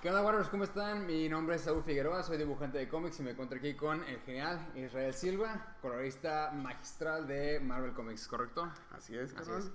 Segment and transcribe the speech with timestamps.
[0.00, 0.48] ¿Qué onda, Warriors?
[0.48, 1.06] ¿Cómo están?
[1.06, 4.20] Mi nombre es Saúl Figueroa, soy dibujante de cómics y me encuentro aquí con el
[4.20, 8.70] genial Israel Silva, colorista magistral de Marvel Comics, ¿correcto?
[8.92, 9.70] Así es, Así es.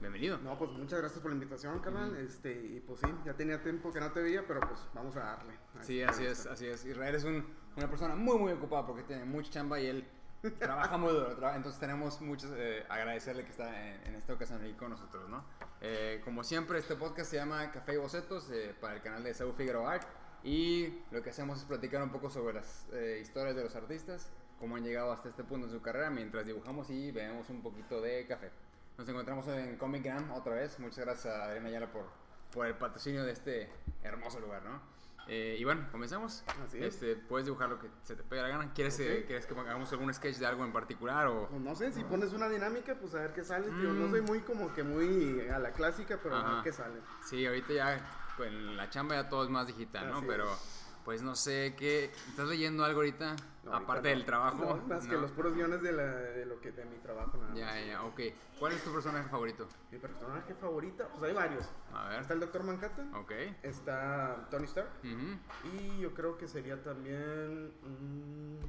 [0.00, 0.38] Bienvenido.
[0.38, 2.16] No, pues muchas gracias por la invitación, carnal.
[2.16, 5.20] Este, y pues sí, ya tenía tiempo que no te veía, pero pues vamos a
[5.20, 5.54] darle.
[5.80, 6.84] Sí, así es, así es.
[6.84, 7.44] Israel es un-
[7.76, 10.08] una persona muy, muy ocupada porque tiene mucha chamba y él
[10.52, 11.36] trabaja muy duro.
[11.38, 15.28] tra- Entonces tenemos muchos eh, agradecerle que está en, en esta ocasión aquí con nosotros,
[15.28, 15.44] ¿no?
[15.80, 19.34] Eh, como siempre, este podcast se llama Café y Bocetos eh, para el canal de
[19.34, 20.08] Saúl Figueroa Art.
[20.42, 24.28] Y lo que hacemos es platicar un poco sobre las eh, historias de los artistas,
[24.58, 28.00] cómo han llegado hasta este punto en su carrera mientras dibujamos y bebemos un poquito
[28.02, 28.50] de café.
[28.98, 30.78] Nos encontramos en Comic Gram otra vez.
[30.78, 32.04] Muchas gracias a Adriana Ayala por,
[32.52, 33.70] por el patrocinio de este
[34.02, 34.93] hermoso lugar, ¿no?
[35.26, 36.44] Eh, y bueno, comenzamos.
[36.66, 36.94] Así es.
[36.94, 38.72] Este, puedes dibujar lo que se te pegue la gana.
[38.74, 39.24] ¿Quieres, eh.
[39.26, 41.26] ¿Quieres que hagamos algún sketch de algo en particular?
[41.26, 41.48] O...
[41.48, 43.66] Pues no sé, si pones una dinámica, pues a ver qué sale.
[43.66, 43.90] tío.
[43.90, 44.00] Mm.
[44.00, 47.00] No soy muy como que muy a la clásica, pero a ver qué sale.
[47.24, 48.00] Sí, ahorita ya,
[48.36, 50.22] pues en la chamba ya todo es más digital, ¿no?
[50.26, 50.83] Pero, es.
[51.04, 52.06] Pues no sé, ¿qué?
[52.30, 53.36] ¿Estás leyendo algo ahorita?
[53.64, 54.16] No, ahorita aparte no.
[54.16, 54.64] del trabajo.
[54.64, 57.48] No, más que los puros guiones de, la, de lo que de mi trabajo, nada
[57.50, 57.58] más.
[57.58, 58.20] Ya, ya, ok.
[58.58, 59.68] ¿Cuál es tu personaje favorito?
[59.90, 61.66] Mi personaje favorito, pues hay varios.
[61.92, 62.20] A ver.
[62.22, 63.32] Está el Doctor Manhattan, Ok.
[63.62, 65.76] está Tony Stark, Ujú.
[65.76, 67.68] y yo creo que sería también.
[67.82, 68.64] mm,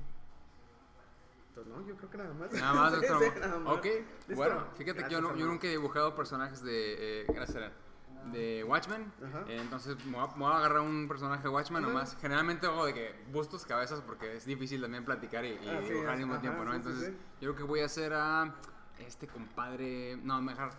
[1.55, 2.51] pues no, yo creo que nada más.
[2.51, 3.23] Nada más, doctor.
[3.33, 3.77] sí, nada más.
[3.77, 4.35] Ok, ¿Listo?
[4.35, 7.21] bueno, fíjate que yo, no- yo nunca he dibujado personajes de.
[7.21, 7.71] Eh, gracias,
[8.31, 9.11] De Watchmen.
[9.23, 9.45] Ajá.
[9.47, 11.93] Eh, entonces me voy, a, me voy a agarrar un personaje de Watchmen Ajá.
[11.93, 12.17] nomás.
[12.19, 16.11] Generalmente hago de que bustos, cabezas, porque es difícil también platicar y, y Así dibujar
[16.11, 16.71] al mismo ajá, tiempo, ¿no?
[16.71, 17.13] sí, Entonces sí.
[17.41, 18.55] yo creo que voy a hacer a
[18.99, 20.17] este compadre.
[20.23, 20.71] No, mejor.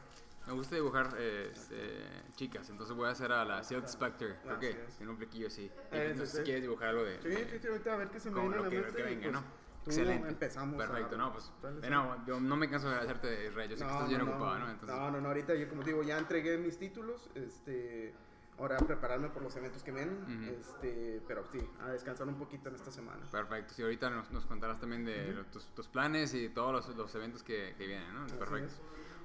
[0.46, 2.04] Me gusta dibujar eh, este,
[2.36, 4.36] chicas, entonces voy a hacer a la Silk Spectre.
[4.48, 4.96] Así que es.
[4.96, 5.64] tiene un flequillo así.
[5.90, 7.20] Eh, entonces si quieres dibujar algo de.
[7.20, 9.42] Sí, de- a ver qué se me viene a la.
[9.86, 10.28] Excelente.
[10.28, 11.52] empezamos a- Perfecto, no, pues.
[11.82, 13.68] Eh, no, yo no me canso de agradecerte, Rey.
[13.68, 14.70] Yo sé que estás bien ocupado, ¿no?
[14.70, 18.14] Entonces, no, no, no, ahorita yo como digo, ya entregué mis títulos, este,
[18.58, 20.58] ahora a prepararme por los eventos que vienen, Ujú.
[20.60, 23.24] este, pero sí, a descansar un poquito en esta semana.
[23.30, 23.74] Perfecto.
[23.74, 27.14] Sí, ahorita nos, nos contarás también de lo- tus, tus planes y todos los, los
[27.14, 28.26] eventos que, que vienen, ¿no?
[28.38, 28.72] Perfecto.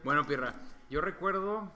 [0.03, 0.53] Bueno, Pirra,
[0.89, 1.71] yo recuerdo,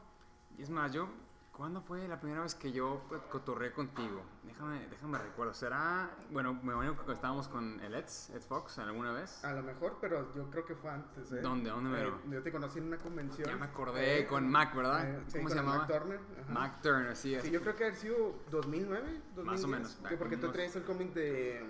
[0.57, 1.07] y es más, yo,
[1.55, 4.21] ¿cuándo fue la primera vez que yo cotorré contigo?
[4.43, 5.53] Déjame, déjame recuerdo.
[5.53, 9.43] ¿Será, bueno, me imagino que estábamos con el Eds, Ed Fox, alguna vez?
[9.43, 11.41] A lo mejor, pero yo creo que fue antes, ¿eh?
[11.41, 11.69] ¿Dónde?
[11.69, 13.47] ¿Dónde me Eh, Yo te conocí en una convención.
[13.47, 15.09] Ya me acordé, Eh, con Mac, ¿verdad?
[15.09, 15.77] eh, sí, ¿Cómo se llamaba?
[15.79, 16.19] Mac Turner.
[16.43, 16.53] ajá.
[16.53, 17.43] Mac Turner, sí, es.
[17.43, 19.45] Sí, yo creo que ha sido 2009, 2010.
[19.45, 21.65] Más o menos, Que porque tú traes el cómic de.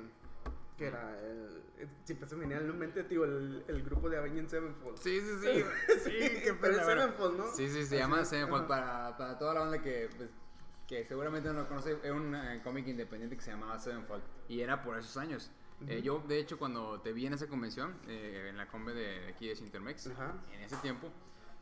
[0.77, 1.63] Que era el.
[1.79, 4.97] el- Siempre se me venía en mente, tío, el, el grupo de Avenged Sevenfold.
[4.97, 5.63] Sí, sí, sí.
[6.03, 6.11] Sí,
[6.43, 6.83] qué pero.
[6.83, 7.47] Sevenfold, ¿no?
[7.53, 8.67] Sí, sí, se Así llama Sevenfold ajá.
[8.67, 10.29] para, para toda la banda que, pues,
[10.87, 11.97] que seguramente no lo conoce.
[12.03, 15.51] Es un eh, cómic independiente que se llamaba Sevenfold y era por esos años.
[15.87, 19.27] Eh, yo, de hecho, cuando te vi en esa convención, eh, en la combe de,
[19.27, 20.33] aquí de Sintermex, Ajá.
[20.53, 21.11] en ese tiempo,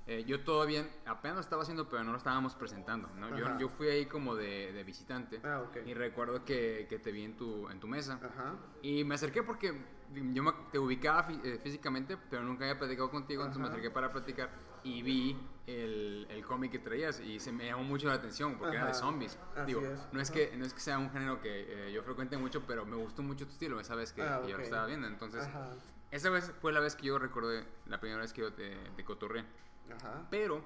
[0.07, 3.09] eh, yo todavía apenas lo estaba haciendo, pero no lo estábamos presentando.
[3.15, 3.37] ¿no?
[3.37, 3.57] Yo, Ajá.
[3.57, 5.77] yo fui ahí como de, de visitante Ah, ok.
[5.85, 8.19] y recuerdo que, que te vi en tu, en tu mesa.
[8.23, 8.55] Ajá.
[8.81, 9.73] Y me acerqué porque
[10.13, 13.73] yo me- te ubicaba fí- eh, físicamente, pero nunca había platicado contigo, entonces me Ajá.
[13.75, 14.49] acerqué para platicar
[14.83, 15.37] y vi
[15.67, 18.91] el, el cómic que traías y se me llamó mucho la atención porque era de
[18.91, 18.99] Ajá.
[18.99, 19.39] zombies.
[19.55, 19.99] Así Digo, es.
[20.11, 20.37] no es, Ajá.
[20.39, 23.23] que, no es que sea un género que eh, yo frecuente mucho, pero me gustó
[23.23, 25.07] mucho tu estilo esa vez que, Ah, que yo lo estaba viendo.
[25.07, 25.69] Entonces, Ajá.
[26.11, 29.05] esa vez fue la vez que yo recordé, la primera vez que yo te, te
[29.05, 29.45] cotorré.
[29.91, 30.27] Ajá.
[30.29, 30.63] Pero,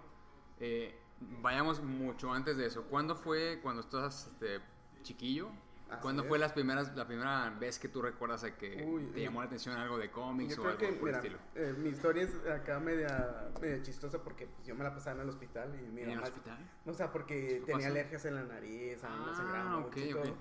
[0.59, 0.99] eh,
[1.41, 2.83] vayamos mucho antes de eso.
[2.85, 4.61] ¿Cuándo fue cuando estabas este,
[5.03, 5.49] chiquillo?
[5.89, 6.27] Así ¿Cuándo es.
[6.27, 9.47] fue las primeras, la primera vez que tú recuerdas a que Uy, te llamó la
[9.47, 11.37] atención algo de cómics Yo o creo algo que, por el mira, estilo?
[11.55, 15.21] eh, mi historia es acá media, media chistosa porque pues, yo me la pasaba en
[15.21, 16.57] el hospital y mi ¿En el hospital?
[16.85, 17.87] O sea, porque ¿Qué tenía pasó?
[17.87, 20.23] alergias en la nariz, a mí me Ah, sangraba mucho ok, y ok.
[20.23, 20.37] todo.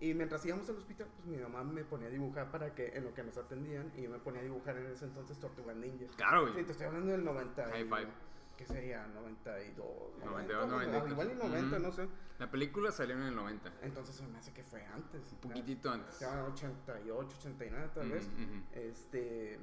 [0.00, 3.04] Y mientras íbamos al hospital, pues mi mamá me ponía a dibujar para que, en
[3.04, 6.06] lo que nos atendían, y yo me ponía a dibujar en ese entonces Tortuga Ninja.
[6.16, 6.54] Claro, güey.
[6.54, 7.64] Sí, te estoy hablando del 90.
[7.70, 8.08] High five.
[8.56, 9.06] ¿Qué sería?
[9.08, 9.86] 92.
[10.24, 11.10] 92, 90, 90.
[11.12, 11.86] Igual y 90, Ujú.
[11.86, 12.08] no sé.
[12.38, 13.72] La película salió en el 90.
[13.82, 15.32] Entonces se me hace que fue antes.
[15.32, 16.18] Un poquitito antes.
[16.20, 18.24] Ya 88, 89 tal vez.
[18.26, 18.62] ujú.
[18.72, 19.58] Este.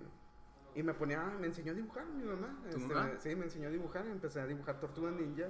[0.76, 2.58] Y me ponía, me enseñó a dibujar mi mamá.
[2.70, 3.12] ¿Tu Este, mamá?
[3.20, 4.06] Sí, me enseñó a dibujar.
[4.08, 5.48] Empecé a dibujar Tortuga Ninja.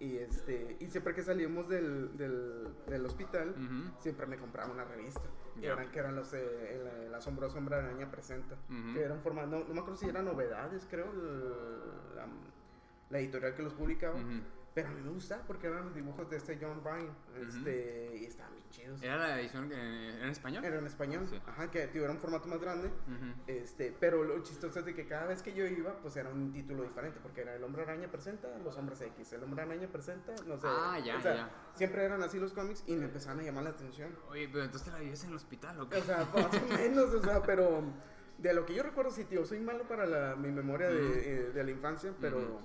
[0.00, 4.00] Y este y siempre que salíamos del, del, del hospital, Ujú.
[4.00, 5.22] siempre me compraba una revista.
[5.56, 5.72] Y Ya.
[5.74, 8.56] eran que eran los eh, el, el asombroso hombre araña presenta.
[8.68, 8.92] Ujú.
[8.94, 12.26] Que eran formato, no, no me acuerdo si eran novedades, creo, el- la,
[13.10, 14.14] la editorial que los publicaba.
[14.16, 14.40] Ujú.
[14.74, 17.14] Pero a mí me gustaba porque eran los dibujos de este John Bryan.
[17.40, 19.02] Este, y estaban bien chidos.
[19.02, 19.74] ¿Era la edición que-
[20.20, 20.64] en español?
[20.64, 21.40] Era en español, Sí.
[21.46, 22.88] ajá, que tío, era un formato más grande.
[22.88, 23.34] Ujú.
[23.46, 26.52] Este, pero lo chistoso es de que cada vez que yo iba, pues era un
[26.52, 30.34] título diferente, porque era el hombre araña presenta los hombres X, el hombre araña presenta,
[30.44, 30.66] no sé.
[30.68, 31.50] Ah, ya, o sea, ya.
[31.74, 34.10] Siempre eran así los cómics y me empezaron a llamar la atención.
[34.28, 35.98] Oye, pero entonces te la vivías en el hospital, ¿o qué?
[35.98, 37.84] O sea, más o menos, o sea, pero
[38.38, 41.12] De lo que yo recuerdo, sí, tío, soy malo para la, mi memoria de, Ujú.
[41.20, 42.58] eh, de la infancia, pero.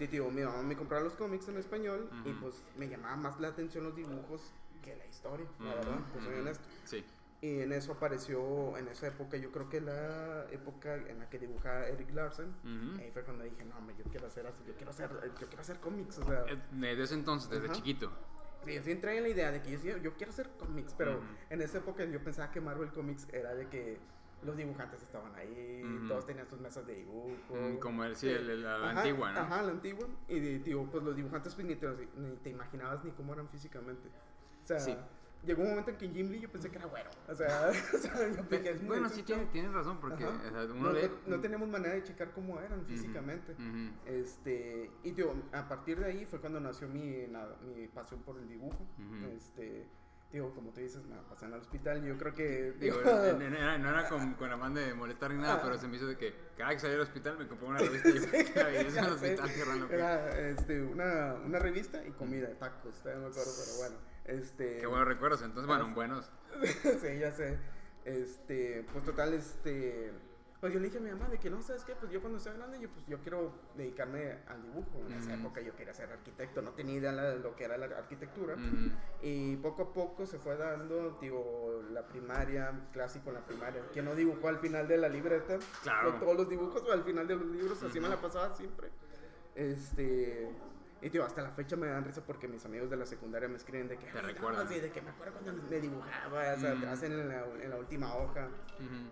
[0.00, 2.40] Sí, tío, mi mamá me compraba los cómics en español y Ujú.
[2.40, 4.50] pues me llamaba más la atención los dibujos
[4.82, 6.64] que la historia, la verdad, pues soy honesto.
[6.84, 7.04] Sí.
[7.42, 11.38] Y en eso apareció, en esa época, yo creo que la época en la que
[11.38, 12.98] dibujaba Eric Larsen, Ujú.
[12.98, 15.60] ahí fue cuando dije, no, hombre, yo quiero hacer así, yo quiero hacer, yo quiero
[15.60, 17.74] hacer cómics, o sea, Eh, Desde ese entonces, desde Ajá.
[17.74, 18.10] chiquito.
[18.64, 21.18] sí, yo sí entré en la idea de que yo, yo quiero hacer cómics, pero
[21.18, 21.26] Ujú.
[21.50, 23.98] en esa época yo pensaba que Marvel Comics era de que
[24.42, 27.30] los dibujantes estaban ahí, todos tenían sus mesas de dibujo.
[27.50, 29.40] Mm, Como el, sí, el- el- la Ajá, antigua, ¿no?
[29.40, 30.06] Ajá, la antigua.
[30.28, 34.08] Y digo, pues los dibujantes pues, ni, te, ni te imaginabas ni cómo eran físicamente.
[34.64, 34.96] O sea, Sí.
[35.44, 37.10] llegó un momento en que Jim Lee yo pensé que era güero.
[37.28, 40.24] O sea, o sea, yo Pe- dije, es muy bueno, sí, tienes, tienes razón, porque
[40.24, 40.36] Ajá.
[40.36, 43.54] o sea, uno no, no, no teníamos manera de checar cómo eran físicamente.
[44.06, 48.38] Este, y digo, a partir de ahí fue cuando nació mi, na- mi pasión por
[48.38, 48.86] el dibujo.
[49.36, 49.86] Este,
[50.32, 52.04] digo, como tú dices, me pasan al hospital.
[52.04, 52.72] Yo creo que.
[52.78, 55.60] Digo, en- en- era- no era con, con afán de molestar ni nada, Ah.
[55.62, 58.08] pero se me hizo de que cada que salía al hospital me compré una revista
[58.08, 58.20] y yo
[58.54, 59.00] la en el sé.
[59.00, 59.90] hospital cerrando.
[59.90, 63.96] Era este, una, una revista y comida, tacos, todavía me acuerdo, pero bueno.
[64.26, 66.30] Este, Qué buenos recuerdos, entonces, bueno, Ah, buenos.
[67.02, 67.58] sí, ya sé.
[68.04, 70.12] Este, pues total, este.
[70.60, 71.94] Pues yo le dije a mi mamá de que no, ¿sabes qué?
[71.94, 75.00] Pues yo cuando sea grande, yo, pues yo quiero dedicarme al dibujo.
[75.06, 77.86] En esa época yo quería ser arquitecto, no tenía idea de lo que era la
[77.86, 78.56] arquitectura.
[79.22, 83.82] Y poco a poco se fue dando, digo, la primaria, clásico en la primaria.
[83.92, 85.58] Que no dibujó al final de la libreta.
[85.82, 86.12] Claro.
[86.12, 88.90] De todos los dibujos, al final de los libros, así me la pasaba siempre.
[89.54, 90.50] Este.
[91.02, 93.56] Y tío, hasta la fecha me dan risa porque mis amigos de la secundaria me
[93.56, 94.04] escriben de que.
[94.06, 94.68] Te "Ay, no, recuerdan.
[94.68, 96.84] sí, de que me acuerdo cuando me dibujaba, o sea, Mm.
[96.88, 98.48] hacen en la, en la última hoja.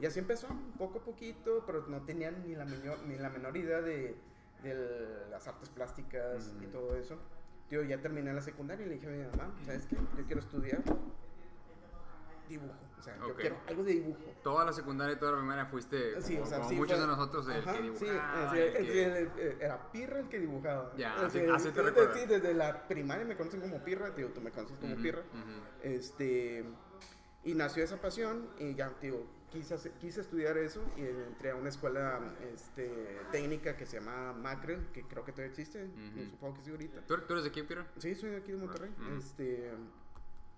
[0.01, 3.57] Y así empezó, poco a poquito, pero no tenían ni la menor, ni la menor
[3.57, 4.17] idea de,
[4.63, 7.19] de las artes plásticas y todo eso.
[7.69, 9.97] Tío, ya terminé la secundaria y le dije a mi mamá, ¿sabes qué?
[9.97, 10.83] Yo quiero estudiar
[12.49, 12.75] dibujo.
[12.99, 14.21] O sea, yo quiero algo de dibujo.
[14.43, 16.97] Toda la secundaria y toda la primaria fuiste, como, Sí, o sea, como sí muchos
[16.97, 18.51] fue- de nosotros, el Ajá, que dibujaba.
[18.53, 20.93] sí, el el que- que- el- eh, era Pirra el que dibujaba.
[20.97, 22.15] Ya, O así- sea, así te sí, recuerdo.
[22.15, 25.23] Sí, desde la primaria me conocen como Pirra, tío, tú me conoces como Pirra.
[25.83, 26.65] Este,
[27.45, 31.55] y nació esa pasión y ya, tío, quise, hacer- quise estudiar eso y entré a
[31.57, 32.21] una escuela
[32.53, 35.89] este, técnica que se llama Macrel, que creo que todavía existe,
[36.31, 37.01] supongo que sí ahorita.
[37.07, 37.87] ¿Tú, tú eres de aquí, Piero?
[37.97, 38.91] Sí, soy de aquí de Monterrey.
[39.17, 39.73] Este,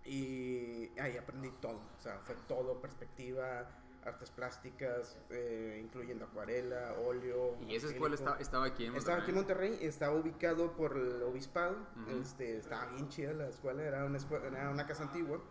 [0.05, 3.69] y ahí aprendí todo, o sea, fue todo, perspectiva,
[4.05, 7.57] artes plásticas, eh, incluyendo acuarela, óleo.
[7.69, 9.69] Y esa escuela está- estaba aquí en Estaba aquí en Monterrey.
[9.71, 11.77] Monterrey, estaba ubicado por el obispado,
[12.19, 15.43] este, estaba bien chida la escuela, era una, escuela, era una casa antigua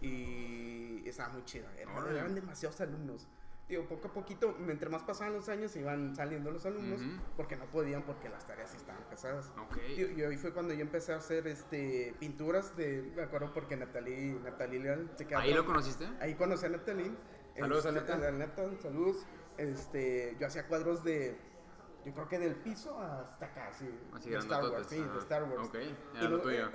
[0.00, 3.26] y estaba muy chida, eran demasiados alumnos.
[3.68, 7.02] Digo, poco a poquito, entre más pasaban los años, iban saliendo los alumnos
[7.36, 9.52] porque no podían, porque las tareas estaban pesadas.
[9.96, 13.76] Y, y ahí fue cuando yo empecé a hacer este, pinturas de, me acuerdo porque
[13.76, 16.08] Natalí, Natalí Leal se quedaba ¿Ahí lo con- conociste?
[16.20, 17.14] Ahí conocí a Neptalí.
[17.58, 19.26] Saludos a Este, al Neptal, saludos.
[19.58, 21.36] Este, yo hacía cuadros de,
[22.08, 23.88] yo creo que del piso hasta acá, sí.
[24.14, 25.68] Así de Star Wars, sí, de Star Wars.
[25.68, 26.68] Ok, Y era lo no- tuyo.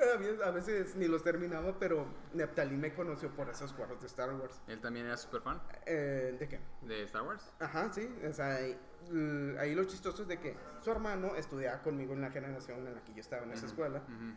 [0.46, 4.62] a veces- ni los terminaba, pero Neptalí me conoció por esos cuadros de Star Wars.
[4.68, 6.60] ¿Él también era súper fan Eh, ¿De qué?
[6.82, 7.54] de Star Wars?
[7.60, 8.08] Ajá, sí.
[8.30, 8.78] O sea, ahí,
[9.60, 13.04] ahí lo chistoso es de que su hermano estudiaba conmigo en la generación en la
[13.04, 14.00] que yo estaba en esa escuela.
[14.00, 14.34] ujú.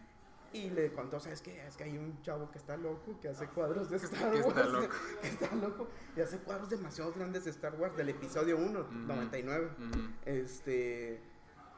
[0.52, 1.66] Y le contó, ¿sabes qué?
[1.66, 4.46] Es que hay un chavo que está loco, que hace cuadros de Star que Wars.
[4.56, 4.94] está loco.
[5.22, 5.88] que está loco.
[6.16, 8.92] Y hace cuadros demasiado grandes de Star Wars, del episodio 1, Ujú.
[8.92, 9.66] 99.
[9.78, 10.00] Ujú.
[10.24, 11.20] Este...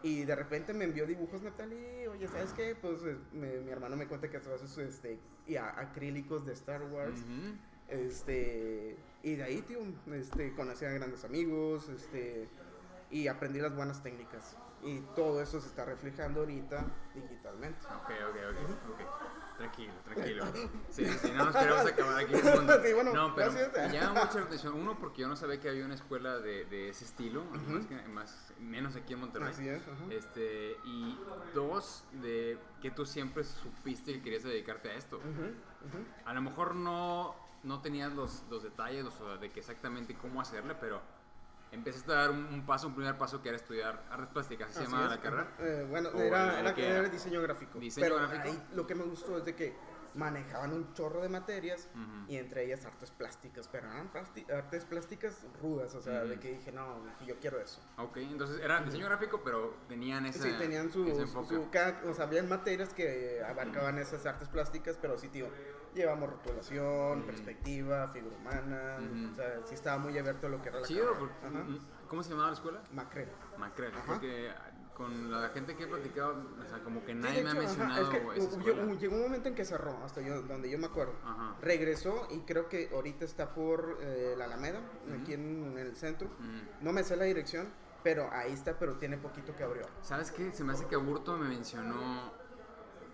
[0.00, 2.77] Y de repente me envió dibujos Natalie, oye, ¿sabes qué?
[2.81, 7.20] Pues me- mi hermano me cuenta que hace este, y a- acrílicos de Star Wars.
[7.89, 9.81] Este, y de ahí, tío,
[10.15, 12.48] este, conocí a grandes amigos, este,
[13.10, 14.56] y aprendí las buenas técnicas.
[14.89, 17.87] Y todo eso se está reflejando ahorita digitalmente.
[17.87, 19.29] Ok, ok, ok, ok.
[19.59, 20.45] Tranquilo, tranquilo.
[20.91, 22.35] Sí, sí, no nos queremos acabar aquí.
[22.89, 23.91] Sí, bueno, no, pero gracias.
[23.91, 24.75] me llama mucho la atención.
[24.75, 27.95] Uno, porque yo no sabía que había una escuela de, de ese estilo, más, que,
[28.09, 29.51] más menos aquí en Monterrey.
[29.51, 30.05] Así es, ajá.
[30.11, 31.19] Este, y
[31.55, 35.19] dos, de que tú siempre supiste que querías dedicarte a esto.
[35.19, 36.05] Ujú, ujú.
[36.25, 40.77] A lo mejor no, no tenías los, los detalles sea, de que exactamente cómo hacerle,
[40.77, 41.03] pero
[41.72, 44.79] empezaste a dar un, un paso, un primer paso que era estudiar artes plásticas, ¿así
[44.79, 45.48] se es, la carrera?
[45.58, 47.79] Eh, bueno, ¿O era, era era, qué era diseño gráfico.
[47.79, 48.43] ¿Diseño pero gráfico?
[48.44, 49.77] ahí lo que me gustó es de que
[50.15, 52.32] manejaban un chorro de materias Ujú.
[52.32, 54.10] y entre ellas artes plásticas, pero eran
[54.53, 56.41] artes plásticas rudas, o sea, de Ujú.
[56.41, 57.81] que dije, no, yo quiero eso.
[57.98, 61.69] Ok, entonces era diseño gráfico, pero tenían ese, Sí, tenían su, su, su-
[62.08, 65.46] o sea, habían materias que abarcaban esas artes plásticas, pero sí, tío,
[65.98, 67.26] llevamos rotulación, Ujú.
[67.26, 69.32] perspectiva, figura humana, Ujú.
[69.32, 71.50] o sea, sí estaba muy abierto a lo que era la Chido, porque Ajá.
[71.64, 71.78] mm,
[72.08, 72.82] ¿Cómo se llamaba la escuela?
[72.93, 73.28] Macrel.
[73.58, 74.50] Macrel, porque
[74.94, 78.02] con la gente que he platicado, o sea, como que Sí, nadie me ha mencionado
[78.02, 78.58] es que esa
[78.98, 81.12] llegó, un momento en que cerró, hasta yo, donde yo me acuerdo.
[81.24, 81.55] Ajá.
[81.60, 84.81] Regresó y creo que ahorita está por eh, la Alameda,
[85.20, 86.28] aquí en, en el centro.
[86.40, 86.84] Mm.
[86.84, 87.69] No me sé la dirección,
[88.02, 89.86] pero ahí está, pero tiene poquito que abrió.
[90.02, 90.52] ¿Sabes qué?
[90.52, 92.32] Se me hace que Aburto me mencionó.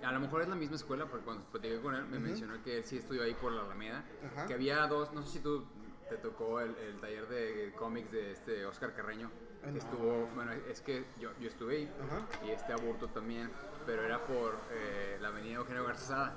[0.05, 2.27] A lo mejor es la misma escuela, porque cuando platiqué con él me Ujú.
[2.27, 4.05] mencionó que él sí estudió ahí por la Alameda.
[4.33, 4.47] Ajá.
[4.47, 5.65] Que había dos, no sé si tú
[6.09, 9.31] te tocó el, el taller de cómics de este Oscar Carreño.
[9.63, 9.79] Que No.
[9.79, 12.47] estuvo, bueno, es que yo, yo estuve ahí Ajá.
[12.47, 13.51] y este Aburto también,
[13.87, 16.35] pero era por eh, la avenida Eugenio Garzazada.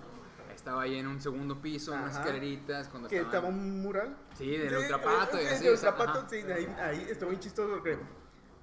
[0.56, 2.88] Estaba ahí en un segundo piso, unas escaleritas.
[2.88, 4.16] Cuando Que estaba un mural.
[4.36, 7.70] Sí, del Ultrapato y sí, así, del Ultrapato, sí, de ahí, ahí estuvo bien chistoso
[7.74, 7.98] porque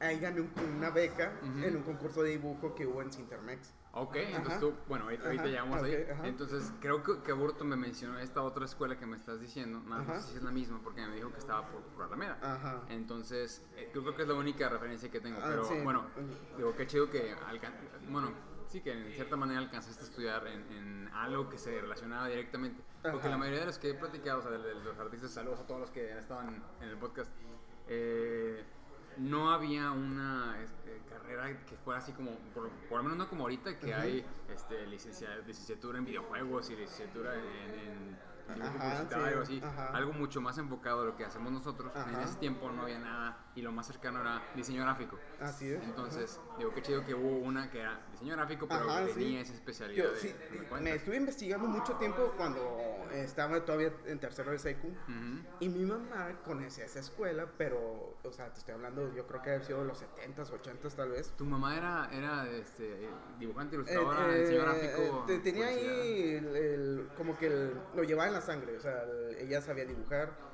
[0.00, 3.72] ahí gané un- una beca en un concurso de dibujo que hubo en Cintermex.
[3.96, 6.06] Ok, entonces tú, bueno, ahorita, Ajá, llegamos ok, ahí.
[6.12, 6.26] ajá.
[6.26, 9.80] Entonces, creo que, que Burto me mencionó esta otra escuela que me estás diciendo.
[9.80, 12.38] Más no sé si es la misma, porque me dijo que estaba por, por Alameda.
[12.42, 12.82] Ajá.
[12.88, 15.38] Entonces, eh, yo creo que es la única referencia que tengo.
[15.40, 15.74] Ah, pero sí.
[15.84, 16.04] bueno,
[16.56, 17.34] digo, qué chido que
[18.10, 18.32] bueno,
[18.66, 22.82] sí que en cierta manera alcanzaste a estudiar en, en algo que se relacionaba directamente.
[23.00, 25.60] Porque la mayoría de los que he platicado, o sea, de, de los artistas, saludos
[25.60, 27.30] a todos los que han estado en, en el podcast,
[27.86, 28.64] eh,
[29.18, 33.42] no había una este, carrera que fuera así como, por, por lo menos no como
[33.44, 38.18] ahorita, que hay este, licencia- licenciatura en videojuegos y licenciatura en,
[38.54, 39.62] en Ajá, sí, así,
[39.94, 41.92] algo mucho más enfocado a lo que hacemos nosotros.
[41.96, 45.18] En ese tiempo no había nada y lo más cercano era diseño gráfico.
[45.40, 45.82] Así es.
[45.84, 49.18] Entonces, digo, qué chido que hubo una que era diseño gráfico, pero Ajá, que sí.
[49.20, 52.60] tenía esa especialidad Yo, de, sí, de me estuve investigando mucho tiempo cuando
[53.12, 54.88] estaba todavía en tercero de secu.
[54.88, 55.46] Ujú.
[55.60, 59.50] Y mi mamá conocía esa escuela, pero, o sea, te estoy hablando, yo creo que
[59.52, 61.30] había sido de los 70s, 80s tal vez.
[61.36, 63.08] Tu mamá era, era este,
[63.38, 65.24] dibujante, ilustradora, Eh, diseño eh, gráfico.
[65.26, 69.02] te- tenía ahí el, el- como que el- lo llevaba en la sangre, o sea,
[69.04, 70.53] el- ella sabía dibujar.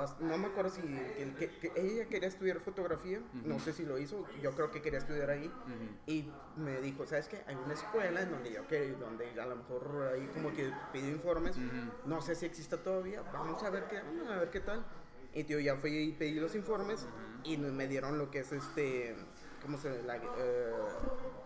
[0.00, 3.64] As- no me acuerdo si que, que- que ella quería estudiar fotografía, no Ujú.
[3.64, 5.46] sé si lo hizo, yo creo que quería estudiar ahí.
[5.46, 5.96] Ujú.
[6.06, 7.42] Y me dijo, ¿sabes qué?
[7.46, 11.10] Hay una escuela en donde yo que donde a lo mejor ahí como que pidió
[11.10, 11.56] informes.
[11.56, 11.66] Ujú.
[12.08, 13.22] No sé si exista todavía.
[13.32, 14.84] Vamos a ver qué, vamos a ver qué tal.
[15.32, 17.06] Y tío, ya fui y pedí los informes
[17.44, 19.14] y me dieron lo que es este,
[19.62, 20.72] ¿cómo se la, eh,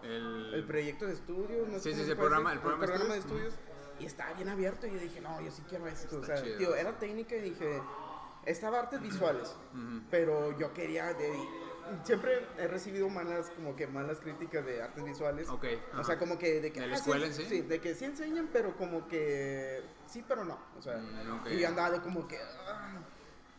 [0.03, 1.67] El, el proyecto de estudio?
[1.67, 3.55] No Sí, sé sí, sí, el programa- el programa de de estudios.
[4.01, 6.21] Y estaba bien abierto y yo dije, no, yo sí quiero esto.
[6.21, 6.59] Está o sea, chido.
[6.59, 7.81] tío, era técnica y dije,
[8.47, 9.57] estaba artes visuales.
[9.73, 10.03] Ujú.
[10.11, 11.33] Pero yo quería, de-
[12.03, 15.49] siempre he recibido malas, como que malas críticas de artes visuales.
[15.49, 16.05] Ok, O ajá.
[16.05, 16.81] sea, como que de que...
[16.81, 17.45] ¿De la ah, escuela sí?
[17.49, 20.59] Sí, de que sí enseñan, pero como que sí, pero no.
[20.79, 21.47] O sea, Mm, ok.
[21.51, 22.39] y yo andaba de como que...
[22.67, 23.01] ah.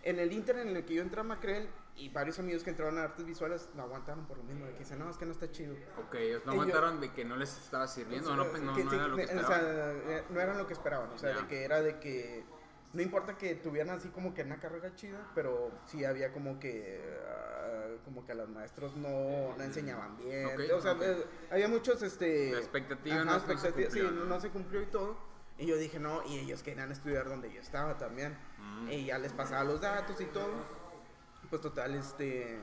[0.03, 2.99] En el inter en el que yo entré a Macrel y varios amigos que entraron
[2.99, 5.31] a artes visuales no aguantaron por lo mismo, de que dicen, no, es que no
[5.31, 5.73] está chido.
[5.97, 8.53] Ok, ellos no Y yo- aguantaron de que no les estaba sirviendo, O no, sea,
[8.53, 10.01] Pe- no, que no era lo que o sea, esperaban.
[10.05, 11.41] eh, no eran lo que esperaban, o sea, Ya.
[11.41, 12.43] de que era de que
[12.95, 17.03] no importa que tuvieran así como que una carrera chida, pero sí había como que
[17.27, 21.01] ah, como que a los maestros no, no enseñaban bien, o sea, ok.
[21.01, 23.25] eh, había muchos este La expectativa ajá,
[24.27, 25.35] no se cumplió y todo.
[25.57, 28.37] Y yo dije, no, y ellos querían estudiar donde yo estaba también.
[28.57, 28.89] Mm.
[28.89, 30.53] Y ya les pasaba los datos y todo.
[31.49, 32.59] Pues total, este.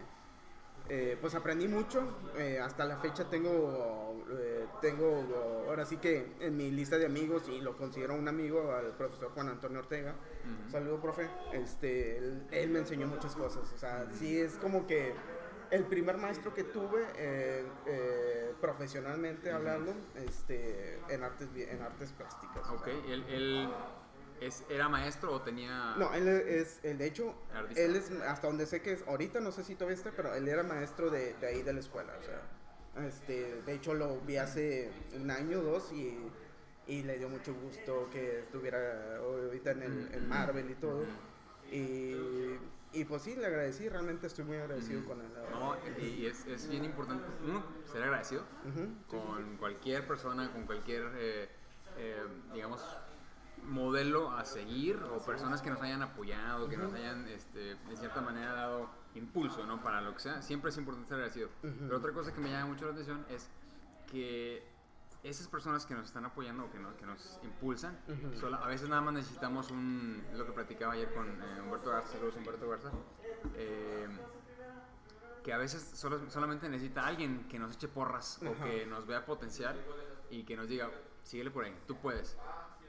[0.89, 2.03] Eh, pues aprendí mucho.
[2.37, 4.25] eh, hasta la fecha tengo.
[4.39, 5.65] eh, tengo.
[5.69, 9.31] Ahora sí que en mi lista de amigos, y lo considero un amigo, al profesor
[9.33, 10.13] Juan Antonio Ortega.
[10.13, 10.71] Ujú.
[10.71, 11.29] Saludo, profe.
[11.53, 13.71] Este, él, él me enseñó muchas cosas.
[13.75, 15.15] O sea, sí es como que
[15.71, 22.69] el primer maestro que tuve eh, eh, profesionalmente hablando este, en, artes, en artes plásticas.
[22.69, 22.95] o Ok, sea.
[23.09, 23.69] ¿él, él
[24.47, 25.95] es, era maestro o tenía...?
[25.97, 27.83] No, él es, él, de hecho, Artista.
[27.83, 30.49] él es, hasta donde sé que es, ahorita no sé si todavía está, pero él
[30.49, 34.37] era maestro de, de ahí de la escuela, o sea, este, de hecho lo vi
[34.37, 36.19] hace un año o dos y,
[36.87, 41.05] y le dio mucho gusto que estuviera ahorita en, el, en Marvel y todo,
[41.71, 42.59] y,
[42.93, 45.29] y pues sí, le agradecí, realmente estoy muy agradecido con él.
[45.51, 48.45] No, y es, es bien importante, uno, ser agradecido
[49.07, 51.49] con cualquier persona, con cualquier, eh,
[51.97, 52.23] eh,
[52.53, 52.83] digamos,
[53.65, 58.21] modelo a seguir o personas que nos hayan apoyado, que nos hayan, este, de cierta
[58.21, 59.83] manera, dado impulso, ¿no?
[59.83, 61.49] Para lo que sea, siempre es importante ser agradecido.
[61.61, 63.49] Pero otra cosa que me llama mucho la atención es
[64.11, 64.67] que
[65.23, 67.97] esas personas que nos están apoyando o que, nos- que nos impulsan,
[68.41, 72.13] sola- a veces nada más necesitamos un, lo que platicaba ayer con eh, Humberto Garza,
[72.13, 72.91] saludos Humberto Garza,
[73.55, 74.09] eh,
[75.45, 79.25] que a veces solo- solamente necesita alguien que nos eche porras o que nos vea
[79.25, 79.77] potencial
[80.31, 80.91] y que nos diga,
[81.23, 82.37] síguele por ahí, tú puedes.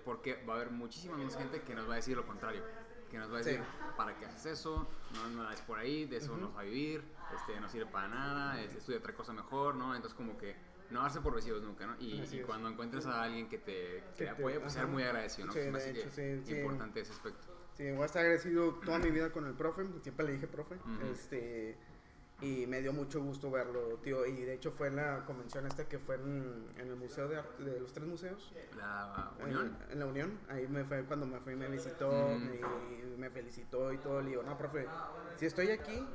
[0.05, 2.63] Porque va a haber muchísima más gente que nos va a decir lo contrario.
[3.10, 3.51] Que nos va a Sí.
[3.51, 3.63] decir,
[3.95, 4.88] ¿para qué haces eso?
[5.13, 7.03] No, no es por ahí, de eso no vas a vivir,
[7.36, 9.93] este, no sirve para nada, este, estudia otra cosa mejor, ¿no?
[9.95, 10.55] Entonces como que
[10.89, 11.95] no darse por vencidos nunca, ¿no?
[12.00, 15.48] Y, y cuando encuentres a alguien que te, que te apoye, pues ser muy agradecido,
[15.48, 15.53] ¿no?
[15.53, 16.55] Sí, hace hecho, que sí, sí.
[16.60, 17.48] importante ese aspecto.
[17.74, 20.75] Sí, voy a estar agradecido toda mi vida con el profe, siempre le dije profe.
[20.75, 21.05] Ujú.
[21.12, 21.77] Este
[22.43, 24.25] Y me dio mucho gusto verlo, tío.
[24.25, 27.38] Y de hecho fue en la convención esta que fue en, en el Museo de
[27.38, 28.53] Arte, de los tres museos.
[28.77, 29.77] La Unión.
[29.89, 30.39] En, la Unión.
[30.50, 32.39] Ahí me fue cuando me fue y me visitó, Ujú.
[32.39, 34.21] me, me felicitó y todo.
[34.21, 34.85] Le digo, no, profe,
[35.38, 36.05] si estoy aquí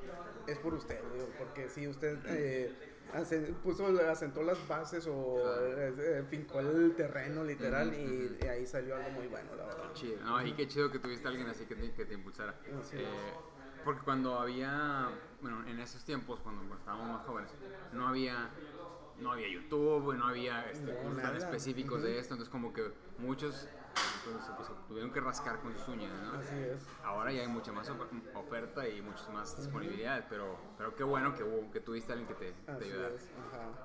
[0.47, 2.73] es por usted, digo, porque si usted eh,
[3.12, 8.97] hace- puso, asentó las bases o eh, eh, fincó el terreno literal y, ahí salió
[8.97, 9.92] algo muy bueno, la verdad.
[9.94, 10.18] Chido.
[10.25, 12.54] No, y qué chido que tuviste a alguien así que te, que te impulsara.
[12.92, 13.32] Eh,
[13.85, 15.08] porque cuando había,
[15.40, 17.50] bueno, en esos tiempos, cuando estábamos más jóvenes,
[17.92, 18.50] no había,
[19.18, 22.92] no había YouTube, no había este, No, cursos tan específicos de esto, entonces como que
[23.18, 23.68] muchos
[24.25, 26.38] pues, pues, tuvieron que rascar con sus uñas, ¿no?
[26.38, 26.83] Así es.
[27.02, 31.35] Ahora ya hay mucha más ofer- oferta y muchas más disponibilidades, pero, pero qué bueno
[31.35, 33.14] que, hubo, que tuviste a alguien que te, te ayudara.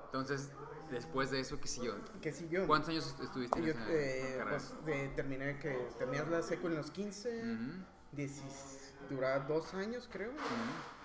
[0.06, 0.52] Entonces,
[0.90, 1.94] después de eso, ¿qué siguió?
[2.20, 2.66] ¿Qué siguió?
[2.66, 4.50] ¿Cuántos años est- estuviste en esa eh, carrera?
[4.58, 10.08] pues, de- terminé que terminas la secu en los 15, Ujú, 16, duraba dos años
[10.12, 10.30] creo,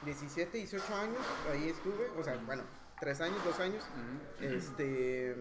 [0.06, 1.18] 17, 18 años,
[1.52, 2.64] ahí estuve, o sea, bueno,
[3.00, 3.84] tres años, dos años.
[3.84, 4.46] ujú.
[4.46, 5.36] Este,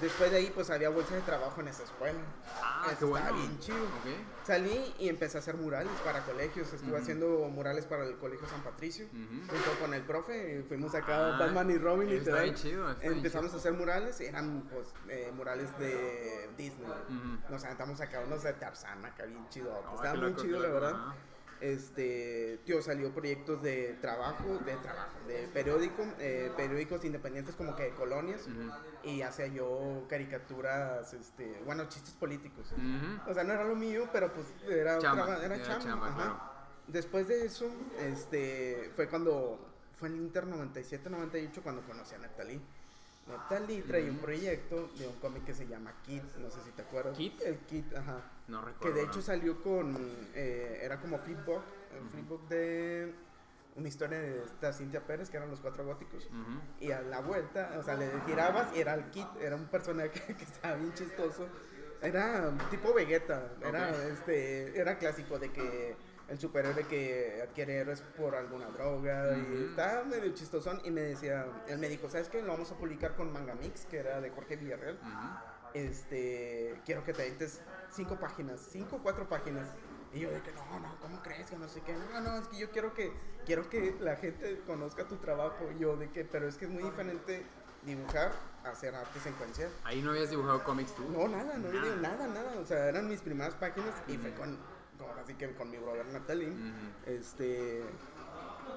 [0.00, 2.18] después de ahí pues había bolsa de trabajo en esa escuela.
[2.60, 3.26] Ah, Eso qué bueno.
[3.26, 3.84] estaba bien chido.
[3.84, 4.44] Ok.
[4.44, 8.62] Salí y empecé a hacer murales para colegios, estuve haciendo murales para el Colegio San
[8.62, 9.06] Patricio.
[9.12, 12.42] Junto con el profe, y fuimos acá Ah, Batman y Robin está literal.
[12.44, 13.56] bien chido, está Empezamos chido.
[13.56, 16.90] a hacer murales, eran pues eh, murales de Disney.
[16.90, 17.38] Ujú.
[17.52, 19.78] Nos aventamos acá unos de Tarzán, acá bien chido.
[19.94, 20.96] Estaba muy loco, chido, la verdad.
[21.64, 27.84] Este, tío, salió proyectos de trabajo, de trabajo, de periódico, eh, periódicos independientes como que
[27.84, 28.46] de colonias.
[29.02, 32.70] Y hacía yo caricaturas, este, bueno, chistes políticos.
[33.26, 35.84] O sea, no era lo mío, pero pues era Chamba, era era chamba.
[35.84, 36.16] chamba, ajá.
[36.16, 36.40] claro.
[36.86, 39.58] Después de eso, este, fue cuando,
[39.94, 42.60] fue en el Inter 97-98 cuando conocí a Neptali.
[43.26, 46.82] Neptali trae un proyecto de un cómic que se llama Kit, no sé si te
[46.82, 47.16] acuerdas.
[47.16, 47.40] ¿Kit?
[47.42, 48.20] El Kit, ajá.
[48.48, 48.96] No Que recuerdo.
[48.96, 49.96] de hecho salió con,
[50.34, 51.62] eh, era como flipbook,
[51.98, 53.14] el flipbook de
[53.76, 56.28] una historia de esta Cintia Pérez, que eran los cuatro góticos.
[56.80, 60.10] Y a la vuelta, o sea, le girabas y era el Kit, era un personaje
[60.36, 61.48] que estaba bien chistoso.
[62.02, 65.96] Era tipo Vegeta, era, este, era clásico de que
[66.28, 71.46] el superhéroe que adquiere héroes por alguna droga y estaba medio chistosón y me decía,
[71.68, 72.40] él me dijo, ¿sabes qué?
[72.42, 74.98] Lo vamos a publicar con Manga Mix, que era de Jorge Villarreal.
[75.74, 77.60] Este, quiero que te avientes
[77.90, 79.68] cinco páginas, cinco o cuatro páginas.
[80.12, 81.50] Y yo de que no, no, ¿cómo crees?
[81.50, 81.92] Que no sé qué.
[82.12, 83.12] No, no, es que yo quiero que,
[83.44, 85.68] quiero que la gente conozca tu trabajo.
[85.74, 87.44] Y yo de que, pero es que es muy diferente
[87.82, 88.30] dibujar
[88.64, 89.70] a hacer arte secuencial.
[89.82, 91.02] Ahí no habías dibujado cómics tú.
[91.10, 91.84] No, nada, no Nada.
[91.84, 92.52] digo nada, nada.
[92.60, 94.56] O sea, eran mis primeras páginas y fue con,
[95.22, 96.52] así que con mi brother Natalie.
[97.06, 97.82] Este,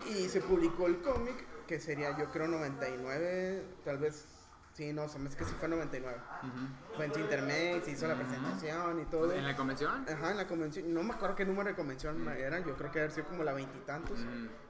[0.10, 1.36] y se publicó el cómic,
[1.68, 4.26] que sería yo creo 99, tal vez,
[4.74, 6.18] sí, no, se me hace que sí fue 99.
[6.18, 6.96] Ujú.
[6.96, 9.32] Fue en Cintermex, se hizo la presentación y todo.
[9.34, 10.06] ¿En la convención?
[10.08, 10.94] Ajá, en la convención.
[10.94, 12.60] No me acuerdo qué número de convención era.
[12.60, 14.20] Yo creo que haber sido como la veintitantos.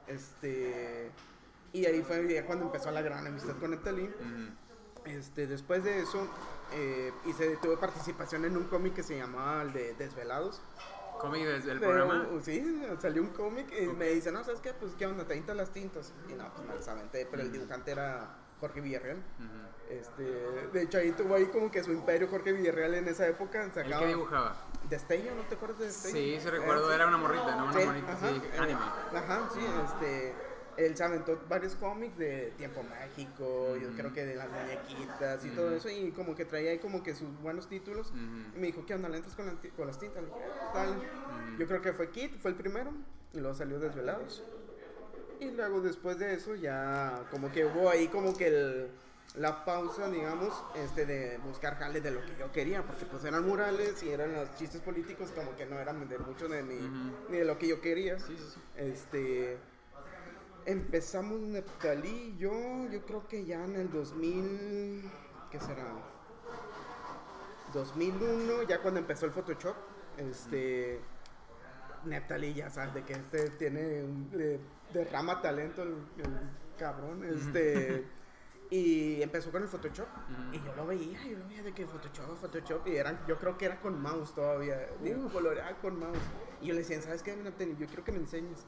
[0.07, 1.11] Este.
[1.73, 4.09] Y ahí fue cuando empezó la gran amistad con Natalie.
[5.05, 6.27] Este, después de eso,
[6.73, 10.61] eh, hice, tuve participación en un cómic que se llamaba el de Desvelados.
[11.19, 12.27] ¿Cómic desde el programa?
[12.41, 14.73] sí, salió un cómic y me dice, no, ¿sabes qué?
[14.73, 15.25] Pues, ¿qué onda?
[15.25, 16.13] ¿Te avientas las tintas?
[16.29, 19.23] Y no, pues me las aventé, pero el dibujante era Jorge Villarreal.
[19.89, 23.63] Este, de hecho, ahí tuvo ahí como que su imperio Jorge Villarreal en esa época.
[23.63, 24.55] ¿El Sacaba, que dibujaba?
[24.89, 26.13] Destello, ¿no te acuerdas de Destello?
[26.13, 26.91] Sí, sí recuerdo.
[26.91, 27.65] Eh, Era una morrita, ¿no?
[27.65, 28.79] Una sí, morrita, ajá, sí, anime.
[29.13, 30.46] Ajá, sí, este.
[30.77, 33.97] Él se aventó varios cómics de Tiempo Mágico, yo Ujú.
[33.97, 35.55] creo que de las muñequitas y Ujú.
[35.55, 38.13] todo eso, y como que traía ahí como que sus buenos títulos.
[38.55, 39.09] Y me dijo, ¿qué onda?
[39.09, 40.21] ¿Le entras con, la con las tintas?
[40.23, 40.91] Le dije, "Ah, dale".
[40.97, 41.57] Ujú.
[41.59, 42.91] Yo creo que fue Kit, fue el primero,
[43.33, 44.43] y luego salió Desvelados.
[45.39, 48.87] Y luego después de eso ya como que hubo ahí como que el-
[49.35, 53.45] la pausa, digamos, este de buscar jales de lo que yo quería, porque pues eran
[53.47, 56.75] murales y eran los chistes políticos como que no eran de mucho de mi,
[57.29, 58.17] ni de lo que yo quería.
[58.19, 58.59] Sí, sí, sí.
[58.77, 59.57] Este
[60.67, 62.51] empezamos Neptalí y yo,
[62.91, 65.09] yo creo que ya en el 2000,
[65.49, 65.85] ¿qué será?
[67.73, 69.75] 2001, ya cuando empezó el Photoshop,
[70.17, 70.99] este
[72.03, 74.59] Neptali ya sabes de que este tiene un, le
[74.93, 78.05] derrama talento el, el cabrón, este
[78.69, 80.07] y empezó con el Photoshop
[80.51, 83.57] y yo lo veía, yo lo veía de que Photoshop, Photoshop y eran, yo creo
[83.57, 86.17] que era con mouse todavía, digo coloreaba con mouse
[86.61, 87.37] y yo le decía, ¿sabes qué?
[87.77, 88.65] Yo quiero que me enseñes.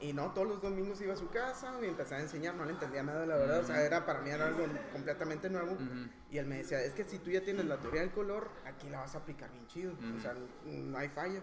[0.00, 2.72] Y no, todos los domingos iba a su casa y empezaba a enseñar, no le
[2.72, 3.60] entendía nada, la verdad.
[3.60, 5.76] O sea, era para mí era algo completamente nuevo.
[6.30, 8.90] Y él me decía, es que si tú ya tienes la teoría del color, aquí
[8.90, 9.94] la vas a aplicar bien chido.
[10.16, 10.34] O sea,
[10.66, 11.40] no hay falla.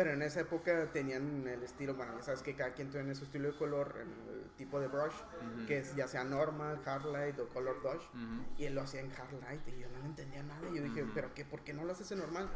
[0.00, 3.24] Pero en esa época tenían el estilo, bueno, ya sabes que cada quien tiene su
[3.24, 5.66] estilo de color, el tipo de brush, Ujú.
[5.66, 8.08] que es ya sea normal, hard light o color dodge.
[8.14, 8.44] Ujú.
[8.56, 10.66] Y él lo hacía en hard light y yo no le entendía nada.
[10.70, 11.04] Y yo dije.
[11.14, 11.44] ¿pero qué?
[11.44, 12.48] ¿Por qué no lo haces en normal?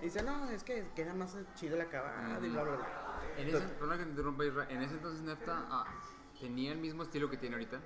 [0.00, 3.20] Y dice, no, es que queda más chido el acabado y bla, bla, bla.
[3.36, 5.84] En ese, perdona que te interrumpa, Isra, en ese entonces Nefta, ah,
[6.40, 7.78] ¿tenía el mismo estilo que tiene ahorita?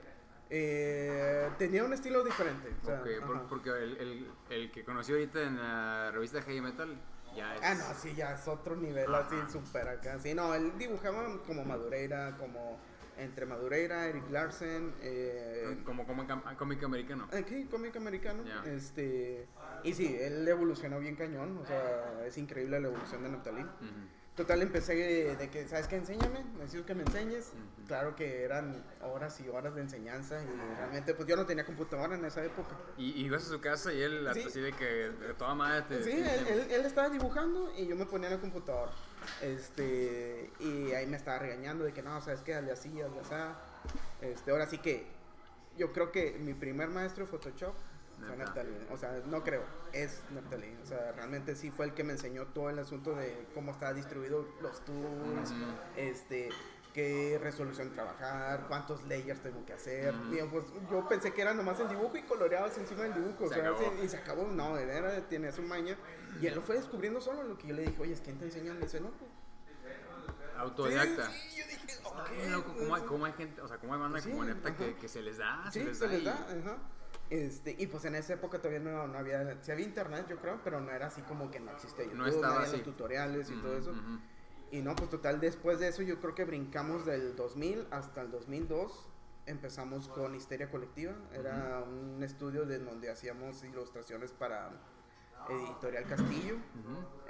[0.53, 2.75] Eh, tenía un estilo diferente.
[2.83, 6.61] o sea, Ok, por- porque el, el, el que conocí ahorita en la revista Heavy
[6.61, 6.97] Metal
[7.37, 7.61] ya es...
[7.63, 10.19] Ah, no, sí, ya es otro nivel así, súper acá.
[10.19, 12.79] Sí, no, él dibujaba como Madureira, como
[13.17, 17.29] entre Madureira, Eric Larsen, eh, Como, como cam- cómic americano.
[17.33, 18.43] aquí, cómic americano.
[18.67, 19.47] Este,
[19.85, 23.61] y sí, él evolucionó bien cañón, o sea, es increíble la evolución de Natalí.
[23.63, 24.20] Ujú.
[24.41, 25.97] Total, empecé de, de que, ¿sabes qué?
[25.97, 27.49] Enséñame, necesito que me enseñes.
[27.49, 27.87] Ujú.
[27.89, 32.15] Claro que eran horas y horas de enseñanza y realmente, pues yo no tenía computadora
[32.15, 32.75] en esa época.
[32.97, 34.45] Y, y ibas a su casa y él Sí.
[34.47, 36.03] así de que de toda madre te...
[36.03, 38.93] Sí, te- él, él, él estaba dibujando y yo me ponía en la computadora.
[39.43, 42.55] Este, y ahí me estaba regañando de que no, ¿sabes qué?
[42.55, 43.35] Hazle así, hazle así.
[44.23, 45.05] Este, ahora sí que
[45.77, 47.75] yo creo que mi primer maestro de Photoshop
[48.21, 48.67] fue.
[48.93, 50.77] O sea, no creo, es Neptali.
[50.83, 53.93] O sea, realmente sí fue el que me enseñó todo el asunto de cómo estaba
[53.93, 55.65] distribuido los tools, Ujú.
[55.97, 56.51] este,
[56.95, 60.15] qué resolución trabajar, cuántos layers tengo que hacer.
[60.31, 63.45] Digo, pues, yo pensé que era nomás el dibujo y coloreabas encima del dibujo.
[63.45, 63.79] o Se sea, acabó.
[63.79, 64.49] sí, y se acabó.
[64.49, 65.97] No, era, tenía su maña.
[66.41, 67.43] Y él lo fue descubriendo solo.
[67.45, 68.75] Lo que yo le dije, oye, ¿quién te enseñó?
[68.75, 69.31] Le dice, no, pues.
[70.59, 71.31] Autodidacta.
[71.31, 72.29] Sí, sí, yo dije, ok.
[72.37, 74.77] Qué loco, ¿cómo hay, cómo hay gente, o sea, cómo hay banda Sí, como Nepta
[74.77, 76.11] que, que se les da, Sí, se les se da.
[76.13, 76.77] les y- da, ajá.
[77.31, 80.61] Este, y pues en esa época todavía no, no había, sí había internet yo creo,
[80.65, 82.77] pero no era así como que no existía YouTube, No estaba había así.
[82.79, 83.91] los tutoriales y todo eso.
[83.93, 84.19] ujú.
[84.73, 88.31] Y no, pues total, después de eso yo creo que brincamos del 2000 hasta el
[88.31, 89.07] 2002.
[89.47, 91.15] Empezamos con Histeria Colectiva.
[91.33, 94.71] Era un estudio de donde hacíamos ilustraciones para
[95.49, 96.57] Editorial Castillo.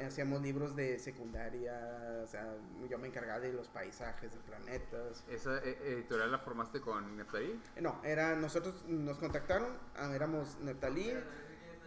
[0.04, 2.20] Hacíamos libros de secundaria.
[2.22, 2.54] O sea,
[2.88, 5.24] yo me encargaba de los paisajes, de planetas.
[5.28, 7.60] ¿Esa eh, editorial la formaste con Neptali?
[7.80, 11.12] No, era, nosotros nos contactaron, ah, éramos Neptalí,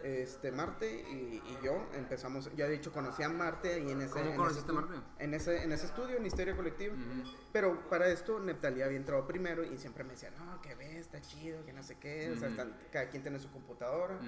[0.02, 4.12] este, Marte y, y yo empezamos, ya de hecho conocí a Marte y en ese...
[4.12, 4.96] ¿Cómo en conociste ese a Marte?
[5.18, 6.94] En ese, en ese estudio, en Histeria Colectiva.
[7.52, 11.20] Pero para esto Neptalí había entrado primero y siempre me decía, no, que ves, está
[11.22, 14.18] chido, que no sé qué, o sea, están- cada quien tiene su computadora.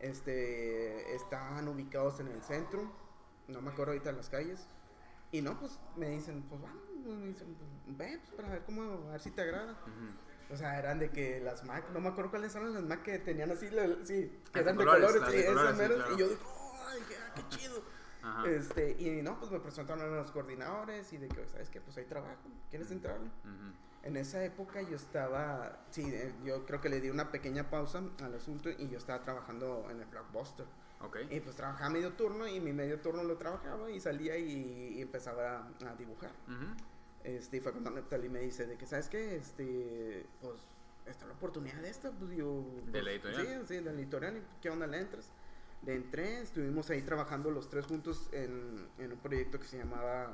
[0.00, 2.90] Este, estaban ubicados en el centro,
[3.48, 4.66] no me acuerdo ahorita las calles,
[5.32, 9.08] y no, pues me dicen, pues vamos, me dicen, pues, ve, pues para ver cómo,
[9.08, 9.72] a ver si te agrada.
[9.72, 10.54] Ujú.
[10.54, 13.18] O sea, eran de que las Mac, no me acuerdo cuáles eran las Mac que
[13.18, 15.82] tenían así, la- sí, que de eran de colores, colores, sí, de esas colores, sí,
[15.82, 16.14] meras, claro.
[16.14, 16.40] y yo digo,
[16.88, 17.82] ¡ay, qué, ah, qué chido!
[18.22, 18.48] Ajá.
[18.50, 21.80] Este, y no, pues me presentaron a los coordinadores y de que, ¿sabes qué?
[21.80, 23.26] Pues hay trabajo, ¿quieres entrarle?
[23.26, 23.72] Ujú.
[24.02, 28.02] En esa época yo estaba, sí, eh, yo creo que le di una pequeña pausa
[28.22, 30.66] al asunto y yo estaba trabajando en el Blockbuster.
[31.00, 31.18] Ok.
[31.30, 35.02] Y pues trabajaba medio turno y mi medio turno lo trabajaba y salía y, y
[35.02, 36.30] empezaba a, a dibujar.
[36.46, 36.66] Ujú.
[37.24, 39.36] Este, y fue cuando Neptali me dice de que, ¿sabes qué?
[39.36, 40.60] Este, pues,
[41.06, 42.64] está la oportunidad de esta, pues yo...
[42.84, 43.46] ¿De pues, la editorial?
[43.46, 45.32] Sí, sí, de la editorial, ¿y ¿qué onda le entras?
[45.84, 50.32] Le entré, estuvimos ahí trabajando los tres juntos en, en un proyecto que se llamaba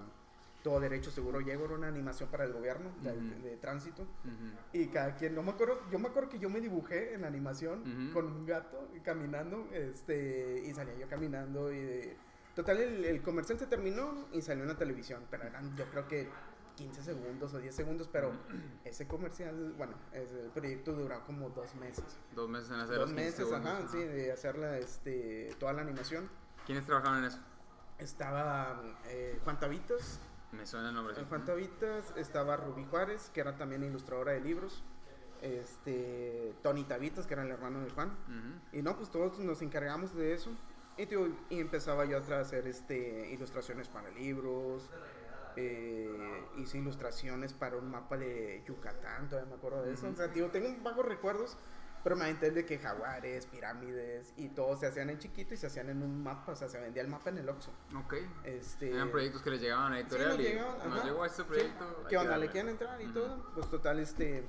[0.63, 3.43] Todo Derecho Seguro Llego, era una animación para el gobierno de, Ujú.
[3.43, 4.03] de tránsito.
[4.03, 4.53] Ujú.
[4.73, 7.27] Y cada quien, no me acuerdo, yo me acuerdo que yo me dibujé en la
[7.29, 8.13] animación Ujú.
[8.15, 12.17] con un gato caminando, este, y salía yo caminando y de-
[12.55, 16.07] total el, el comercial se terminó y salió en la televisión, pero eran yo creo
[16.07, 16.29] que
[16.77, 18.33] 15 segundos o 10 segundos, pero
[18.85, 22.05] ese comercial, bueno, el proyecto duró como dos meses.
[22.35, 23.89] Dos meses en hacer Dos los 15 meses, segundos, ajá, ajá.
[23.89, 26.29] sí, de hacerla, este, toda la animación.
[26.67, 27.41] ¿Quiénes trabajaron en eso?
[27.99, 30.21] Estaba eh, Juan Tavitas,
[30.53, 31.19] Me suena el nombre.
[31.19, 34.83] en Juan Tavitas estaba Rubí Juárez, que era también ilustradora de libros.
[35.41, 38.17] Este, Tony Tavitas, que era el hermano de Juan.
[38.73, 40.51] Y no, pues todos nos encargamos de eso.
[40.97, 44.91] Y, tío, y empezaba yo a hacer este, ilustraciones para libros.
[45.57, 50.09] eh, hice ilustraciones para un mapa de Yucatán, todavía me acuerdo de eso.
[50.09, 51.57] O sea, tío, tengo vagos recuerdos,
[52.03, 55.89] pero me de que jaguares, pirámides y todo se hacían en chiquito y se hacían
[55.91, 57.71] en un mapa, o sea, se vendía el mapa en el Oxxo.
[57.97, 58.15] Ok.
[58.45, 61.05] Este, Eran proyectos que les llegaban a Sí, editorial nos y llegaban, nos ajá.
[61.09, 61.49] llegó a este Sí.
[61.49, 61.85] proyecto.
[61.85, 62.37] hay ¿Qué que onda?
[62.39, 63.15] ¿Le quieren entrar y Ujú.
[63.15, 63.51] todo?
[63.55, 64.45] Pues total, este.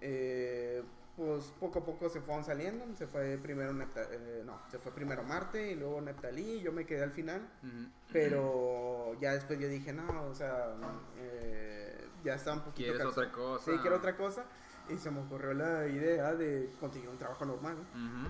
[0.00, 0.82] eh,
[1.16, 2.84] pues poco a poco se fueron saliendo.
[2.96, 6.58] Se fue primero Nepta- eh, no, se fue primero Marte y luego Neptalí.
[6.58, 7.40] Y yo me quedé al final.
[7.64, 7.90] Ujú.
[8.12, 10.74] Pero ya después yo dije, no, o sea,
[11.16, 13.64] eh, ya está un poquito ¿Quieres otra cosa?
[13.64, 14.44] Sí, quiero otra cosa.
[14.88, 17.76] Y se me ocurrió la idea de conseguir un trabajo normal.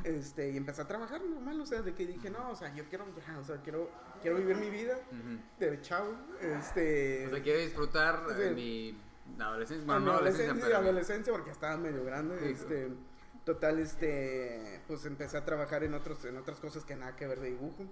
[0.04, 2.84] Este, y empecé a trabajar normal, o sea, de que dije, no, o sea, yo
[2.88, 3.90] quiero, ya, o sea, quiero,
[4.22, 5.38] quiero vivir mi vida Ujú.
[5.60, 7.26] de chavo, este...
[7.26, 8.54] O sea, quiero disfrutar eh, Sí.
[8.54, 9.86] mi adolescencia.
[9.86, 10.88] Bueno, Bueno, no adolescencia, adolescencia, pero.
[10.88, 12.38] adolescencia porque estaba medio grande.
[12.40, 12.88] Sí, este,
[13.44, 17.38] total, este, pues empecé a trabajar en otros, en otras cosas que nada que ver
[17.40, 17.84] de dibujo.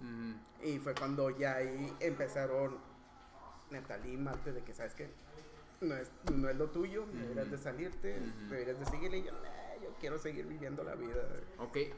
[0.62, 2.78] Y fue cuando ya ahí empezaron
[3.70, 5.10] Netalí, Marte, de que sabes que
[5.80, 8.50] no es, no es lo tuyo, deberías de salirte, Ujú.
[8.50, 9.18] deberías de seguirle.
[9.18, 11.22] Y yo, "Nah, yo quiero seguir viviendo la vida.
[11.58, 11.76] Ok.
[11.76, 11.94] eh,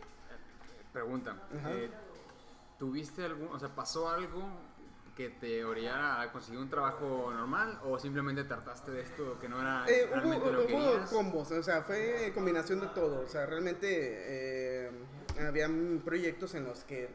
[0.92, 1.36] Pregunta.
[1.66, 1.90] Eh,
[2.78, 3.48] ¿Tuviste algún.
[3.48, 4.42] O sea, pasó algo
[5.16, 9.60] que te orillara a conseguir un trabajo normal o simplemente trataste de esto que no
[9.60, 11.10] era Eh, realmente hubo lo que hubo querías?
[11.10, 13.22] combos, o sea, fue combinación de todo.
[13.22, 14.90] O sea, realmente eh,
[15.40, 17.08] habían proyectos en los que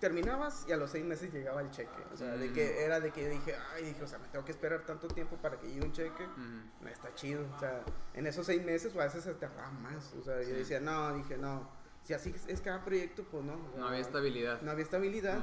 [0.00, 2.02] terminabas y a los seis meses llegaba el cheque.
[2.12, 2.52] O sea, de Mm.
[2.54, 5.08] que era de que yo dije, ay, dije, o sea, me tengo que esperar tanto
[5.08, 6.24] tiempo para que llegue un cheque.
[6.24, 6.82] Ujú.
[6.82, 7.44] No está chido.
[7.54, 7.82] O sea,
[8.14, 10.12] en esos seis meses o a veces se tardaba más.
[10.14, 10.50] O sea, Sí.
[10.50, 11.68] yo decía, no, dije, no.
[12.02, 13.54] Si así es- cada proyecto, pues no.
[13.54, 14.60] o sea, No había estabilidad.
[14.62, 15.40] No había estabilidad.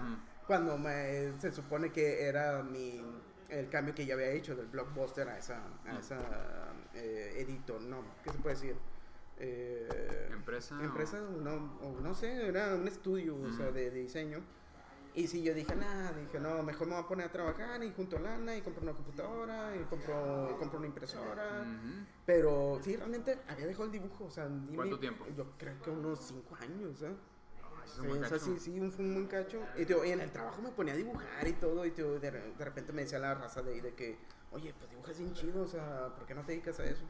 [0.48, 3.02] Cuando me, se supone que era mi
[3.50, 5.98] el cambio que yo había hecho del blockbuster a esa, a Mm.
[5.98, 6.20] esa
[6.96, 8.76] eh, editor, no, ¿qué se puede decir?
[9.38, 14.00] Eh, ¿Empresa o- Empresa, no, o no sé, era un estudio o sea, de, de
[14.02, 14.40] diseño.
[15.16, 17.92] Y si yo dije, nada, dije, no, mejor me voy a poner a trabajar y
[17.94, 21.62] junto lana y compro una computadora y compro, compro una impresora.
[21.62, 22.06] Ujú.
[22.26, 25.26] Pero sí, realmente había dejado el dibujo, o sea, ni ¿Cuánto tiempo?
[25.38, 27.14] Yo creo que unos cinco años, ¿eh?
[27.62, 29.62] Ay, sí o sea, sí, sí, un, un buen cacho.
[29.78, 31.86] Y, tío, y en el trabajo me ponía a dibujar y todo.
[31.86, 34.18] Y tío, de, de repente me decía la raza de ahí de que,
[34.52, 37.04] oye, pues dibujas bien chido, o sea, ¿por qué no te dedicas a eso?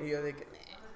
[0.00, 0.46] Y yo de que,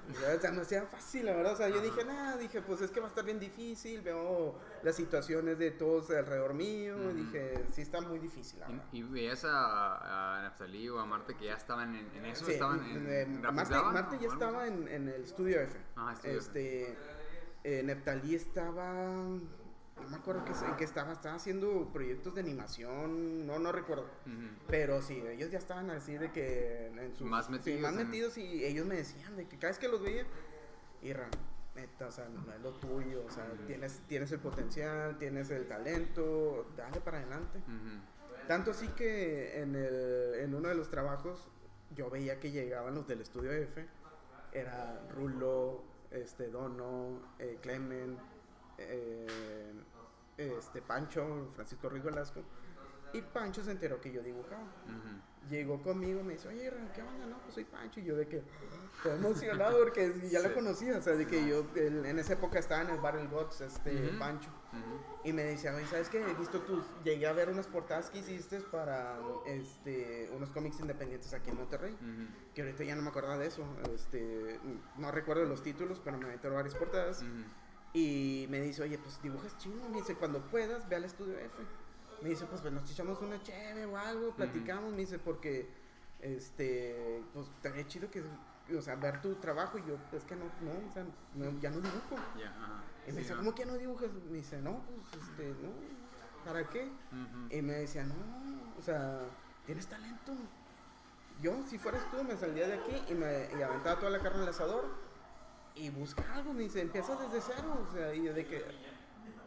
[0.09, 1.53] o sea, no sea fácil, la verdad.
[1.53, 4.01] O sea, yo dije, nada, dije, pues es que va a estar bien difícil.
[4.01, 6.95] Veo las situaciones de todos alrededor mío.
[6.97, 7.09] Ujú.
[7.09, 8.85] Y dije, sí, está muy difícil, la verdad.
[8.91, 10.55] ¿Y, y veías a, a
[10.91, 12.45] o a Marte que ya estaban en, en eso?
[12.45, 15.77] Sí, ¿Estaban en, en Marte, Marte ya estaba en, en el estudio F.
[15.95, 16.45] Ah, estudio F.
[16.45, 16.97] este,
[17.63, 19.25] eh, Neptalí estaba,
[20.03, 24.05] no me acuerdo qué, en qué estaba, estaba haciendo proyectos de animación, no, no recuerdo.
[24.67, 28.05] Pero sí, ellos ya estaban así de que en sus, Más sí, metidos más en-
[28.09, 30.25] metidos y ellos me decían de que cada vez que los veía,
[31.01, 31.27] Irra,
[31.75, 35.67] neta, o sea, no es lo tuyo, o sea, tienes, tienes el potencial, tienes el
[35.67, 37.59] talento, dale para adelante.
[38.47, 41.47] Tanto así que en, el, en uno de los trabajos
[41.95, 43.85] yo veía que llegaban los del estudio F.
[44.51, 48.17] Era Rulo, este, Dono, eh, Clemen,
[48.79, 49.73] eh,
[50.37, 52.41] este, Pancho, Francisco Ruiz Velasco.
[53.11, 54.61] Y Pancho se enteró que yo dibujaba.
[55.49, 57.25] Llegó conmigo, me dice, oye, ¿qué onda?
[57.25, 57.99] No, pues soy Pancho.
[58.01, 58.43] Y yo de que,
[58.97, 60.49] estoy emocionado porque ya Sí.
[60.53, 60.95] conocía.
[60.97, 64.09] O sea, de que yo el- en esa época estaba en el Battle Gods, este,
[64.09, 64.19] Ujú.
[64.19, 64.49] Pancho.
[64.71, 65.27] Ujú.
[65.27, 66.21] Y me decía, oye, ¿sabes qué?
[66.21, 66.83] He visto tus...
[67.03, 71.97] Llegué a ver unas portadas que hiciste para este, unos cómics independientes aquí en Monterrey.
[72.53, 73.65] Que ahorita ya no me acordaba de eso.
[73.95, 74.59] Este,
[74.97, 77.23] no recuerdo los títulos, pero me metieron varias portadas.
[77.93, 79.87] Y me dice, oye, pues dibujas chido.
[79.89, 81.55] Me dice, cuando puedas, ve al estudio F.
[82.21, 84.91] Me dice, pues, pues nos echamos una cheve o algo, platicamos.
[84.91, 85.69] Me dice, porque,
[86.21, 88.23] este, pues estaría chido que,
[88.75, 89.77] o sea, ver tu trabajo.
[89.79, 92.15] Y yo, es que no, no, o sea, no, ya no dibujo.
[93.07, 93.37] Y me Sí, dice, ¿no?
[93.39, 94.09] ¿cómo que ya no dibujas?
[94.29, 95.69] Me dice, no, pues, este, no,
[96.45, 96.91] ¿para qué?
[97.49, 98.13] Y me decía, no,
[98.77, 99.21] o sea,
[99.65, 100.33] tienes talento.
[101.41, 104.43] Yo, si fueras tú, me salía de aquí y me y aventaba toda la carne
[104.43, 105.08] al asador
[105.75, 106.53] y busca algo.
[106.53, 107.85] Me dice, empieza desde cero.
[107.87, 108.63] O sea, y yo de que,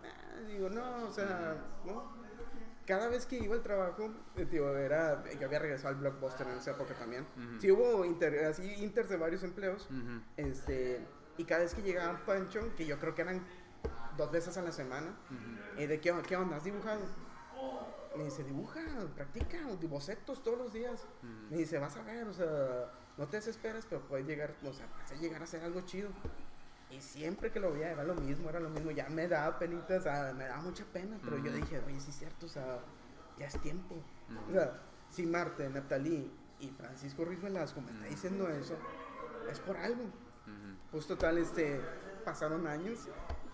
[0.04, 2.22] ah, digo, no, o sea, no.
[2.86, 6.56] Cada vez que iba al trabajo, eh, tío, era, yo había regresado al Blockbuster en
[6.58, 7.26] esa época también.
[7.36, 7.60] Ujú.
[7.60, 9.86] Sí hubo inter, así inters de varios empleos.
[9.86, 10.20] Ujú.
[10.36, 11.06] Este,
[11.36, 13.46] y cada vez que llegaba Pancho, que yo creo que eran
[14.16, 15.80] dos veces a la semana, Ujú.
[15.80, 16.56] ¿y de qué, qué onda?
[16.56, 17.00] ¿Has dibujado?
[18.16, 18.80] Me dice, dibuja,
[19.14, 19.58] practica,
[19.88, 21.06] bocetos todos los días.
[21.50, 22.90] Me dice, vas a ver, o sea,
[23.22, 26.08] no te desesperes, pero puedes llegar, o sea, vas a llegar a hacer algo chido.
[26.90, 28.90] Y siempre que lo veía era lo mismo, era lo mismo.
[28.90, 32.10] Ya me daba penita, o sea, me daba mucha pena, pero yo dije, oye, sí
[32.10, 32.80] es cierto, o sea,
[33.38, 33.94] ya es tiempo.
[33.94, 34.50] Ujú.
[34.50, 38.76] O sea, si Marte, Natalí y Francisco Ruiz Velasco me está diciendo eso,
[39.50, 40.02] es por algo.
[40.90, 41.80] Pues total, este,
[42.24, 42.98] pasaron años.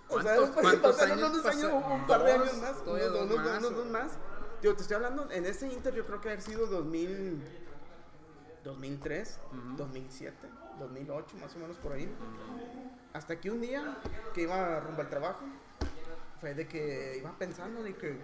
[0.09, 2.77] O ¿Cuántos- sea, cuántos pasaron años unos años, pasa- un par de dos, años más,
[2.87, 4.13] unos, dos unos- más, unos o- dos más.
[4.63, 7.41] Digo, te estoy hablando, en ese inter yo creo que haber sido 2000,
[8.65, 9.77] 2003, Ujú.
[9.77, 10.37] 2007,
[10.79, 12.09] 2008, más o menos por ahí.
[13.13, 13.99] Hasta que un día
[14.35, 15.45] que iba rumbo al trabajo,
[16.41, 18.19] fue de que iba pensando de que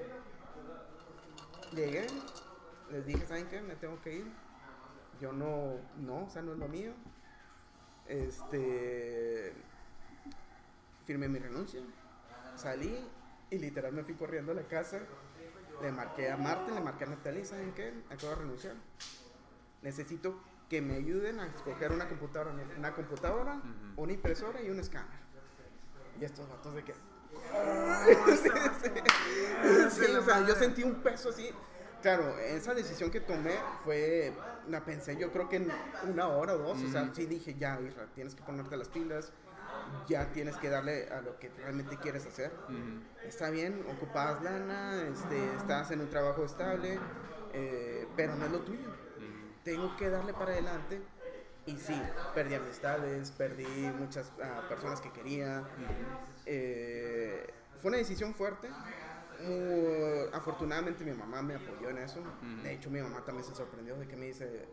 [1.75, 2.07] llegué,
[2.91, 3.61] les dije, ¿saben qué?
[3.61, 4.27] Me tengo que ir.
[5.21, 6.93] Yo no, no, o sea, no es lo mío.
[8.07, 9.53] Este,
[11.07, 11.81] firmé mi renuncia,
[12.57, 12.99] salí
[13.51, 15.01] y literal me fui corriendo a la casa.
[15.83, 17.93] Le marqué a Marte, le marqué a Natalia, ¿saben qué?
[18.11, 18.75] Acabo de renunciar.
[19.85, 20.35] Necesito
[20.69, 23.61] que me ayuden a escoger una computadora, una computadora,
[23.97, 25.21] una impresora y un escáner.
[26.19, 26.95] Y estos datos de que
[29.91, 31.51] sí, o sea, yo sentí un peso así.
[32.01, 34.33] Claro, esa decisión que tomé fue,
[34.69, 35.71] la pensé yo creo que en
[36.09, 37.79] una hora o dos, o sea, sí dije, ya,
[38.15, 39.33] tienes que ponerte las pilas,
[40.09, 42.53] ya tienes que darle a lo que realmente quieres hacer.
[43.23, 46.99] Está bien, ocupadas lana, este, estás en un trabajo estable,
[47.53, 49.04] eh, pero no es lo tuyo.
[49.65, 51.01] Tengo que darle para adelante.
[51.67, 51.99] Y sí,
[52.35, 53.65] perdí amistades, perdí
[53.99, 55.65] muchas ah, personas que quería.
[56.45, 57.51] Eh,
[57.81, 62.23] fue una decisión fuerte, uh, afortunadamente mi mamá me apoyó en eso.
[62.63, 64.67] De hecho, mi mamá también se sorprendió de que me dice,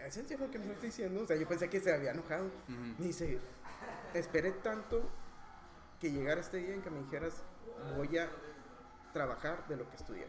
[0.00, 1.22] ¿es en serio lo que me estás diciendo?
[1.22, 2.50] O sea, yo pensé que se había enojado.
[2.98, 3.38] Me dice,
[4.14, 5.02] esperé tanto
[6.00, 7.42] que llegara este día en que me dijeras,
[7.96, 8.28] voy a
[9.12, 10.26] trabajar de lo que estudié.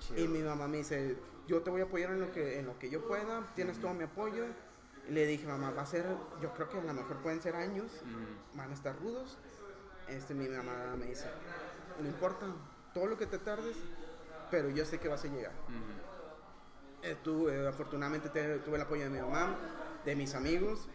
[0.00, 0.20] Chido.
[0.24, 2.78] Y mi mamá me dice, yo te voy a apoyar en lo que, en lo
[2.78, 4.44] que yo pueda, tienes todo mi apoyo.
[5.08, 6.04] Y le dije, mamá, va a ser,
[6.42, 8.56] yo creo que a lo mejor pueden ser años, Ujú.
[8.58, 9.38] van a estar rudos.
[10.08, 11.26] Este, mi mamá me dice,
[12.00, 12.46] no importa,
[12.92, 13.76] todo lo que te tardes,
[14.50, 15.52] pero yo sé que vas a llegar.
[17.02, 19.56] Eh, tu- eh, afortunadamente te- tuve el apoyo de mi mamá,
[20.04, 20.88] de mis amigos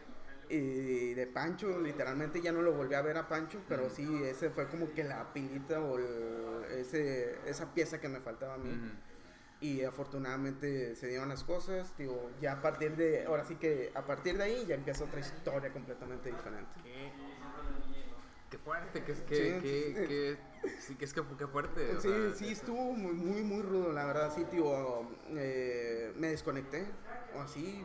[0.52, 1.80] y de Pancho.
[1.80, 5.04] Literalmente ya no lo volví a ver a Pancho, pero sí, ese fue como que
[5.04, 8.80] la pilita o el- ese, esa pieza que me faltaba a mí.
[9.60, 11.96] Y afortunadamente se dieron las cosas.
[11.98, 15.20] Digo, ya a partir de, ahora sí que a partir de ahí ya empieza otra
[15.20, 16.72] historia completamente diferente.
[16.84, 17.12] Qué,
[18.50, 20.38] qué fuerte, que es que, Sí, que, que-
[20.80, 21.96] sí, que es que, qué fuerte.
[22.02, 26.86] Sí, sea, sí, estuvo muy, muy, muy rudo, la verdad, sí, tío, eh, me desconecté,
[27.36, 27.84] o así,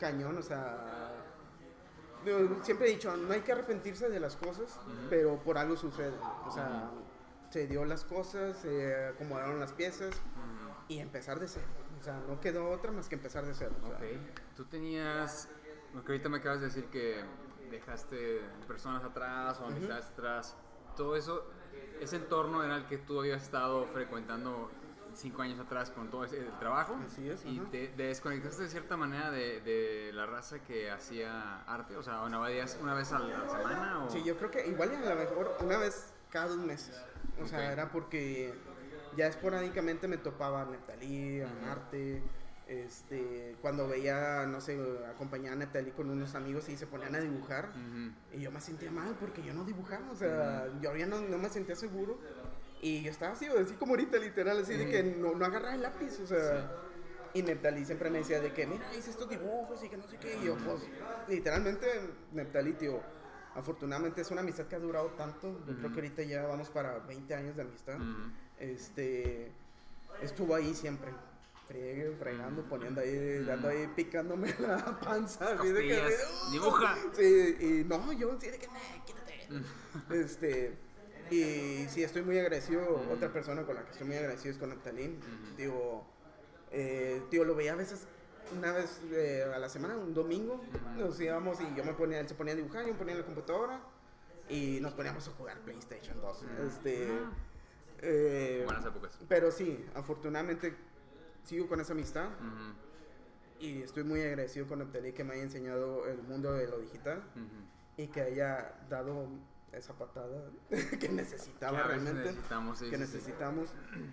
[0.00, 1.12] cañón, o sea,
[2.62, 4.94] siempre he dicho, no hay que arrepentirse de las cosas, Ujú.
[5.10, 6.14] pero por algo sucede,
[6.46, 6.90] o sea,
[7.50, 10.74] se dio las cosas, se acomodaron las piezas Ujú.
[10.88, 11.66] y empezar de cero,
[12.00, 13.72] o sea, no quedó otra más que empezar de cero.
[13.82, 13.96] o sea.
[13.96, 14.02] Ok.
[14.56, 15.48] Tú tenías.
[15.92, 17.24] Porque ahorita me acabas de decir que
[17.70, 20.54] dejaste personas atrás o amistades atrás.
[20.96, 21.44] Todo eso,
[22.00, 24.70] ese entorno era el que tú habías estado frecuentando
[25.18, 26.98] cinco años atrás con todo ese, el trabajo.
[27.04, 31.62] Así es, Y te, te desconectaste de cierta manera de, de la raza que hacía
[31.62, 31.96] arte.
[31.96, 34.04] O sea, una vez, una vez a la semana.
[34.04, 34.10] O...
[34.10, 37.00] Sí, yo creo que igual a lo mejor una vez cada dos meses.
[37.42, 38.54] O sea, era porque
[39.16, 41.66] ya esporádicamente me topaba Neptalí, Ujú.
[41.66, 42.22] Marte.
[42.68, 44.78] Este, cuando veía, no sé,
[45.08, 47.70] acompañaba a Neptalí con unos amigos y se ponían a dibujar.
[48.32, 51.38] Y yo me sentía mal porque yo no dibujaba, o sea, yo ya no, no
[51.38, 52.18] me sentía seguro.
[52.80, 54.92] Y yo estaba así, así como ahorita, literal, así de Ujú.
[54.92, 56.70] que no, no agarraba el lápiz, o sea.
[57.34, 60.16] Y Neptalí siempre me decía de que, mira, hice estos dibujos y que no sé
[60.18, 60.38] qué.
[60.42, 60.82] Y yo, pues,
[61.28, 61.86] literalmente,
[62.32, 63.00] Neptalí, tío,
[63.54, 65.58] afortunadamente es una amistad que ha durado tanto.
[65.66, 65.88] Yo creo Ujú.
[65.94, 67.96] que ahorita ya vamos para 20 años de amistad.
[67.96, 68.30] Ujú.
[68.58, 69.50] Este,
[70.22, 71.10] estuvo ahí siempre.
[71.66, 75.52] Friegue, fregando, poniendo ahí, dando ahí, picándome la panza.
[75.52, 76.96] así de que- Costillas, dibuja.
[77.12, 79.48] Sí, y no, yo sí de que, "Nah, quítate.
[80.18, 80.78] Este,
[81.30, 83.02] y sí, estoy muy agradecido.
[83.10, 84.74] Otra persona con la que estoy muy agradecido es con.
[85.56, 86.06] Digo,
[86.70, 88.06] eh, tío, lo veía a veces,
[88.56, 90.62] una vez eh, a la semana, un domingo.
[90.96, 93.20] Nos íbamos y yo me ponía, él se ponía a dibujar, yo me ponía en
[93.20, 93.80] la computadora.
[94.48, 96.36] Y nos poníamos a jugar PlayStation 2.
[96.42, 96.66] Ujú.
[96.66, 97.08] Este,
[98.00, 99.18] eh, Buenas épocas.
[99.28, 100.74] pero sí, afortunadamente
[101.44, 102.30] sigo con esa amistad.
[103.60, 107.22] Y estoy muy agradecido con Neptalí que me haya enseñado el mundo de lo digital
[107.96, 109.28] y que haya dado
[109.72, 110.50] esa patada
[111.00, 113.14] que necesitaba Que realmente, necesitamos, sí, que sí, sí.
[113.14, 113.68] necesitamos.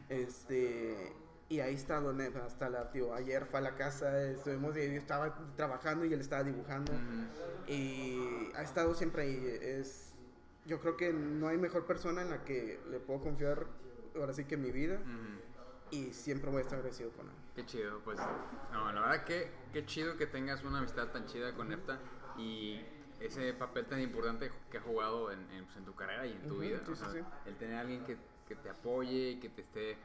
[0.09, 1.13] Este,
[1.47, 4.85] y ahí está Don Ed, hasta la, tío, ayer fue a la casa, estuvimos, y
[4.85, 6.91] yo estaba trabajando y él estaba dibujando.
[7.67, 9.59] Y ha estado siempre ahí.
[9.61, 10.13] Es,
[10.65, 13.67] yo creo que no hay mejor persona en la que le puedo confiar,
[14.15, 14.99] ahora sí que mi vida,
[15.91, 17.35] y siempre voy a estar agradecido con él.
[17.55, 18.17] Qué chido, pues.
[18.73, 21.99] No, la verdad que qué chido que tengas una amistad tan chida con Nefta
[22.37, 22.81] y
[23.25, 26.47] ese papel tan importante que ha jugado en, en, pues, en tu carrera y en
[26.47, 26.79] tu vida.
[26.85, 27.19] sí, o sí, sea, sí.
[27.45, 29.97] El tener a alguien que, que te apoye y que te esté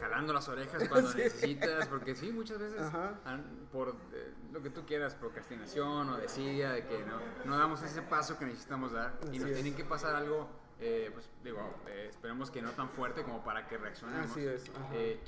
[0.00, 1.18] jalando las orejas cuando Sí.
[1.18, 2.80] necesitas, porque sí, muchas veces
[3.24, 7.82] han- por eh, lo que tú quieras, procrastinación o desidia, de que no, no damos
[7.82, 9.54] ese paso que necesitamos dar y nos es.
[9.54, 10.48] tienen que pasar algo,
[10.80, 14.30] eh, pues digo, eh, esperemos que no tan fuerte como para que reaccionemos.
[14.30, 14.88] Así es, ajá.
[14.94, 15.20] Eh,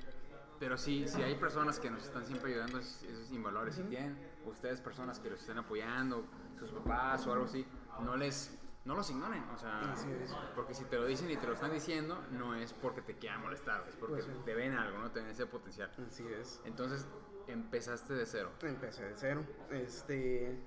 [0.58, 3.70] pero sí, si hay personas que nos están siempre ayudando, es- eso es invaluable.
[3.72, 6.24] Si tienen ustedes personas que los estén apoyando,
[6.58, 7.66] sus papás o algo así,
[8.00, 10.32] no les no los ignoren, o sea, Así es.
[10.54, 13.42] porque si te lo dicen y te lo están diciendo, no es porque te quieran
[13.42, 14.30] molestar, es porque Pues sí.
[14.46, 15.90] te ven algo, no te ven ese potencial.
[16.06, 16.62] Así es.
[16.64, 17.06] Entonces,
[17.48, 18.50] empezaste de cero.
[18.62, 19.44] Empecé de cero.
[19.70, 20.58] Este.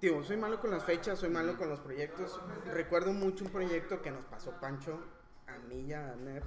[0.00, 2.40] Tío, soy malo con las fechas, soy malo con los proyectos.
[2.72, 4.98] Recuerdo mucho un proyecto que nos pasó Pancho,
[5.46, 6.42] a mí y a Ner,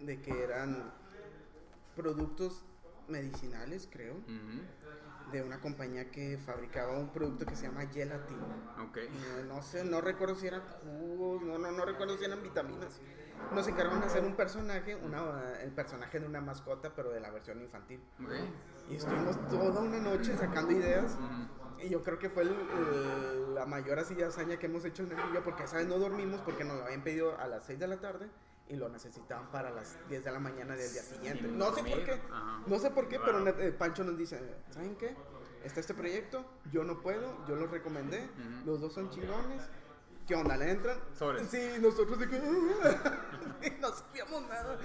[0.00, 0.92] de que eran
[1.94, 2.64] productos
[3.08, 4.62] medicinales, creo, Ujú.
[5.32, 8.36] De una compañía que fabricaba un producto que se llama Gelatin.
[8.86, 8.96] Ok.
[8.98, 9.08] Eh,
[9.48, 13.00] No sé, no recuerdo si eran jugos, no, no, no recuerdo si eran vitaminas.
[13.52, 17.30] Nos encargaron de hacer un personaje, una, el personaje de una mascota, pero de la
[17.30, 18.00] versión infantil.
[18.22, 18.30] Ok.
[18.90, 21.14] Y estuvimos toda una noche sacando ideas.
[21.18, 21.80] Ujú.
[21.84, 25.12] Y yo creo que fue el- el- la mayor así hazaña que hemos hecho en
[25.18, 27.78] el día, porque esa vez no dormimos porque nos lo habían pedido a las 6
[27.80, 28.28] de la tarde
[28.72, 31.46] y lo necesitaban para las 10 de la mañana del día siguiente.
[31.46, 32.20] No sé por qué,
[32.66, 35.14] no sé por qué, pero eh, Pancho nos dice, ¿saben qué?
[35.62, 36.42] Está este proyecto,
[36.72, 38.26] yo no puedo, yo lo recomendé,
[38.64, 39.62] los dos son chingones,
[40.26, 40.56] ¿qué onda?
[40.56, 40.98] ¿Le entran?
[41.12, 41.48] Sobres.
[41.50, 42.40] Sí, nosotros de que
[43.80, 44.78] no sabíamos nada.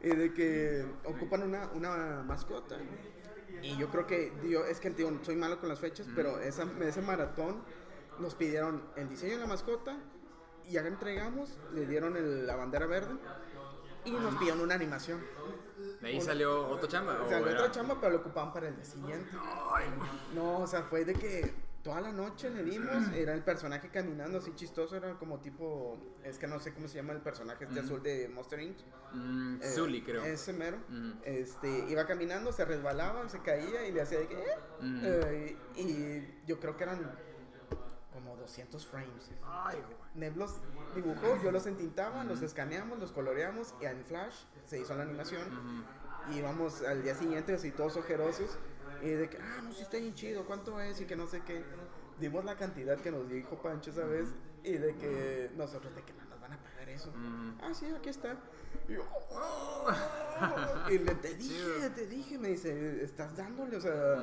[0.00, 2.76] Y de que ocupan una, una mascota.
[3.62, 6.68] Y yo creo que, digo, es que tío, soy malo con las fechas, pero esa,
[6.82, 7.64] ese maratón
[8.20, 9.96] nos pidieron el diseño de la mascota
[10.68, 13.14] y ya la entregamos, le dieron el- la bandera verde
[14.04, 15.20] y nos pidieron una animación.
[16.00, 17.22] ¿De ahí salió otro chamba?
[17.22, 19.30] O era- otra chamba, pero lo ocupaban para el día siguiente.
[19.74, 19.86] Ay,
[20.34, 24.38] No, o sea, fue de que toda la noche le dimos, era el personaje caminando
[24.38, 27.80] así chistoso, era como tipo, es que no sé cómo se llama el personaje este
[27.80, 28.78] azul de Monster Inc.
[29.12, 30.24] mm, Eh, Zully, creo.
[30.24, 30.78] Ese mero.
[31.24, 34.34] Este, iba caminando, se resbalaba, se caía y le hacía de que...
[34.36, 34.46] "Eh",
[34.82, 37.00] eh, y yo creo que eran
[38.14, 39.30] como 200 frames.
[39.42, 39.96] Ay, güey.
[40.14, 40.54] Neblos
[40.94, 45.84] dibujó, yo los entintaba, los escaneamos, los coloreamos y en Flash se hizo la animación.
[46.32, 48.56] Y íbamos al día siguiente así todos ojerosos
[49.02, 51.00] y de que, ah, no, sí está bien chido, ¿cuánto es?
[51.00, 51.64] Y que no sé qué.
[52.20, 54.28] Dimos la cantidad que nos dijo Pancho esa vez
[54.62, 57.12] y de que nosotros de que no nos van a pagar eso.
[57.60, 58.36] Ah, sí, aquí está.
[58.88, 59.02] Y, yo,
[59.32, 59.88] "Oh".
[60.90, 64.22] y le te dije, te dije, me dice, estás dándole, o sea,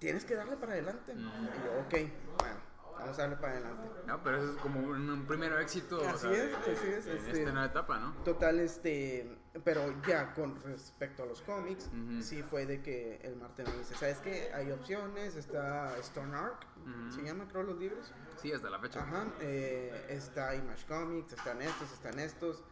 [0.00, 1.12] tienes que darle para adelante.
[1.14, 2.56] Y yo, ok, bueno,
[3.04, 3.88] vamos a darle para adelante.
[4.06, 6.00] No, pero eso es como un, un primero éxito.
[6.00, 8.12] o Así sea, es, así es, En este- esta nueva etapa, ¿no?
[8.24, 11.88] Total, este, pero ya con respecto a los cómics,
[12.20, 14.50] sí fue de que el Marte me dice, ¿sabes qué?
[14.52, 17.12] Hay opciones, está Stone Arc, Ujú.
[17.12, 18.12] se llama, creo, los libros.
[18.42, 19.02] Sí, hasta la fecha.
[19.02, 22.62] Ajá, eh, está Image Comics, están estos, están estos,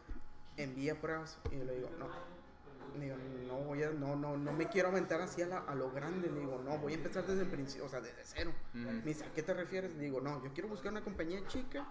[0.57, 1.39] envía pruebas.
[1.51, 2.07] Y yo le digo, no,
[3.01, 3.15] digo,
[3.47, 6.29] no voy a, no, no, no me quiero aventar así a, la- a lo grande,
[6.29, 8.51] le digo, no, voy a empezar desde el principio, o sea, desde cero.
[8.73, 8.83] Ujú.
[8.83, 9.93] Me dice, ¿a qué te refieres?
[9.95, 11.85] Le digo, no, yo quiero buscar una compañía chica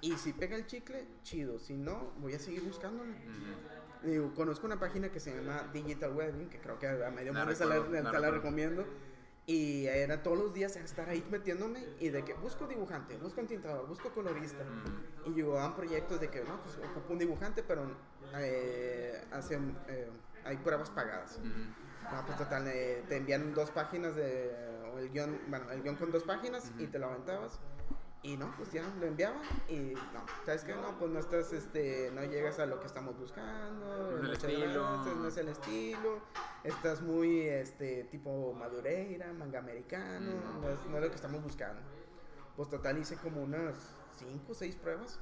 [0.00, 3.10] y si pega el chicle, chido, si no, voy a seguir buscándole.
[3.12, 4.06] Ujú.
[4.06, 7.32] Le digo, conozco una página que se llama Digital Wedding, que creo que a medio
[7.32, 8.30] La mundo se la, la la recuerdo.
[8.30, 8.84] recomiendo.
[9.44, 13.88] Y era todos los días estar ahí metiéndome y de que busco dibujante, busco tintador,
[13.88, 14.62] busco colorista.
[14.62, 15.30] Ujú.
[15.30, 17.90] Y llegaban proyectos de que, no, pues ocupo un dibujante, pero
[18.36, 20.08] eh, hacen, eh,
[20.48, 21.38] hay pruebas pagadas.
[21.40, 24.54] No, pues total, eh, te envían dos páginas de,
[24.94, 27.60] o el guion, bueno, el guion con dos páginas y te lo aventabas.
[28.22, 30.74] Y no, pues ya lo enviaba y no, ¿sabes qué?
[30.74, 34.18] No, pues no estás, este, no llegas a lo que estamos buscando.
[34.20, 34.82] No es el estilo.
[34.82, 36.20] gracias, no es el estilo.
[36.64, 40.60] Estás muy, este, tipo madureira, manga americano, Mm.
[40.62, 41.80] no, es, no es lo que estamos buscando.
[42.56, 43.76] Pues total hice como unas
[44.18, 45.20] cinco o seis pruebas.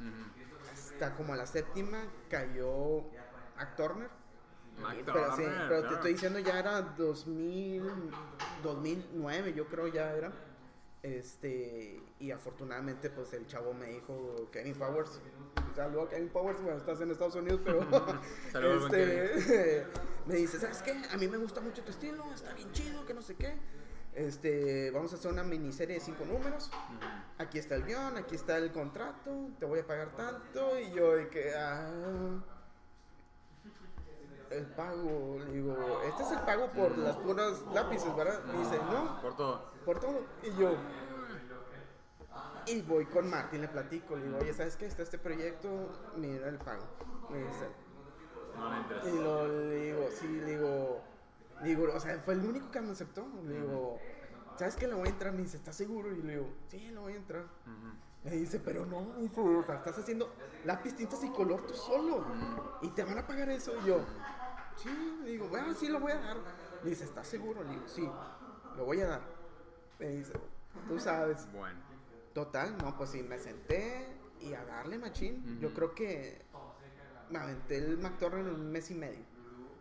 [0.72, 3.10] Hasta como a la séptima cayó Y-
[5.04, 7.82] pero sí, pero te estoy diciendo ya era 2000,
[8.62, 10.32] 2009 yo creo ya era.
[11.02, 15.20] Este, y afortunadamente pues el chavo me dijo Kevin Powers.
[15.74, 17.86] Saludos a Kevin Powers, bueno, estás en Estados Unidos, pero
[18.52, 19.86] Saludos, este,
[20.26, 21.00] me dice, ¿sabes qué?
[21.12, 23.54] A mí me gusta mucho tu estilo, está bien chido, que no sé qué.
[24.14, 26.70] Este, vamos a hacer una miniserie de cinco números.
[27.36, 30.80] Aquí está el guion, aquí está el contrato, te voy a pagar tanto.
[30.80, 32.42] Y yo de que, ah,
[34.58, 35.76] el pago, le digo,
[36.06, 38.42] este es el pago por las puras lápices, ¿verdad?
[38.44, 39.70] Me dice, no, Por todo.
[39.84, 40.20] por todo.
[40.42, 40.74] Y yo,
[42.66, 44.86] y voy con Martín, le platico, le digo, oye, ¿sabes qué?
[44.86, 45.68] Está este proyecto,
[46.16, 46.82] mira el pago.
[47.30, 47.68] Me dice,
[48.56, 49.08] No me interesa.
[49.08, 51.00] y lo, le digo, sí, le digo,
[51.62, 53.24] le digo, o sea, fue el único que me aceptó.
[53.44, 53.98] Le digo,
[54.56, 54.88] ¿sabes qué?
[54.88, 55.32] Le voy a entrar.
[55.32, 56.12] Me dice, ¿estás seguro?
[56.12, 57.42] Y le digo, sí, le voy a entrar.
[57.42, 57.96] Ujú.
[58.24, 60.28] Me dice, pero no, o sea, estás haciendo
[60.64, 62.24] lápiz, tintas y color tú solo.
[62.82, 63.72] Y te van a pagar eso.
[63.84, 64.00] Y yo,
[64.76, 66.36] sí, le digo, bueno, sí, lo voy a dar.
[66.82, 67.62] Me dice, ¿estás seguro?
[67.64, 68.08] Le digo, sí,
[68.76, 69.20] lo voy a dar.
[69.98, 70.32] Me dice,
[70.88, 71.50] tú sabes.
[71.52, 71.78] Bueno.
[72.34, 74.06] Total, no, pues sí, me senté
[74.40, 75.58] y a darle machín.
[75.58, 76.42] Yo creo que
[77.30, 79.24] me aventé el McTorrent en un mes y medio.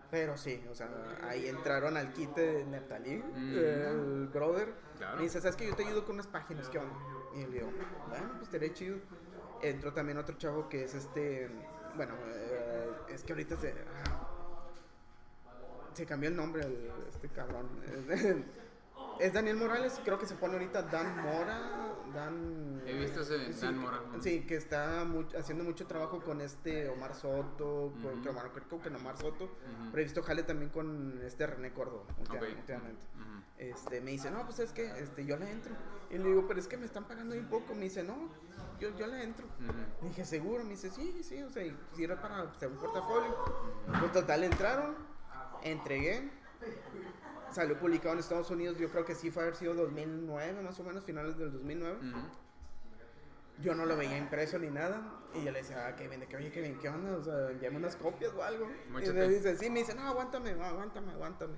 [0.10, 0.88] Pero sí, o sea,
[1.24, 3.58] ahí entraron al kit de Neptalí, Mm.
[3.58, 4.74] el brother.
[4.98, 5.18] Claro.
[5.18, 6.96] Me dice, ¿sabes que Yo te ayudo con unas páginas, ¿qué onda?
[7.36, 7.72] Y yo le digo,
[8.08, 8.98] bueno, pues estaría chido.
[9.62, 11.50] Entró también otro chavo que es este,
[11.98, 13.74] bueno, eh, es que ahorita se...
[15.96, 17.68] Se cambió el nombre, el- este cabrón.
[19.20, 21.94] Es Daniel Morales, creo que se pone ahorita Dan Mora.
[22.14, 22.82] Dan.
[22.86, 24.02] He visto ese sí, Dan Mora.
[24.20, 25.06] Sí, que está
[25.38, 27.94] haciendo mucho trabajo con este Omar Soto.
[28.02, 28.22] con- Ujú.
[28.24, 29.46] que Omar- creo que Omar Soto.
[29.46, 29.92] Ujú.
[29.92, 32.04] Pero he visto jale también con este René Córdoba.
[32.20, 32.48] ultima- Ok.
[32.58, 33.06] últimamente.
[33.16, 33.42] Ujú.
[33.58, 35.74] Este, me dice, no, pues es que este, yo le entro.
[36.10, 37.74] Y le digo, pero es que me están pagando bien poco.
[37.74, 38.30] Me dice, no,
[38.82, 39.48] yo, yo le entro.
[40.02, 40.64] Le dije, seguro.
[40.66, 43.34] Me dice, sí, sí, o sea, y sirve para hacer un portafolio.
[44.00, 44.96] Pues total, entraron,
[45.66, 46.30] entregué.
[47.52, 50.84] Salió publicado en Estados Unidos, yo creo que sí fue haber sido 2009, más o
[50.84, 51.98] menos, finales del 2009.
[51.98, 52.20] Ujú.
[53.62, 55.22] Yo no lo veía impreso ni nada.
[55.34, 57.16] Y yo le decía, ah, Kevin, de que, oye, Kevin, ¿qué onda?
[57.16, 58.70] O sea, envíame unas copias o algo.
[58.90, 61.54] Y me dice, sí, me dice, no, aguántame, no, aguántame, aguántame.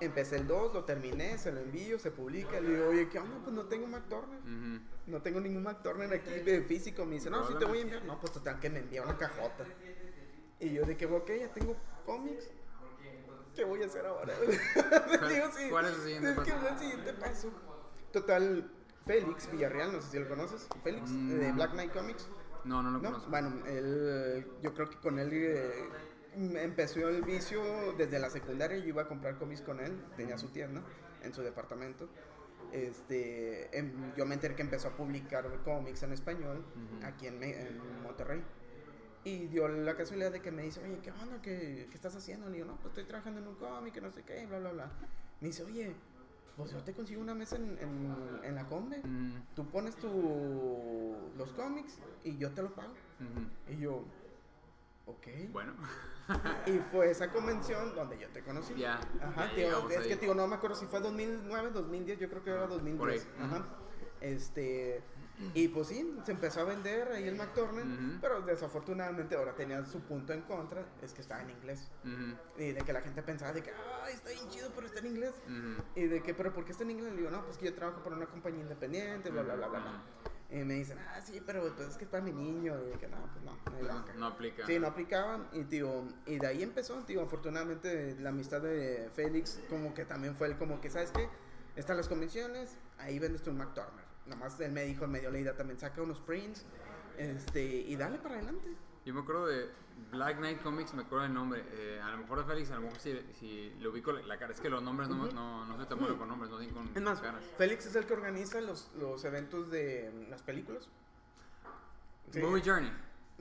[0.00, 2.60] Empecé el 2, lo terminé, se lo envío, se publica.
[2.60, 3.38] Le digo, oye, ¿qué onda?
[3.42, 4.40] Pues no tengo Mac Turner.
[4.40, 4.80] Ujú.
[5.06, 7.04] No tengo ningún Mac Turner aquí de físico.
[7.04, 8.04] Me dice, no, sí te voy a enviar.
[8.04, 9.64] No, pues total que me envía una cajota.
[10.58, 12.50] Y yo de que, ok, ya tengo cómics.
[13.54, 14.34] ¿Qué voy a hacer ahora?
[15.28, 16.66] Digo, sí, cuál es el siguiente es que paso?
[16.66, 17.50] es el siguiente paso.
[18.12, 18.70] Total,
[19.06, 20.66] Félix Villarreal, no sé si lo conoces.
[20.82, 21.28] Félix, Mm.
[21.38, 22.28] de Black Knight Comics.
[22.64, 23.04] No, no lo ¿no?
[23.10, 23.30] conozco.
[23.30, 25.88] Bueno, él, yo creo que con él eh,
[26.62, 27.62] empezó el vicio
[27.98, 28.78] desde la secundaria.
[28.78, 30.82] Yo iba a comprar cómics con él, tenía su tienda
[31.22, 32.08] en su departamento.
[32.72, 36.64] Este, em, yo me enteré que empezó a publicar cómics en español
[37.04, 37.38] aquí en
[38.02, 38.42] Monterrey.
[39.24, 41.40] Y dio la casualidad de que me dice, oye, ¿qué onda?
[41.40, 42.46] ¿Qué, qué estás haciendo?
[42.48, 44.72] Le digo, no, pues estoy trabajando en un cómic, que no sé qué, bla, bla,
[44.72, 44.90] bla.
[45.40, 45.94] Me dice, oye,
[46.56, 49.00] pues yo te consigo una mesa en, en, en la Combe.
[49.02, 52.92] Mm, Tú pones tu, los cómics y yo te lo pago.
[52.92, 53.72] ujú.
[53.72, 54.04] Y yo,
[55.06, 55.26] ok.
[55.52, 55.72] Bueno,
[56.66, 58.74] Y fue esa convención donde yo te conocí.
[58.74, 59.00] ya.
[59.22, 60.08] Ajá, ya tío, es ahí.
[60.08, 62.98] que tío, no me acuerdo si fue 2009, 2010, yo creo que era 2010.
[62.98, 63.20] Por ahí.
[63.40, 63.64] Ajá.
[64.20, 65.02] Este,
[65.54, 68.18] y pues sí, se empezó a vender ahí el McTurner, Ujú.
[68.20, 71.90] pero desafortunadamente ahora tenía su punto en contra, es que estaba en inglés.
[72.04, 73.72] Ujú, Y de que la gente pensaba de que,
[74.04, 75.34] ay, está bien chido, pero está en inglés.
[75.46, 75.82] ujú.
[75.96, 77.12] Y de que, pero ¿por qué está en inglés?
[77.12, 79.80] Le digo, no, pues que yo trabajo para una compañía independiente, bla, bla, bla, bla.
[79.80, 80.02] bla.
[80.50, 82.76] Y me dicen, ah, sí, pero pues es que es para mi niño.
[82.86, 84.64] Y de que, no, pues no, no No, no aplica.
[84.66, 89.60] Sí, no aplicaban y tío, y de ahí empezó, tío, afortunadamente la amistad de Félix
[89.68, 91.28] como que también fue el como que, ¿sabes qué?
[91.74, 94.03] Están las convenciones, ahí vendes tu Mac Turner.
[94.26, 96.64] Nomás él me dijo, me dio la idea también, saca unos prints,
[97.18, 98.74] este, y dale para adelante.
[99.04, 99.68] Yo me acuerdo de
[100.10, 101.62] Black Knight Comics, me acuerdo del nombre.
[101.72, 104.52] Eh, a lo mejor de Félix, a lo mejor si, si le ubico la, cara.
[104.52, 106.90] Es que los nombres no, no, no soy tan bueno con nombres, no sé con
[106.94, 107.44] Es más, caras.
[107.58, 110.88] Félix es el que organiza los, los eventos de mm, las películas.
[112.30, 112.40] Sí.
[112.40, 112.92] Movie Journey.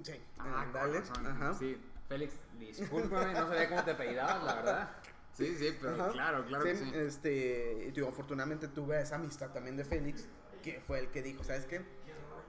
[0.01, 1.53] Sí, Ah, dale, ajá.
[1.53, 1.77] Sí,
[2.09, 4.89] Félix, discúlpame, no sabía cómo te apellidabas, la verdad.
[5.33, 6.11] Sí, sí, pero Ajá.
[6.11, 6.91] claro, claro que sí.
[6.93, 10.27] Este, digo, afortunadamente tuve esa amistad también de Félix,
[10.63, 11.81] que fue el que dijo, ¿sabes qué?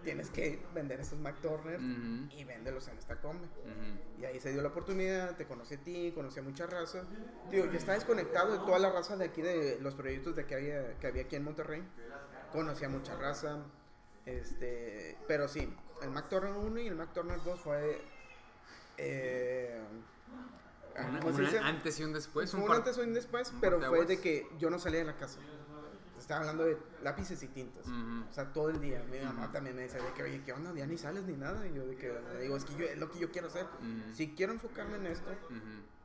[0.02, 3.46] Tienes que vender esos Mac Turner Ujú, y véndelos en esta combe.
[3.46, 4.20] ujú.
[4.20, 7.04] Y ahí se dio la oportunidad, te conocí a ti, conocí a mucha raza.
[7.50, 10.54] Digo, yo estaba desconectado de toda la raza de aquí, de los proyectos de que
[10.54, 11.82] había, que había aquí en Monterrey.
[12.52, 13.64] Conocí a mucha raza.
[14.26, 18.02] Este, pero sí, el Mac Turner 1 y el Mac Turner 2 fue...
[18.96, 19.80] Eh,
[21.62, 22.50] antes y un después.
[22.50, 25.06] Fue un antes o un después, un pero fue de que yo no salía de
[25.06, 25.40] la casa.
[26.24, 27.86] Estaba hablando de lápices y tintas.
[27.86, 29.04] O sea, todo el día.
[29.10, 30.72] Mi mamá también me decía de que, oye, ¿qué onda?
[30.72, 31.68] Ya ni sales ni nada.
[31.68, 33.66] Y yo de que, le digo, es que yo, es lo que yo quiero hacer.
[34.14, 35.30] Si quiero enfocarme en esto,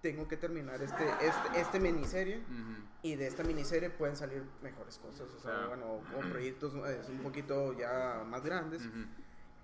[0.01, 2.43] tengo que terminar este, este, este miniserie.
[3.01, 5.33] Y de esta miniserie pueden salir mejores cosas.
[5.33, 5.85] O sea, bueno,
[6.17, 8.81] o proyectos eh, un poquito ya más grandes.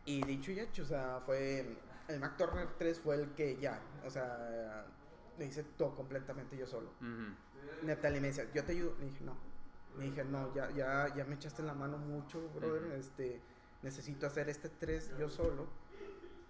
[0.06, 1.80] Y dicho y hecho, o sea, fue.
[2.08, 4.86] El Mac Turner 3 fue el que ya, o sea,
[5.38, 6.91] le hice todo completamente yo solo.
[7.84, 8.95] Natalie me decía, yo te ayudo.
[8.99, 9.36] Le dije, no.
[9.98, 12.91] Le dije, no, ya, ya, ya me echaste la mano mucho, brother.
[12.93, 13.41] Este,
[13.82, 15.68] necesito hacer este 3 yo solo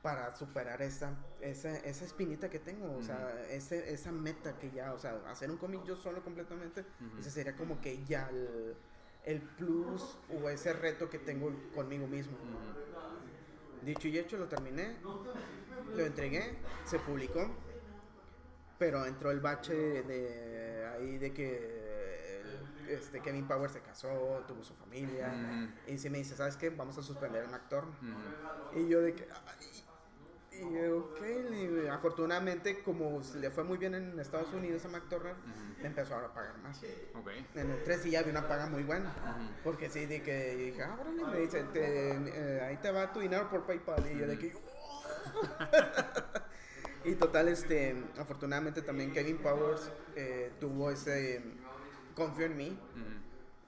[0.01, 4.93] para superar esa, esa, esa espinita que tengo, o sea, ese, esa meta que ya,
[4.93, 6.85] o sea, hacer un cómic yo solo completamente,
[7.19, 8.75] ese sería como que ya el,
[9.23, 12.37] el plus o ese reto que tengo conmigo mismo.
[13.83, 14.95] Dicho y hecho, lo terminé,
[15.95, 17.49] lo entregué, se publicó,
[18.77, 21.74] pero entró el bache de ahí de que
[22.89, 25.31] este, Kevin Power se casó, tuvo su familia,
[25.87, 26.69] y se me dice, ¿sabes qué?
[26.69, 27.83] Vamos a suspender el actor.
[27.85, 28.79] Ujú.
[28.79, 29.27] Y yo de que...
[30.51, 35.81] y y afortunadamente como le fue muy bien en Estados Unidos a McTurner, Ujú.
[35.81, 36.81] le empezó a pagar más.
[37.55, 39.13] En el 3 sí ya había una paga muy buena.
[39.63, 43.19] Porque sí, de que dije, ah, órale, me dice, te- eh, ahí te va tu
[43.19, 44.09] dinero por PayPal.
[44.11, 44.53] Y yo de que,
[47.03, 51.43] y total, este, afortunadamente también Kevin Powers eh, tuvo ese,
[52.15, 52.79] confío en mí.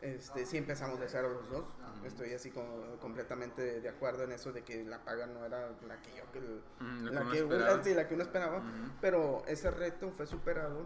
[0.01, 1.65] Este, sí empezamos de cero los dos.
[2.05, 5.99] Estoy así como completamente de acuerdo en eso de que la paga no era la
[6.01, 7.83] que yo que, que la, que uno, esperaba.
[7.83, 8.57] sí, la que uno esperaba.
[8.59, 8.91] Ujú.
[9.01, 10.85] Pero ese reto fue superado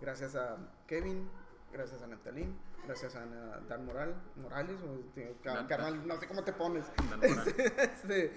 [0.00, 1.28] gracias a Kevin,
[1.72, 3.26] gracias a Natalín, gracias a
[3.68, 6.86] Dan Moral, Morales, o este, carnal, no sé cómo te pones.
[6.96, 7.54] Dan Moral.
[7.78, 8.32] Este,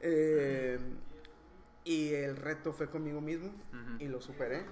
[0.00, 0.78] eh,
[1.84, 3.52] y el reto fue conmigo mismo
[3.98, 4.66] y lo superé.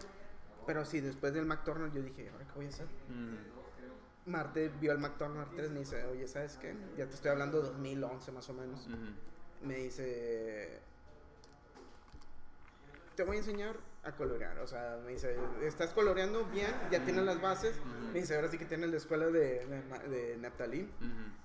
[0.67, 2.87] Pero sí, después del McTurner yo dije, ¿ahora qué voy a hacer?
[2.87, 4.31] Ujú.
[4.31, 6.77] Marte vio el McTurner 3 y me dice, oye, ¿sabes qué?
[6.97, 8.89] Ya te estoy hablando de 2011 más o menos.
[9.63, 10.81] Me dice,
[13.17, 14.59] te voy a enseñar a colorear.
[14.61, 17.77] O sea, me dice, estás coloreando bien, ya tienes las bases.
[17.79, 18.13] Ujú.
[18.13, 20.89] Me dice, ahora sí que tienes la escuela de, de, Neptalí.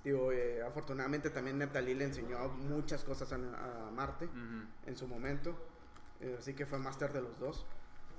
[0.04, 4.28] Digo, eh, afortunadamente también Neptalí le enseñó muchas cosas a, a Marte
[4.86, 5.56] en su momento.
[6.20, 7.66] Eh, así que fue máster de los dos.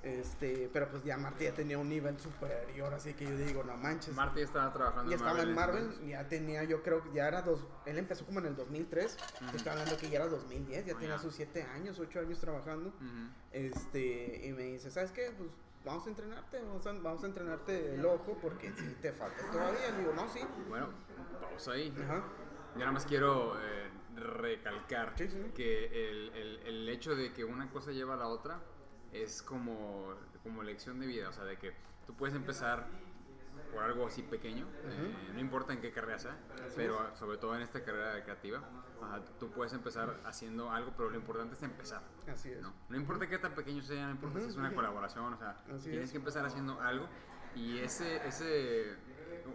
[0.02, 3.76] Este, pero pues ya Marty ya tenía un nivel superior, así que yo digo, no
[3.76, 4.16] manches.
[4.16, 7.68] Marty estaba trabajando ya estaba en Marvel, ya tenía, yo creo que ya era dos,
[7.86, 9.18] él empezó como en el 2003,
[9.52, 12.40] te estaba hablando que ya era 2010, ya Oh, tenía sus 7 años, 8 años
[12.40, 12.94] trabajando.
[13.52, 15.32] Este, y me dice, ¿sabes qué?
[15.38, 15.50] Pues
[15.84, 19.92] vamos a entrenarte, vamos a, vamos a entrenarte el ojo porque si te falta todavía.
[19.92, 20.40] Le digo, no, sí.
[20.70, 20.90] Bueno,
[21.42, 21.94] pausa ahí.
[22.04, 22.24] Ajá.
[22.74, 25.52] Yo nada más quiero eh, recalcar Sí, sí.
[25.56, 28.60] que el, el, el hecho de que una cosa lleva a la otra
[29.14, 31.30] es como, como lección de vida.
[31.30, 31.74] O sea, de que
[32.06, 32.88] tú puedes empezar
[33.74, 36.38] por algo así pequeño, eh, no importa en qué carrera sea,
[36.76, 38.62] pero sobre todo en esta carrera creativa,
[39.02, 42.02] ajá, tú puedes empezar haciendo algo, pero lo importante es empezar.
[42.28, 42.62] Así es.
[42.62, 42.74] ¿no?
[42.88, 45.90] No importa qué tan pequeño sea, no importa si es una colaboración, o sea, Así
[45.90, 46.12] tienes es.
[46.12, 47.08] que empezar haciendo algo
[47.56, 48.96] y ese, ese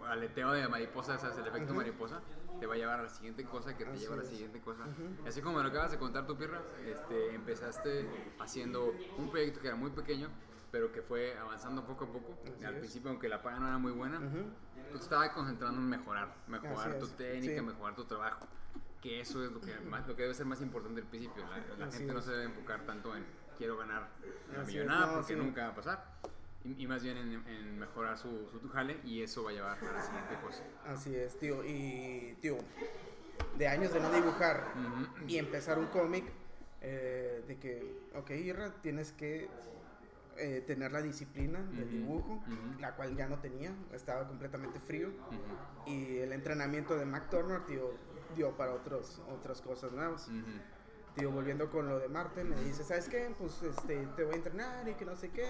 [0.07, 1.37] aleteo de mariposa, ¿sabes?
[1.37, 2.21] el efecto mariposa,
[2.59, 4.61] te va a llevar a la siguiente cosa que te Así lleva a la siguiente
[4.61, 4.83] cosa.
[5.27, 8.07] Así como me lo acabas de contar tu pirra, este, empezaste
[8.39, 10.29] haciendo un proyecto que era muy pequeño,
[10.71, 12.37] pero que fue avanzando poco a poco.
[12.53, 12.79] Así Al es.
[12.79, 14.49] principio, aunque la paga no era muy buena, Ujú.
[14.91, 17.65] tú te estabas concentrando en mejorar, mejorar Así tu es, técnica, sí.
[17.65, 18.47] mejorar tu trabajo.
[19.01, 21.43] Que eso es lo que, más, lo que debe ser más importante al principio.
[21.47, 22.25] La, la gente no es.
[22.25, 23.23] se debe enfocar tanto en
[23.57, 24.09] quiero ganar
[24.59, 26.15] es, millonada no, porque nunca va a pasar.
[26.65, 29.77] Y, y más bien en, en mejorar su, su jale y eso va a llevar
[29.79, 30.63] a la siguiente cosa.
[30.85, 31.63] Así es, tío.
[31.63, 32.57] Y, tío,
[33.57, 34.63] de años de no dibujar
[35.27, 36.25] y empezar un cómic,
[36.81, 39.47] eh, de que, ok, Irra, tienes que
[40.37, 42.43] eh, tener la disciplina del dibujo,
[42.79, 45.09] la cual ya no tenía, estaba completamente frío.
[45.09, 47.93] Ujú, Y el entrenamiento de Mac Turner, tío,
[48.35, 50.29] dio para otros, otras cosas nuevas.
[51.15, 53.33] Tío, volviendo con lo de Marte, me dice, ¿sabes qué?
[53.39, 55.47] Pues este, te voy a entrenar y que no sé qué.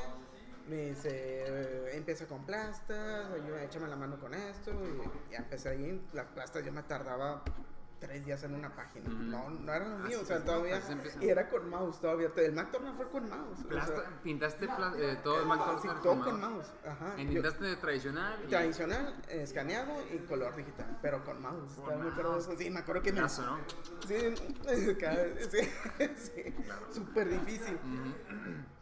[0.67, 4.71] Me dice, eh, empieza con plastas, yo, échame la mano con esto.
[4.71, 6.07] Y ya empecé ahí.
[6.13, 7.43] Las plastas yo me tardaba
[7.99, 9.07] tres días en una página.
[9.09, 10.81] No, no era lo mío, o sea, todavía.
[11.21, 12.31] Y era con mouse todavía.
[12.35, 13.59] El Mac Turner fue con mouse.
[13.63, 14.65] o Plasta- sea, pintaste
[14.97, 16.73] eh, todo el Mac sí, todo con con mouse.
[16.85, 17.15] Ajá.
[17.15, 21.75] Yo- Intentaste tradicional y tradicional, escaneado y color digital, pero con mouse.
[21.87, 22.49] De mouse.
[22.57, 23.59] Sí, me acuerdo que me, Caso, ¿no?
[24.07, 25.59] Sí, cada- sí,
[26.17, 26.55] sí,
[26.91, 27.77] súper difícil.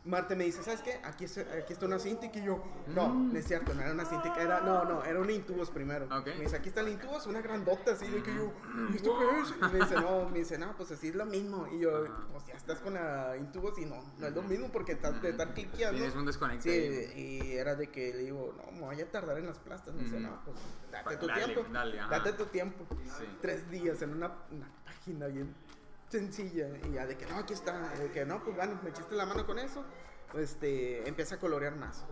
[0.06, 1.00] Marte me dice, ¿sabes qué?
[1.06, 4.04] Aquí, es- aquí está una Cintiq y yo, no, no es cierto, no era una
[4.04, 6.06] Cintiq, era, no, no, era un Intubos primero.
[6.06, 6.28] Ok.
[6.38, 8.52] Me dice, aquí está el Intubos, una grandota así, de que yo,
[8.92, 9.54] ¿y esto qué es?
[9.58, 11.68] Y me dice, no, me dice, no, pues así es lo mismo.
[11.72, 12.28] Y yo, Ajá.
[12.34, 15.30] pues ya estás con la Intubos y no, no es lo mismo porque estás de
[15.30, 15.98] estar cliqueando.
[15.98, 17.08] Tienes un desconecte.
[17.14, 19.94] Sí, y era de que le digo, no, me voy a tardar en las plastas.
[19.96, 20.58] Me dice, no, pues
[20.92, 21.66] date tu dale, tiempo.
[21.72, 22.86] dale, date tu tiempo.
[23.18, 23.26] Sí.
[23.42, 25.56] Tres días en una, una página bien
[26.18, 26.68] sencilla.
[26.88, 27.90] Y ya de que no, aquí está.
[27.96, 29.84] De que no, pues bueno, me echaste la mano con eso.
[30.36, 32.06] Este, empecé a colorear más.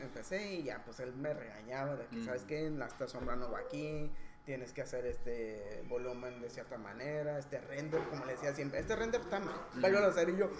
[0.00, 2.24] Empecé y ya, pues él me regañaba de que, Ujú.
[2.24, 2.66] ¿sabes qué?
[2.66, 4.10] Esta sombra no va aquí.
[4.44, 8.96] Tienes que hacer este volumen de cierta manera, este render, como le decía siempre, este
[8.96, 10.50] render está mal, vuelvo a hacer y yo,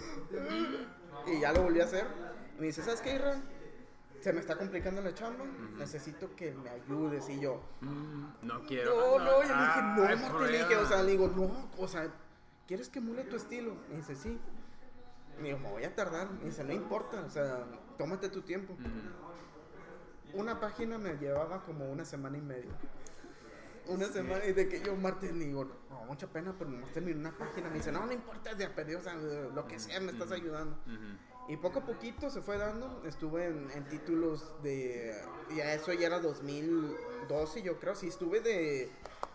[1.25, 2.05] y ya lo volví a hacer.
[2.57, 3.41] Y me dice, ¿sabes qué, Irra?
[4.21, 5.43] Se me está complicando la chamba,
[5.77, 7.27] necesito que me ayudes.
[7.29, 9.17] Y yo, Mm, No quiero.
[9.17, 11.27] no, no, yo le dije, Ah, no, hay Marta, le dije, o sea, le digo,
[11.29, 12.07] no, o sea,
[12.69, 13.75] ¿quieres que emule tu estilo?
[13.89, 14.39] Me dice, sí.
[15.41, 16.29] Me dijo, me voy a tardar.
[16.29, 17.65] Me dice, no importa, o sea,
[17.97, 18.77] tómate tu tiempo.
[20.35, 22.69] Una página me llevaba como una semana y media.
[23.87, 27.35] Una semana, y de que yo, Martín, digo, no, mucha pena, pero nomás terminé una
[27.35, 27.69] página.
[27.69, 30.77] Me dice, no, no importa, ya perdí, o sea, lo que sea, me estás ayudando.
[31.47, 33.01] Y poco a poquito se fue dando.
[33.07, 35.19] Estuve en, en títulos de.
[35.55, 37.95] Ya eso ya era 2012, yo creo.
[37.95, 38.91] Sí, estuve de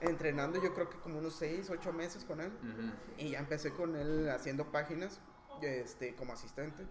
[0.09, 2.49] entrenando, yo creo que como unos 6, 8 meses con él.
[2.63, 2.93] Ujú.
[3.19, 5.21] Y ya empecé con él haciendo páginas
[5.63, 6.85] este, como asistente.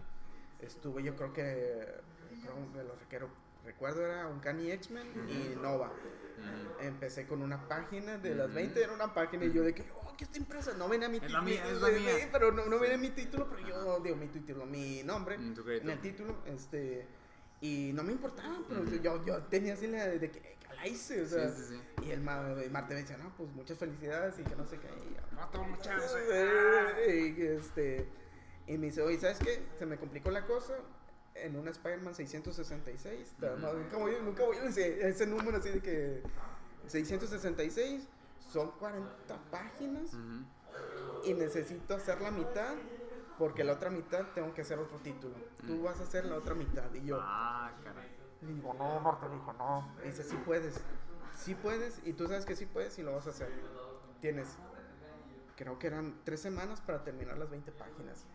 [0.60, 1.94] Estuve, yo creo que.
[2.42, 3.28] Creo, lo que quiero-
[3.64, 5.86] recuerdo era un Cani X-Men y Nova.
[5.88, 6.80] Ujú.
[6.84, 8.56] Empecé con una página de las Ujú.
[8.56, 11.16] 20, era una página y yo de que, oh, aquí está impresa, no venía mi
[11.18, 11.86] Es la título,
[12.32, 15.88] pero no, no venía mi título, pero yo digo mi título, mi nombre Mm, en
[15.90, 17.06] el título, este,
[17.62, 20.53] y no me importaba, pero yo, yo tenía así la de que
[20.86, 22.04] hice, o sea, Sí, sí, sí.
[22.06, 24.78] y el ma- el Marte me decía, no, pues muchas felicidades y que no sé
[24.78, 25.66] qué, y yo, No tengo
[27.08, 28.08] y, este,
[28.66, 29.62] y me dice, oye, ¿sabes qué?
[29.78, 30.74] Se me complicó la cosa
[31.34, 33.34] en un Spider-Man 666.
[33.40, 36.22] ta- no, nunca, voy, nunca voy a decir ese número así de que
[36.86, 38.04] 666
[38.52, 39.10] son 40
[39.50, 40.44] páginas Ujú.
[41.24, 42.74] y necesito hacer la mitad
[43.38, 45.34] porque la otra mitad tengo que hacer otro título.
[45.66, 46.84] Tú vas a hacer la otra mitad.
[46.94, 48.08] Y yo, Ah, caray.
[48.44, 49.92] Le digo, no, Marta, le dijo, no.
[49.98, 50.80] Me dice, sí puedes.
[51.34, 53.50] Sí puedes y tú sabes que sí puedes y lo vas a hacer.
[54.20, 54.56] Tienes,
[55.56, 58.26] creo que eran tres semanas para terminar las 20 páginas.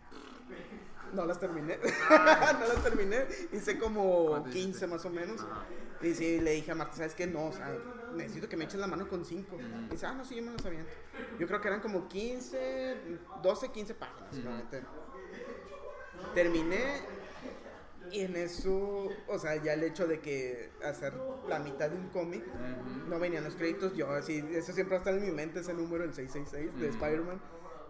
[1.14, 1.78] No las terminé.
[2.10, 3.26] no las terminé.
[3.52, 4.88] Hice como ¿Cuántas 15 hiciste?
[4.88, 5.42] más o menos.
[5.42, 5.66] Ajá.
[6.02, 7.28] Y sí, le dije a Marta, ¿sabes qué?
[7.28, 7.76] No, o sea,
[8.16, 9.58] necesito que me eches la mano con 5.
[9.88, 10.92] Y dice, ah, no, sí, yo me las aviento.
[11.38, 14.44] Yo creo que eran como 15, 12, 15 páginas.
[14.44, 14.84] Realmente.
[16.34, 17.02] Terminé
[18.12, 21.14] Y en eso, o sea, ya el hecho de que hacer
[21.48, 22.44] la mitad de un cómic,
[23.08, 26.14] no venían los créditos, yo así, eso siempre está en mi mente, ese número, el
[26.14, 27.42] 666 de Spider-Man,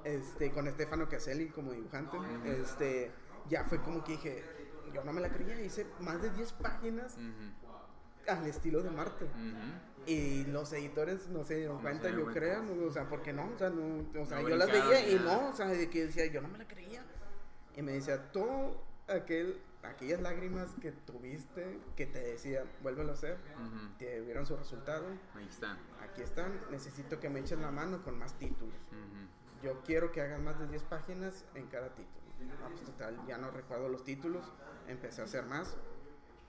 [0.04, 3.12] este, con Stefano Caselli como dibujante, este,
[3.50, 4.44] ya fue como que dije,
[4.94, 7.16] yo no me la creía, hice más de 10 páginas
[8.28, 9.26] al estilo de Marte.
[10.06, 12.40] Y los editores no se dieron No cuenta, se yo cuenta.
[12.40, 15.16] creo, o sea, porque no, o sea, no, o sea No yo las veía y
[15.20, 17.04] no, o sea, de que decía, yo no me la creía.
[17.76, 23.38] Y me decía, todo aquel, aquellas lágrimas que tuviste, que te decía, vuélvelo a hacer,
[23.56, 23.98] Ujú.
[23.98, 25.06] te vieron su resultado,
[25.36, 25.78] Ahí está.
[26.02, 28.76] aquí están, necesito que me echen la mano con más títulos.
[28.92, 29.64] Ujú.
[29.64, 32.20] Yo quiero que hagas más de 10 páginas en cada título.
[32.64, 34.46] Ah, pues total, ya no recuerdo los títulos,
[34.88, 35.76] empecé a hacer más.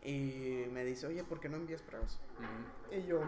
[0.03, 2.19] Y me dice, oye, ¿por qué no envías pruebas?
[2.39, 2.95] Ujú.
[2.97, 3.21] Y yo,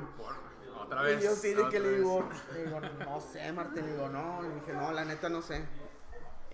[0.81, 1.21] Otra vez.
[1.21, 4.41] y yo sí, de que le digo, le digo, no sé, Martín, le digo, no,
[4.43, 5.65] le dije, no, la neta no sé.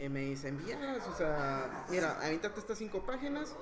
[0.01, 3.57] Y me dice, envíalas, o sea, mira, avéntate estas cinco páginas,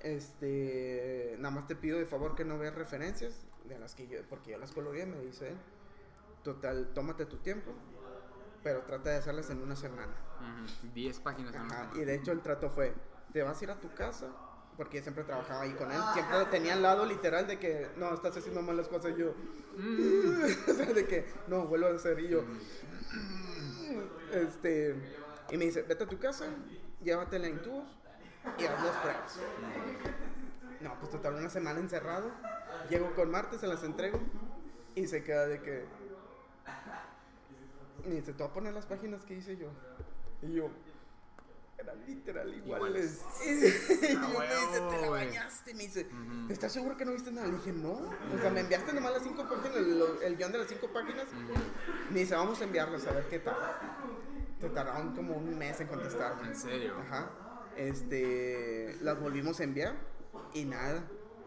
[0.00, 4.18] este, nada más te pido de favor que no veas referencias de las que yo,
[4.28, 5.52] porque yo las coloreé, me dice.
[6.42, 7.72] Total, tómate tu tiempo,
[8.62, 10.12] pero trata de hacerlas en una semana.
[10.40, 10.92] Ujú.
[10.94, 11.90] 10 páginas en una semana.
[12.00, 12.94] y de hecho el trato fue,
[13.32, 14.26] te vas a ir a tu casa,
[14.76, 17.88] porque yo siempre trabajaba ahí con él, siempre lo tenía al lado literal de que,
[17.96, 19.34] no, estás haciendo mal las cosas, y yo,
[20.70, 22.44] o sea, de que, no, vuelvo a hacer, y yo,
[24.32, 24.94] este,
[25.50, 26.46] y me dice, vete a tu casa,
[27.02, 27.88] llévatela en tubos
[28.58, 29.38] y haz las pruebas.
[30.80, 32.30] No, pues total, una semana encerrado,
[32.88, 34.20] llego con martes, se las entrego,
[34.94, 35.84] y se queda de que,
[38.04, 39.68] me dice, te voy a poner las páginas que hice yo,
[40.42, 40.70] y yo,
[41.78, 43.20] eran literal iguales.
[43.44, 45.74] Y yo me dice, te la bañaste.
[45.74, 46.06] Me dice.
[46.48, 47.46] ¿estás seguro que no viste nada?
[47.46, 47.92] Le dije, no.
[47.92, 51.26] O sea, me enviaste nomás las cinco páginas, el, el guion de las cinco páginas.
[52.10, 53.56] Me dice, vamos a enviarlas a ver qué tal.
[54.60, 56.48] Te tardaron como un mes en contestarme.
[56.48, 56.94] ¿En serio?
[56.98, 57.30] Ajá.
[57.76, 59.94] Este, las volvimos a enviar
[60.52, 61.04] y nada.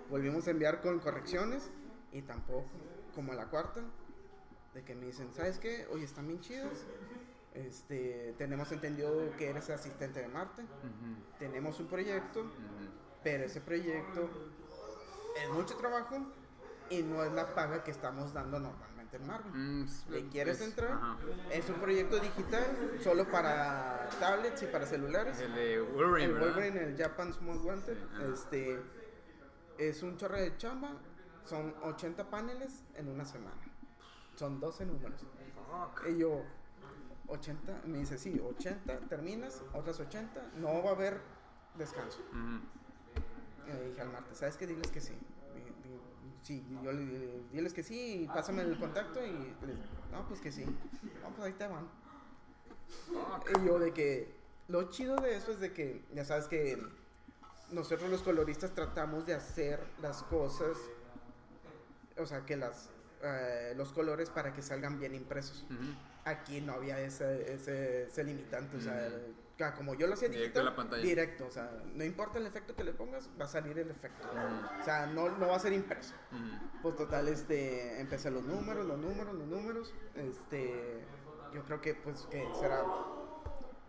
[0.10, 1.70] Volvimos a enviar con correcciones
[2.12, 2.70] y tampoco.
[3.14, 3.82] Como a la cuarta,
[4.74, 5.86] de que me dicen, ¿sabes qué?
[5.92, 6.86] Oye, están bien chidas.
[7.54, 10.64] Este, tenemos entendido que eres asistente de Marte.
[11.38, 12.46] Tenemos un proyecto,
[13.24, 14.30] pero ese proyecto
[15.44, 16.26] es mucho trabajo
[16.90, 19.52] y no es la paga que estamos dando normalmente en Marvel.
[19.54, 20.92] Mm, ¿Le quieres es- entrar?
[20.92, 21.18] Ajá.
[21.52, 22.66] Es un proyecto digital
[23.04, 25.40] solo para tablets y para celulares.
[25.40, 26.48] El de Wolverine, El ¿verdad?
[26.56, 28.82] Wolverine, el Japan Small Wanted, Sí, este
[29.78, 30.94] es un chorro de chamba.
[31.46, 33.62] Son 80 paneles en una semana.
[34.36, 35.22] Son 12 números.
[35.70, 36.08] Fuck.
[36.08, 36.44] Y yo,
[37.28, 41.20] 80, me dice, sí, 80, terminas, otras 80, no va a haber
[41.78, 42.20] descanso.
[42.32, 42.60] Ujú.
[43.68, 44.68] Y le dije al martes, ¿sabes qué?
[44.68, 45.14] Diles que sí.
[46.44, 49.32] Sí, yo le dije, diles que sí, pásame el contacto y
[50.12, 50.66] no, pues que sí.
[50.66, 51.88] No, pues ahí te van.
[53.56, 54.34] Y yo de que,
[54.68, 56.82] lo chido de eso es de que, ya sabes que
[57.72, 60.78] nosotros los coloristas tratamos de hacer las cosas,
[62.18, 62.90] o sea, que las,
[63.24, 65.66] eh, los colores para que salgan bien impresos.
[66.26, 69.10] Aquí no había ese, ese, ese limitante, o sea.
[69.78, 71.04] Como yo lo hacía Directo digital, a la pantalla.
[71.04, 74.28] directo, o sea, no importa el efecto que le pongas, va a salir el efecto.
[74.80, 76.14] O sea, no, no va a ser impreso.
[76.82, 81.04] Pues total, este, empecé los números, los números, los números, este,
[81.54, 82.84] yo creo que pues que será,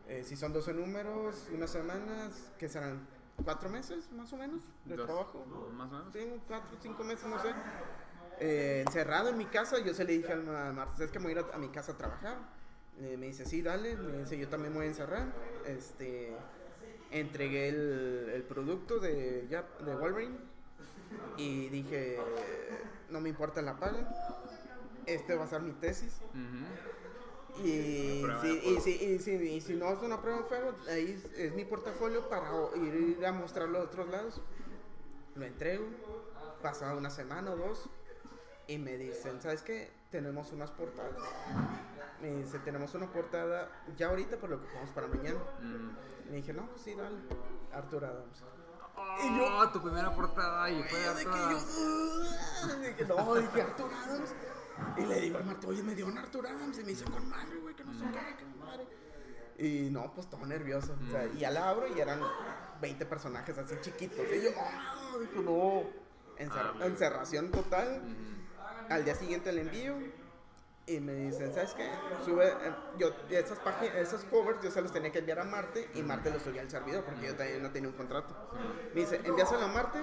[0.09, 3.07] eh, si son 12 números, unas semanas, que serán
[3.43, 5.45] cuatro meses más o menos de Dos, trabajo.
[5.73, 6.13] Más o menos.
[6.13, 7.49] Sí, cuatro, cinco meses, no sé.
[8.41, 11.27] Eh, encerrado en mi casa, yo se le dije al ma- martes, es que me
[11.27, 12.37] voy a ir a, a mi casa a trabajar.
[13.01, 13.97] Eh, me dice, sí, dale.
[13.97, 15.33] Me dice, yo también me voy a encerrar.
[15.67, 16.35] Este,
[17.11, 20.37] entregué el, el producto de, ya, de Wolverine
[21.37, 22.19] y dije,
[23.11, 24.09] no me importa la paga.
[25.07, 26.21] Este va a ser mi tesis.
[27.59, 28.41] Y de y, fuego.
[28.41, 32.29] si, y, si, y si no es una prueba de fuego, ahí es, mi portafolio
[32.29, 34.41] para ir a mostrarlo a otros lados.
[35.35, 35.87] Lo entrego,
[36.63, 37.89] pasa una semana o dos
[38.69, 39.91] y me dicen, ¿sabes qué?
[40.11, 41.13] Tenemos unas portadas.
[42.23, 45.39] Me dice, tenemos una portada ya ahorita, pero lo ocupamos para mañana.
[45.59, 46.31] Ujú.
[46.31, 47.17] Le dije, no, pues sí, dale.
[47.73, 48.43] Arthur Adams.
[49.25, 54.35] Y yo, tu primera portada y fue de que yo, dije, no, dije Arthur Adams.
[54.97, 56.79] Y le digo al Marto, oye, me dio un Arthur Adams.
[56.79, 58.87] Y me dice, con madre, güey, que no sé qué, que con madre.
[59.59, 60.97] Y no, pues todo nervioso.
[61.07, 62.21] O sea, y ya la abro y eran
[62.81, 64.19] 20 personajes así chiquitos.
[64.33, 65.83] Y yo, ah, dije, no.
[66.39, 68.01] Encer- Ah, encerración total.
[68.89, 69.95] Al día siguiente le envío.
[70.85, 71.89] Y me dicen, ¿sabes qué?
[72.25, 75.89] Sube, eh, yo, esas páginas, esos covers yo se los tenía que enviar a Marte
[75.95, 78.35] y Marte los subía al servidor porque yo también no tenía un contrato.
[78.93, 80.01] Me dice, envíaselo a Marte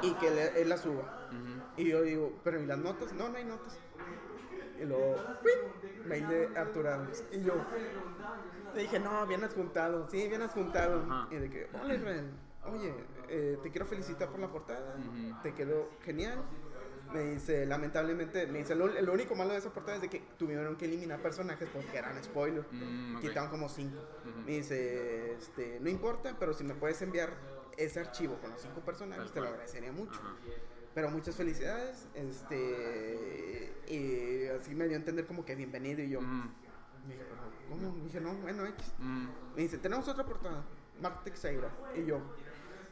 [0.00, 1.28] y que le- él la suba.
[1.76, 3.12] Y yo digo, ¿pero y las notas?
[3.12, 3.78] No, no hay notas.
[4.80, 6.06] Y luego, ¡ping!
[6.08, 7.22] mail de Arthur Adams.
[7.30, 7.54] Y yo
[8.74, 10.08] le dije, no, bien adjuntado.
[10.10, 11.02] Sí, bien adjuntado.
[11.08, 11.28] Ajá.
[11.30, 12.30] Y de que, hola Israel.
[12.66, 12.94] oye,
[13.28, 14.96] eh, te quiero felicitar por la portada,
[15.42, 16.42] te quedó genial.
[17.12, 20.20] Me dice, lamentablemente, me dice, lo, lo único malo de esa portada es de que
[20.38, 22.64] tuvieron que eliminar personajes porque eran spoiler.
[22.72, 23.20] Mm, ok.
[23.22, 23.98] Quitaron como cinco.
[24.28, 24.40] Ujú.
[24.40, 27.30] Me dice, este, no importa, pero si me puedes enviar
[27.76, 30.18] ese archivo con los cinco personajes, te lo agradecería mucho.
[30.20, 30.34] Ajá.
[30.94, 36.20] Pero muchas felicidades, este, y así me dio a entender como que bienvenido y yo,
[36.20, 36.48] Mm,
[37.08, 38.04] dije, "Pero, ¿cómo?
[38.04, 38.94] Dije, no, bueno, X.
[38.98, 39.26] mm.
[39.56, 40.64] Me dice, tenemos otra portada,
[41.00, 41.68] Mark Teixeira.
[41.96, 42.20] Y yo,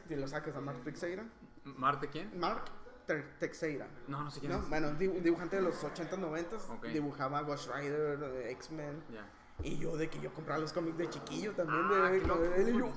[0.07, 1.25] si lo sacas a Mark Teixeira,
[1.65, 2.37] ¿Marte quién?
[2.37, 2.65] Mark
[3.39, 3.87] Teixeira.
[4.07, 4.59] No, no sé quién ¿no?
[4.59, 4.69] es.
[4.69, 6.85] Bueno, dibu- dibujante de los 80s, 90s, Ok.
[6.87, 9.03] dibujaba Ghost Rider, X-Men.
[9.11, 9.29] Ya.
[9.61, 12.41] Y yo de que yo compraba los cómics de chiquillo también Ah, de, qué loco.
[12.41, 12.91] de él y yo.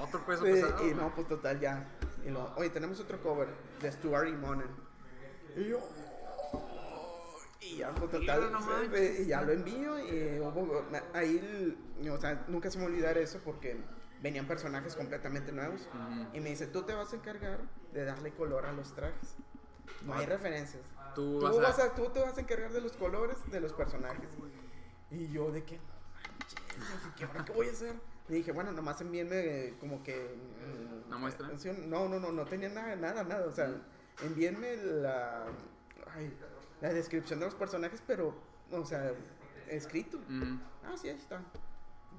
[0.00, 0.88] Otro peso pesado.
[0.88, 1.86] y no, pues total ya.
[2.24, 3.48] Y lo, oye, tenemos otro cover
[3.82, 4.68] de Stuart y Monen.
[5.56, 5.80] Y yo.
[7.60, 8.50] Y ya, pues total.
[9.20, 9.98] Y ya lo envío.
[9.98, 11.76] Y hubo- ahí,
[12.10, 13.76] o sea, nunca se me olvidar eso porque
[14.22, 15.88] venían personajes completamente nuevos.
[15.92, 16.36] Ujú.
[16.36, 17.60] Y me dice, tú te vas a encargar
[17.92, 19.36] de darle color a los trajes.
[20.04, 20.28] No hay Ah.
[20.28, 20.82] referencias.
[21.14, 23.60] Tú Tú, vas a- vas a, tú te vas a encargar de los colores de
[23.60, 24.28] los personajes.
[25.10, 25.78] Y yo de que,
[26.78, 27.94] manches, ¿qué ahora qué voy a hacer?
[28.28, 30.36] Le dije, bueno, nomás envíenme como que...
[31.08, 31.48] ¿Una muestra?
[31.50, 33.46] eh, No, no, no, no tenía nada, nada, nada.
[33.46, 33.68] O sea,
[34.22, 35.46] envíenme la,
[36.14, 36.32] ay,
[36.80, 38.34] la descripción de los personajes, pero,
[38.70, 39.12] o sea,
[39.68, 40.20] escrito.
[40.84, 41.42] Ah, sí, ahí está.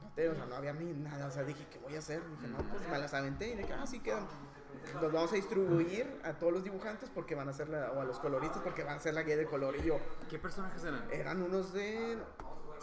[0.01, 1.27] No, te- o sea, no había ni nada.
[1.27, 2.21] O sea, dije, ¿qué voy a hacer?
[2.29, 3.49] Dije, no, pues me las aventé.
[3.53, 4.27] Y dije, ah, sí quedan.
[5.01, 8.05] Los vamos a distribuir a todos los dibujantes porque van a hacer la, o a
[8.05, 9.75] los coloristas porque van a hacer la guía de color.
[9.77, 11.07] Y yo, ¿Qué personajes eran?
[11.11, 12.17] eran unos de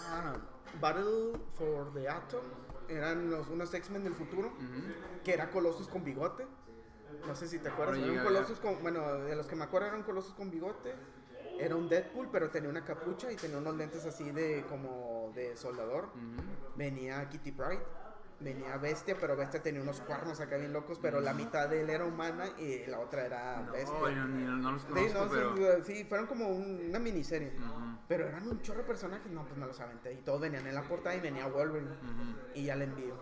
[0.01, 0.35] ah,
[0.81, 2.43] Battle for the Atom.
[2.89, 4.53] Eran los, unos X-Men del futuro.
[5.25, 6.47] Que era Colossus con bigote.
[7.27, 7.97] No sé si te acuerdas.
[7.97, 8.29] Ahora Era un llega ya.
[8.37, 10.95] Colossus con, bueno, de los que me acuerdo eran Colossus con bigote.
[11.59, 15.57] Era un Deadpool, pero tenía una capucha y tenía unos lentes así de como de
[15.57, 16.09] soldador.
[16.77, 17.83] Venía Kitty Pride,
[18.41, 21.91] venía Bestia, pero Bestia tenía unos cuernos acá bien locos, pero la mitad de él
[21.91, 23.99] era humana y la otra era No, Bestia.
[24.01, 25.85] yo no los Sí, conozco, no, pero...
[25.85, 27.55] sí, fueron como un- una miniserie.
[27.59, 27.99] Ujú.
[28.07, 30.13] Pero eran un chorro de personajes, no, pues me los aventé.
[30.13, 31.91] Y todos venían en la portada y venía Wolverine.
[32.55, 33.15] Y ya le envío.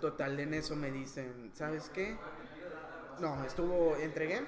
[0.00, 2.16] Total, en eso me dicen, ¿sabes qué?
[3.20, 4.42] No, estuvo, entregué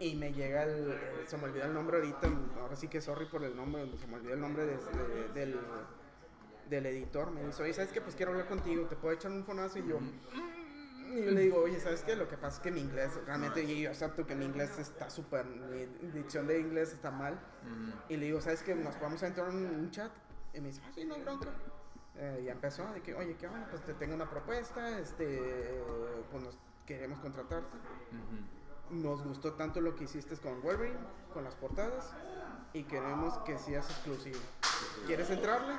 [0.00, 0.94] y me llega el,
[1.26, 2.28] se me olvidó el nombre ahorita,
[2.60, 5.58] ahora sí que sorry por el nombre, se me olvidó el nombre de- de- del,
[6.68, 8.00] del editor, me dice, oye, ¿sabes qué?
[8.00, 9.78] Pues quiero hablar contigo, ¿te puedo echar un fonazo?
[9.78, 9.98] Y yo,
[11.10, 12.14] y yo le digo, oye, ¿sabes qué?
[12.16, 15.46] Lo que pasa es que mi inglés, realmente yo acepto que mi inglés está súper,
[15.46, 17.38] mi dicción de inglés está mal.
[18.08, 18.74] Y le digo, ¿sabes qué?
[18.74, 20.12] Nos vamos a entrar en un chat.
[20.54, 21.48] Y me dice, ah, sí, no bronca.
[22.16, 23.66] Eh, ya empezó, de que, oye, ¿qué onda?
[23.70, 25.80] Pues te tengo una propuesta, este,
[26.30, 27.76] pues nos queremos contratarte.
[27.76, 28.57] Ujú.
[28.90, 30.98] Nos gustó tanto lo que hiciste con Wolverine,
[31.34, 32.10] con las portadas,
[32.72, 34.38] y queremos que seas exclusivo.
[35.06, 35.74] ¿Quieres entrarle?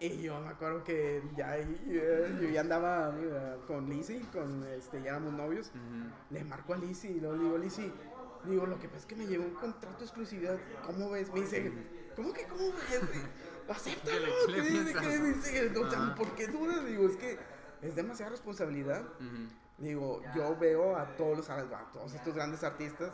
[0.00, 5.02] Y yo me acuerdo que ya, ya- yo ya andaba eh, con Lizzie, con, este,
[5.02, 5.72] ya éramos novios.
[6.30, 7.92] Le marco a Lizzie y luego le digo, Lizzie,
[8.44, 11.32] digo, lo que pasa es que me llegó un contrato de exclusividad, ¿cómo ves?
[11.32, 11.72] Me dice,
[12.14, 13.00] ¿cómo que cómo ves?
[13.68, 14.62] Acéptalo, ¿Qué.
[16.16, 16.86] ¿por qué dudas?
[16.86, 17.38] Digo, es que
[17.82, 19.02] es demasiada responsabilidad.
[19.78, 21.62] Digo, yo veo a todos los a
[21.92, 23.12] todos estos grandes artistas,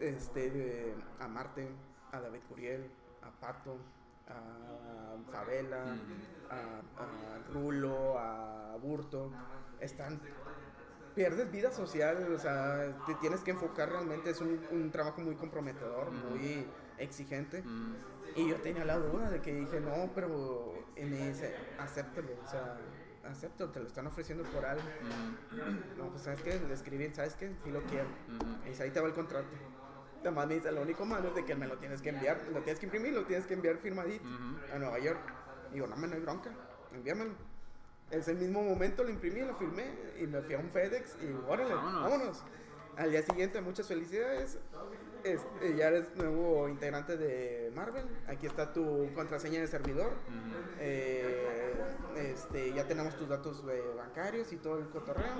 [0.00, 1.68] este, de- a Marte,
[2.12, 2.90] a David Curiel,
[3.22, 3.76] a Pato,
[4.28, 5.96] a Favela,
[6.50, 6.56] a,
[7.02, 9.30] a Rulo, a Burto,
[9.80, 10.20] están
[11.14, 15.34] pierdes vida social, o sea, te tienes que enfocar realmente, es un, un trabajo muy
[15.34, 16.64] comprometedor, muy
[16.98, 17.58] exigente.
[17.60, 17.96] Ujú.
[18.36, 20.74] Y yo tenía la duda de que dije, no, pero.
[20.94, 22.76] Y me dice, acéptalo, o sea,
[23.28, 24.82] acéptalo, te lo están ofreciendo por algo.
[25.96, 27.52] No, pues sabes qué, le escribí, ¿sabes qué?
[27.64, 28.08] Sí lo quiero.
[28.66, 29.48] Y ahí te va el contrato.
[30.20, 32.60] Además me dice, lo único malo es de que me lo tienes que enviar, lo
[32.60, 34.28] tienes que imprimir, lo tienes que enviar firmadito
[34.74, 35.20] a Nueva York.
[35.72, 36.50] Digo, no, me no hay bronca,
[36.92, 37.30] envíamelo.
[38.10, 39.84] Ese mismo momento lo imprimí, lo firmé
[40.18, 42.02] y me fui a un FedEx y órale, Vámonos.
[42.02, 42.44] vámonos.
[42.96, 44.58] Al día siguiente, muchas felicidades.
[45.22, 48.04] Este, ya eres nuevo integrante de Marvel.
[48.26, 50.12] Aquí está tu contraseña de servidor.
[50.80, 51.57] Eh,
[52.18, 55.32] este, ya tenemos tus datos eh, bancarios y todo el cotorreo.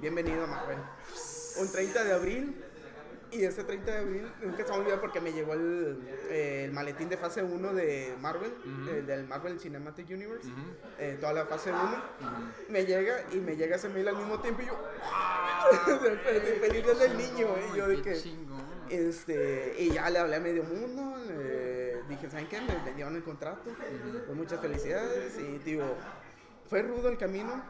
[0.00, 0.78] Bienvenido a Marvel.
[1.60, 2.64] Un 30 de abril.
[3.30, 5.98] Y ese 30 de abril, nunca se me olvidó porque me llegó el,
[6.30, 8.90] eh, el maletín de fase 1 de Marvel, Ujú.
[8.90, 10.60] el del Marvel Cinematic Universe, Ujú.
[11.00, 11.82] eh, toda la fase 1.
[11.82, 11.92] Ujú.
[12.68, 14.78] Me llega y me llega ese mail al mismo tiempo y yo,
[16.22, 18.22] fe- feliz del niño, eh, y yo de que,
[18.90, 21.34] este, y ya le hablé a medio mundo, le
[22.08, 22.60] dije, ¿saben qué?
[22.60, 23.70] Me vendieron el contrato,
[24.26, 25.84] pues muchas felicidades, y digo,
[26.68, 27.62] fue rudo el camino.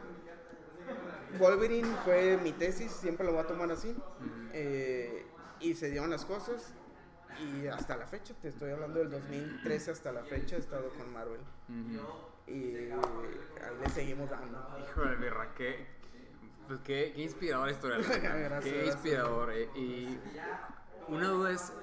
[1.39, 3.95] Wolverine fue mi tesis, siempre lo voy a tomar así.
[4.53, 5.25] Eh,
[5.59, 6.73] y se dieron las cosas,
[7.39, 11.11] y hasta la fecha, te estoy hablando del 2013 hasta la fecha, he estado con
[11.11, 11.39] Marvel.
[12.47, 12.91] Y ahí
[13.81, 14.65] le seguimos dando.
[14.87, 15.87] Híjole, birra, qué,
[16.67, 17.97] Pues qué, qué inspiradora historia.
[18.63, 19.51] qué inspirador.
[19.51, 20.19] eh, Y
[21.07, 21.73] una duda es,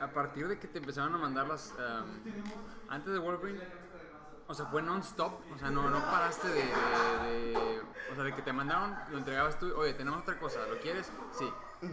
[0.00, 1.72] a partir de que te empezaron a mandar las...
[1.72, 3.60] um, antes de Wolverine,
[4.46, 7.80] o sea, fue non-stop, o sea, no, no paraste de, de- de-
[8.10, 11.10] O sea, de que te mandaron, lo entregabas tú, oye, tenemos otra cosa, ¿lo quieres?
[11.32, 11.50] Sí.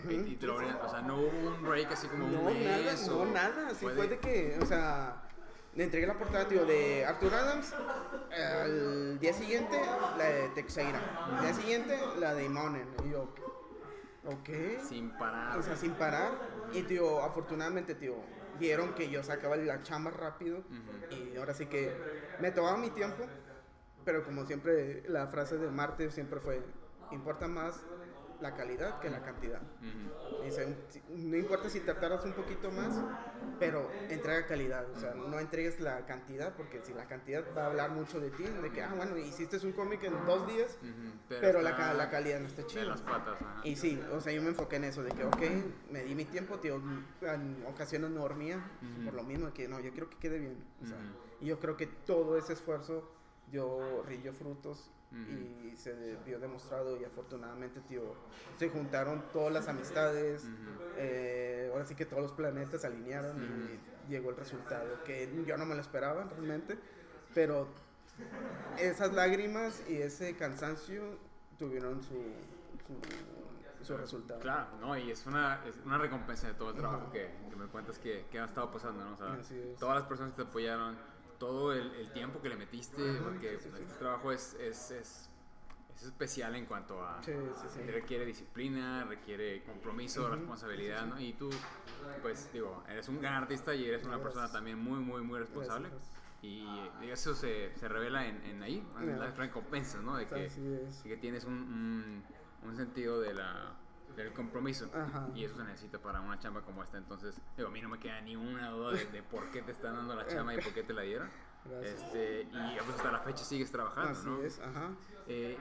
[0.10, 2.46] y, y te lo abrían, o sea, no hubo un break así como No, un
[2.54, 3.70] mes nada, o- no, nada.
[3.76, 5.22] Sí, fue de- que, o sea,
[5.76, 7.74] le entregué la portada, tío, de Arthur Adams.
[8.32, 9.78] Al día siguiente,
[10.18, 11.00] la de Texeira.
[11.36, 12.88] Al día siguiente, la de Imonen.
[13.06, 13.28] Y yo,
[14.28, 14.82] ok.
[14.88, 15.58] Sin parar.
[15.58, 16.34] O sea, sin parar.
[16.74, 18.16] Y, tío, afortunadamente, tío,
[18.60, 20.64] vieron que yo sacaba la chamba rápido.
[21.10, 21.96] Y ahora sí que
[22.40, 23.26] me tomaba mi tiempo.
[24.04, 26.62] Pero como siempre, la frase de Marte siempre fue,
[27.12, 27.84] importa más
[28.42, 29.62] la calidad que la cantidad.
[30.44, 30.76] Dice,
[31.10, 32.94] no importa si te tardas un poquito más,
[33.60, 34.90] pero entrega calidad.
[34.92, 38.30] O sea, no entregues la cantidad, porque si la cantidad va a hablar mucho de
[38.32, 40.78] ti, de que, ah, bueno, hiciste un cómic en dos días,
[41.30, 42.86] pero, la, la calidad no está chida.
[42.86, 43.62] las patas, ajá.
[43.64, 45.42] Y sí, o sea, yo me enfoqué en eso, de que, ok,
[45.92, 46.76] me di mi tiempo, tío,
[47.22, 49.06] en ocasiones no dormía, Ujú.
[49.06, 50.64] por lo mismo, que no, yo quiero que quede bien.
[50.84, 50.98] O sea,
[51.42, 53.10] y yo creo que todo ese esfuerzo
[53.52, 58.16] dio, rindió frutos Y se vio demostrado y afortunadamente, tío,
[58.58, 60.46] se juntaron todas las amistades,
[60.98, 65.58] eh, ahora sí que todos los planetas se alinearon y llegó el resultado, que yo
[65.58, 66.78] no me lo esperaba realmente,
[67.34, 67.68] pero
[68.78, 71.18] esas lágrimas y ese cansancio
[71.58, 72.16] tuvieron su,
[72.86, 74.40] su, su resultado.
[74.42, 77.68] Claro, no, y es una, es una recompensa de todo el trabajo que, que me
[77.68, 79.14] cuentas que, que ha estado pasando, ¿no?
[79.14, 79.38] O sea,
[79.80, 80.98] todas las personas que te apoyaron,
[81.38, 85.30] todo el, el tiempo que le metiste, porque pues, este trabajo es, es, es,
[85.96, 87.22] es especial en cuanto a...
[87.24, 87.82] Sí, sí, sí.
[87.82, 91.20] Requiere disciplina, requiere compromiso, responsabilidad, ¿no?
[91.20, 91.50] Y tú,
[92.22, 95.90] pues, digo, eres un gran artista y eres una persona también muy, muy, muy responsable.
[96.42, 96.68] Y
[97.04, 100.16] eso se, se revela en, en ahí, en las recompensas, ¿no?
[100.18, 100.48] De que,
[101.04, 102.24] y que tienes un, un,
[102.70, 103.74] un sentido de la,
[104.16, 104.90] del compromiso.
[104.94, 105.28] Ajá.
[105.36, 106.98] Y eso se necesita para una chamba como esta.
[106.98, 109.72] Entonces, digo, a mí no me queda ni una duda de, de por qué te
[109.72, 111.30] están dando la chamba y por qué te la dieron.
[111.66, 112.00] Gracias.
[112.02, 114.42] Este, y pues hasta la fecha sigues trabajando, Así ¿no?
[114.44, 114.90] es, ajá.
[115.28, 115.58] Eh,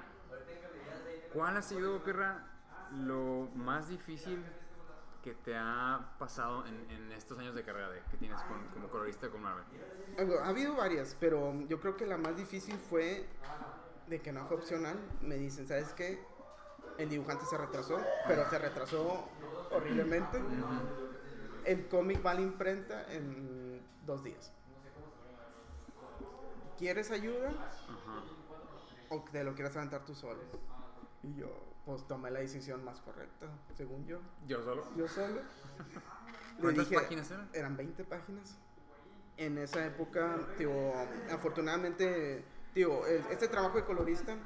[1.32, 2.44] ¿Cuál ha sido, Pirra,
[2.92, 4.44] lo más difícil
[5.22, 8.88] que te ha pasado en, en estos años de carrera de- que tienes con- como
[8.88, 9.64] colorista con Marvel?
[10.42, 13.26] Ha habido varias, pero yo creo que la más difícil fue
[14.06, 14.98] de que no fue opcional.
[15.22, 16.22] Me dicen, ¿sabes qué?
[16.98, 19.28] El dibujante se retrasó, pero se retrasó
[19.72, 20.40] horriblemente.
[21.64, 24.52] El cómic va a la imprenta en dos días.
[26.78, 28.22] ¿Quieres ayuda Ajá.
[29.10, 30.40] o te lo quieres aventar tú solo?
[31.22, 31.48] Y yo,
[31.86, 34.18] pues tomé la decisión más correcta, según yo.
[34.46, 34.84] ¿Yo solo?
[34.96, 35.40] Yo solo.
[36.60, 37.48] ¿Cuántas dije- páginas eran?
[37.52, 38.56] Eran 20 páginas.
[39.36, 40.70] En esa época, tío,
[41.32, 44.36] afortunadamente, tío, el- este trabajo de colorista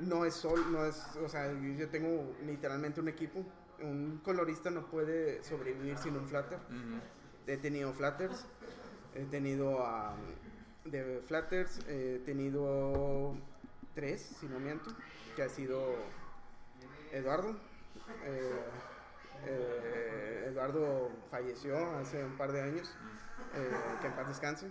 [0.00, 3.44] no es solo, no es, o sea, yo tengo literalmente un equipo.
[3.80, 6.58] Un colorista no puede sobrevivir sin un flatter.
[6.68, 7.00] Ujú.
[7.46, 8.46] He tenido flatters,
[9.14, 10.14] he tenido a
[10.84, 13.34] de flatters, he tenido
[13.94, 14.90] tres, si no miento,
[15.34, 15.94] que ha sido
[17.12, 17.56] Eduardo.
[18.24, 18.60] eh,
[19.46, 22.94] eh, Eduardo falleció hace un par de años,
[23.54, 23.70] eh,
[24.00, 24.70] que en paz descanse.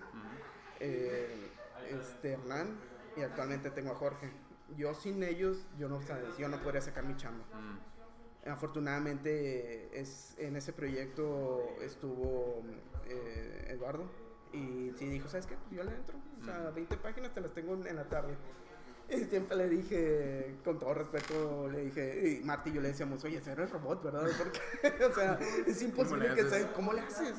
[0.80, 2.78] Este Hernán
[3.18, 4.30] y actualmente tengo a Jorge.
[4.78, 7.44] Yo sin ellos, yo no, sabes, yo no podría sacar mi chamba.
[7.54, 8.50] Mm.
[8.50, 12.64] Afortunadamente es, en ese proyecto estuvo
[13.08, 14.10] eh, Eduardo
[14.54, 15.56] y sí dijo, ¿sabes qué?
[15.56, 16.18] Pues yo le entro.
[16.42, 18.36] O sea, 20 páginas te las tengo en la tarde.
[19.12, 23.38] Y siempre le dije, con todo respeto, le dije, y Marty yo le decíamos, oye,
[23.38, 24.30] ese era el robot, ¿verdad?
[24.38, 26.62] Porque, o sea, es imposible le que haces?
[26.68, 27.34] se, ¿cómo le haces?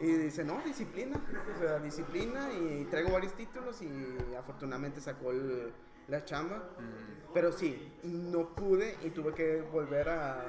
[0.00, 1.24] Y dice, no, disciplina.
[1.54, 5.72] O sea, disciplina y traigo varios títulos y afortunadamente sacó el-
[6.08, 6.62] la chamba.
[7.34, 10.44] Pero sí, no pude y tuve que volver a,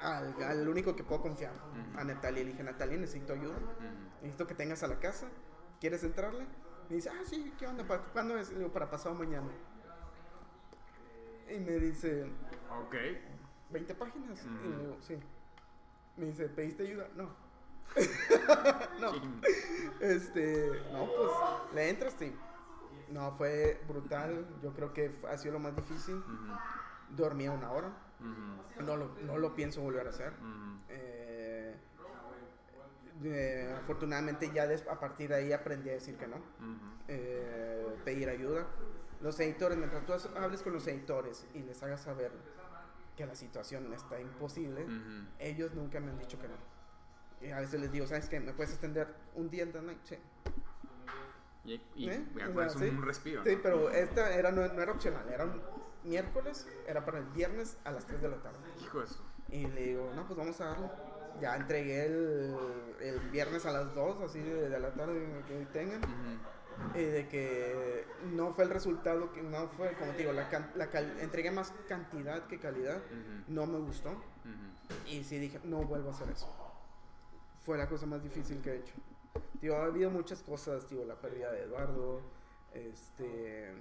[0.00, 1.52] al, al único que puedo confiar,
[1.96, 2.42] a Natalia.
[2.44, 3.56] Le dije, Natalia, necesito ayuda.
[4.22, 5.28] Necesito que tengas a la casa.
[5.80, 6.46] ¿Quieres entrarle?
[6.88, 7.86] Me dice, ah, sí, ¿qué onda?
[7.86, 8.50] ¿Para, ¿Cuándo es?
[8.50, 9.48] Le digo, para pasado mañana.
[11.50, 12.26] Y me dice,
[12.82, 12.94] Ok.
[13.70, 14.44] 20 páginas.
[14.64, 15.18] Y le digo, sí.
[16.16, 17.08] Me dice, ¿pediste ayuda?
[17.16, 17.28] No.
[19.00, 19.12] no.
[20.00, 21.30] Este, no, pues,
[21.74, 22.32] le entraste.
[23.14, 24.44] No, fue brutal.
[24.62, 26.22] Yo creo que ha sido lo más difícil.
[27.10, 27.90] Dormía una hora.
[28.84, 30.32] No lo, no lo pienso volver a hacer.
[30.88, 31.76] Eh,
[33.22, 36.36] eh, afortunadamente ya des- a partir de ahí aprendí a decir que no.
[37.08, 38.66] Eh, pedir ayuda.
[39.20, 42.32] Los editores, mientras tú hables con los editores y les hagas saber
[43.16, 44.84] que la situación está imposible,
[45.38, 46.54] ellos nunca me han dicho que no.
[47.40, 48.40] Y a veces les digo, ¿sabes qué?
[48.40, 49.98] ¿Me puedes extender un día en The Night?
[50.04, 50.18] Sí.
[51.64, 52.24] Y, y ¿Eh?
[52.54, 52.84] O sea, sí.
[52.88, 53.42] un respiro.
[53.44, 53.62] Sí, ¿no?
[53.62, 55.60] pero esta era, no, no era opcional, era un
[56.02, 58.58] miércoles, era para el viernes a las 3 de la tarde.
[58.82, 59.22] Hijo de eso.
[59.48, 60.90] Y le digo, no, pues vamos a darlo.
[61.40, 62.54] Ya entregué el,
[63.00, 66.00] el viernes a las 2, así de, de la tarde que tengan.
[66.00, 66.98] Ujú.
[66.98, 70.84] Y de que no fue el resultado, que no fue, como te digo, la, la
[71.20, 72.96] entregué más cantidad que calidad.
[72.96, 73.44] Ujú.
[73.52, 74.10] No me gustó.
[74.10, 75.08] Ujú.
[75.08, 76.48] Y sí dije, no vuelvo a hacer eso.
[77.64, 78.94] Fue la cosa más difícil que he hecho.
[79.64, 82.20] Tío, ha habido muchas cosas, tío, la pérdida de Eduardo,
[82.74, 83.72] este,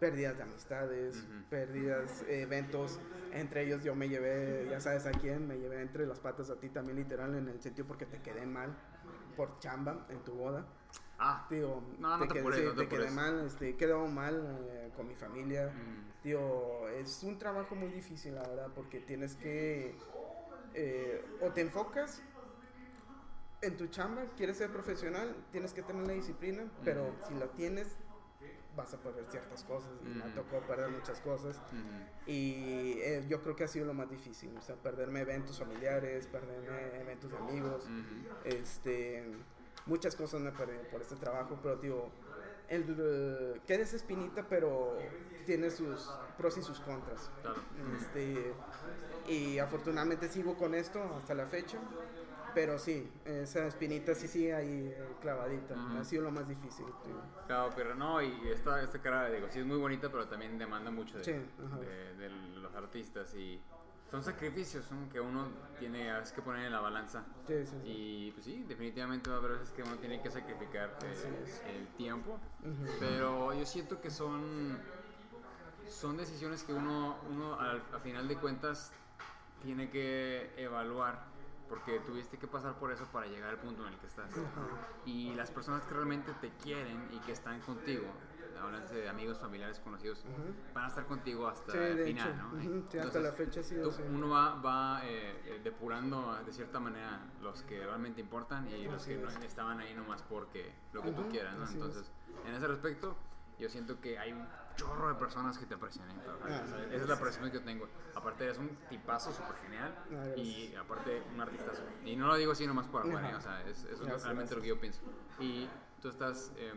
[0.00, 1.44] pérdidas de amistades, Ujú.
[1.48, 2.98] pérdidas, eh, eventos.
[3.30, 6.58] Entre ellos yo me llevé, ya sabes a quién, me llevé entre las patas a
[6.58, 8.76] ti también literal en el sentido porque te quedé mal
[9.36, 10.66] por chamba en tu boda.
[11.20, 11.46] Ah.
[11.48, 14.58] Tío, No, no te quedé, apures, sí, no te te quedé mal, este, quedó mal
[14.70, 15.68] eh, con mi familia.
[15.68, 16.22] Mm.
[16.24, 19.94] Tío, es un trabajo muy difícil, la verdad, porque tienes que.
[20.74, 22.24] eh, o te enfocas
[23.62, 27.96] en tu chamba, quieres ser profesional, tienes que tener la disciplina, pero si la tienes,
[28.76, 29.90] vas a perder ciertas cosas.
[30.04, 31.56] Y me tocó perder muchas cosas.
[31.56, 32.30] Ujú.
[32.30, 36.26] Y eh, yo creo que ha sido lo más difícil, o sea, perderme eventos familiares,
[36.26, 37.88] perderme eventos de amigos.
[38.44, 39.24] Este,
[39.86, 42.10] muchas cosas me perdí por este trabajo, pero digo,
[42.68, 44.98] el, queda esa espinita, pero
[45.46, 47.30] tiene sus pros y sus contras.
[47.40, 47.60] Claro.
[47.98, 48.52] Este,
[49.28, 51.78] y afortunadamente sigo con esto hasta la fecha,
[52.56, 55.74] pero sí, esa espinita sí sigue ahí eh, clavadita.
[55.74, 55.98] Ujú.
[55.98, 56.86] Ha sido lo más difícil.
[57.46, 60.90] Claro, pero no, y esta, esta cara, digo, sí es muy bonita, pero también demanda
[60.90, 63.60] mucho de, Sí, de- de los artistas y
[64.10, 65.06] son sacrificios ¿no?
[65.10, 65.48] que uno
[65.78, 67.24] tiene a veces que poner en la balanza.
[67.46, 67.90] Sí, sí, sí.
[67.90, 71.28] Y pues sí, definitivamente va a haber veces que uno tiene que sacrificar eh, Así
[71.44, 71.62] es.
[71.76, 72.90] el tiempo, Ujú.
[72.98, 74.78] pero yo siento que son,
[75.90, 78.92] son decisiones que uno, uno al, a final de cuentas
[79.62, 81.35] tiene que evaluar,
[81.68, 84.30] porque tuviste que pasar por eso para llegar al punto en el que estás.
[85.04, 88.06] Y las personas que realmente te quieren y que están contigo,
[88.60, 90.54] háblanse de amigos, familiares, conocidos, Ujú.
[90.74, 92.42] van a estar contigo hasta Sí, el final, hecho.
[92.42, 92.48] ¿no?
[92.76, 94.02] Ujú, sí, hasta la fecha ha sido tú-.
[94.12, 99.04] Uno va, va eh, eh, depurando de cierta manera los que realmente importan y los
[99.04, 99.36] que no es.
[99.42, 101.68] estaban ahí nomás porque lo que tú Ujú, quieras, ¿no?
[101.68, 102.10] Entonces,
[102.46, 103.16] en ese respecto,
[103.58, 104.32] yo siento que hay
[104.76, 106.14] chorro de personas que te aprecian, ¿eh?
[106.44, 107.88] Ah, Esa es la apreciación que yo tengo.
[108.14, 110.84] Aparte, eres un tipazo súper genial Ah, y gracias.
[110.84, 111.82] aparte, un artistazo.
[112.04, 113.34] Y no lo digo así nomás por afuera, ¿eh?
[113.34, 115.00] O sea, es, eso es Gracias, realmente lo que yo pienso.
[115.40, 115.68] Y
[116.00, 116.72] tú estás eh,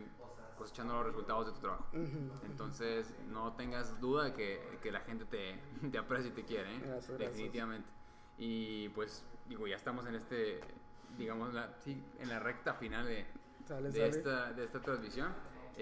[0.58, 1.86] cosechando los resultados de tu trabajo.
[1.92, 2.30] Ujú.
[2.46, 6.74] Entonces, no tengas duda de que, que la gente te, te aprecia y te quiere,
[6.74, 6.78] ¿eh?
[6.80, 7.18] Gracias, gracias.
[7.18, 7.88] definitivamente.
[8.38, 10.60] Y pues, digo, ya estamos en este,
[11.18, 13.26] digamos, la, sí, en la recta final de,
[13.90, 15.32] de, esta, de esta transmisión.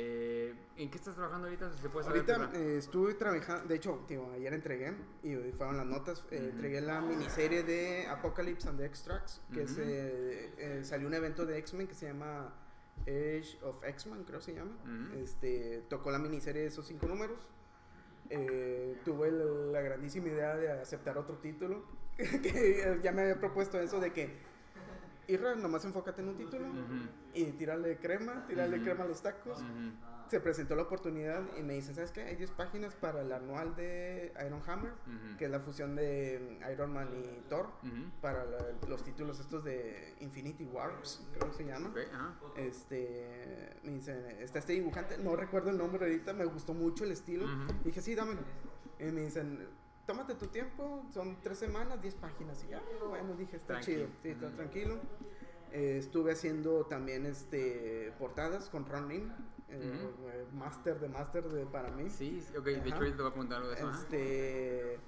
[0.00, 1.72] Eh, ¿En qué estás trabajando ahorita?
[1.72, 2.30] Si se puede saber.
[2.30, 4.94] Ahorita eh, estuve trabajando, de hecho, tío, ayer entregué
[5.24, 9.66] y hoy fueron las notas, eh, entregué la miniserie de Apocalypse and the Extracts, que
[9.66, 12.54] eh, salió un evento de X-Men que se llama
[13.02, 14.76] Age of X-Men, creo se llama.
[15.16, 17.48] Este, tocó la miniserie de esos cinco números.
[19.04, 21.82] Tuve la grandísima idea de aceptar otro título,
[22.16, 24.36] que ya me había propuesto eso de que,
[25.28, 26.66] Irra, nomás enfócate en un título
[27.34, 28.84] y tirarle crema, tirarle Ujú.
[28.86, 29.62] crema a los tacos
[30.28, 32.20] se presentó la oportunidad y me dicen, ¿sabes qué?
[32.22, 34.92] Hay 10 páginas para el anual de Iron Hammer,
[35.38, 37.70] que es la fusión de Iron Man y Thor,
[38.20, 38.58] para la-
[38.88, 41.88] los títulos estos de Infinity Warps, creo que se llama.
[42.56, 47.12] Este, me dicen, está este dibujante, no recuerdo el nombre ahorita, me gustó mucho el
[47.12, 47.46] estilo.
[47.84, 48.40] Dije, sí, dámelo.
[48.98, 49.66] Y me dicen,
[50.08, 52.64] tómate tu tiempo, son tres semanas, 10 páginas.
[52.64, 54.98] Y ya, bueno, dije, está chido, sí, está tranquilo.
[55.70, 59.26] Eh, estuve haciendo también este, portadas con Ron eh,
[59.68, 60.28] Ujú.
[60.30, 62.08] eh, master de master de, para mí.
[62.08, 63.04] Sí, ok, de hecho Ajá.
[63.04, 63.86] te voy a preguntar algo de eso.
[63.86, 63.98] ajá.
[64.00, 64.98] Este,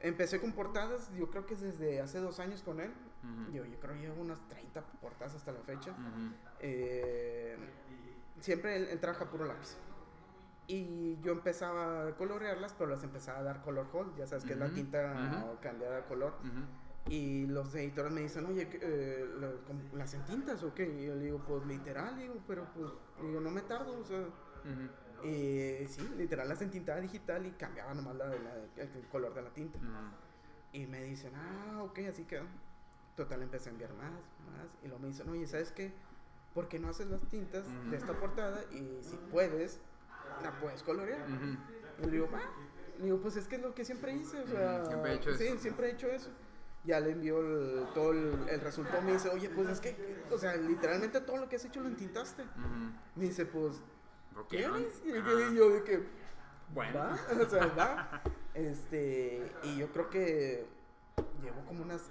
[0.00, 2.92] empecé con portadas, yo creo que es desde hace dos años con él.
[3.22, 5.92] Ujú, Yo, yo creo que llevo unas 30 portadas hasta la fecha.
[5.92, 7.56] ujú, Eh,
[8.40, 9.76] siempre él, él trabaja puro lápiz.
[10.68, 14.52] Y yo empezaba a colorearlas, pero las empezaba a dar color hold, ya sabes que
[14.52, 15.14] es la tinta
[15.48, 15.60] ujú.
[15.60, 16.34] cambiada a color.
[16.44, 17.10] ujú.
[17.10, 19.26] Y los editores me dicen, oye, ¿qué, eh,
[19.94, 20.86] ¿las en tintas o qué?
[20.86, 22.92] Y yo le digo, pues literal, digo, pero pues,
[23.22, 24.24] digo, no me tardo, o sea.
[25.24, 29.50] Y sí, literal las entintaba digital y cambiaba nomás la, la- el, color de la
[29.50, 29.78] tinta.
[30.72, 32.44] Y me dicen, ah, ok, así quedó.
[33.16, 34.68] Total, empecé a enviar más, más.
[34.82, 35.92] Y luego me dicen, oye, ¿sabes qué?
[36.54, 38.62] ¿Por qué no haces las tintas de esta portada?
[38.70, 39.80] Y si puedes,
[40.42, 41.22] la puedes colorear.
[41.30, 41.56] Ujú.
[42.02, 42.28] Y le digo.
[42.98, 44.40] Le digo, pues es que es lo que siempre hice.
[44.40, 45.58] O sea, siempre he hecho sí, eso.
[45.58, 46.30] siempre he hecho eso.
[46.84, 49.02] Ya le envió el- todo el, el resultado.
[49.02, 51.88] Me dice, oye, pues es que, o sea, literalmente todo lo que has hecho lo
[51.88, 52.44] entintaste.
[53.14, 53.80] Me dice, pues,
[54.34, 54.58] ¿Por qué?
[54.58, 55.02] ¿quieres?
[55.04, 56.02] Y Ah, yo de que,
[56.72, 56.98] Bueno.
[56.98, 58.22] va, o sea, va.
[58.54, 60.66] Este, y yo creo que
[61.42, 62.10] llevo como unas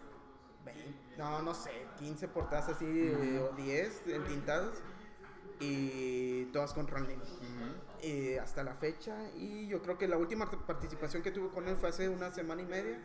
[0.64, 3.46] 20, no, no sé, 15 portadas así, Ujú.
[3.46, 4.82] o 10 entintadas,
[5.60, 7.08] y todas con Ron.
[8.02, 9.16] Eh, hasta la fecha.
[9.36, 12.62] Y yo creo que la última participación que tuve con él fue hace una semana
[12.62, 13.00] y media.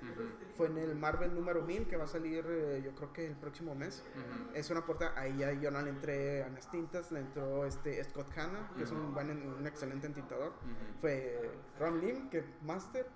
[0.56, 3.36] Fue en el Marvel número 1000 que va a salir eh, yo creo que el
[3.36, 4.02] próximo mes.
[4.54, 8.02] Es una portada, ahí ya yo no le entré a las tintas, le entró este
[8.04, 10.52] Scott Hanna, que es un, buen, un excelente entintador.
[11.00, 13.06] Fue Ron Lim, que Master.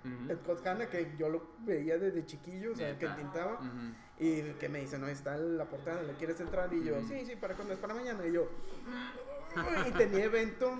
[0.41, 3.59] Scott Hanna, que yo lo veía desde chiquillo, o sea, que entintaba.
[4.19, 6.73] Y que me dice, no, está la portada, ¿le quieres entrar?
[6.73, 7.79] Y yo, sí, sí, ¿para cuándo es?
[7.79, 8.25] Para mañana.
[8.25, 8.49] Y yo,
[9.87, 10.75] y tenía evento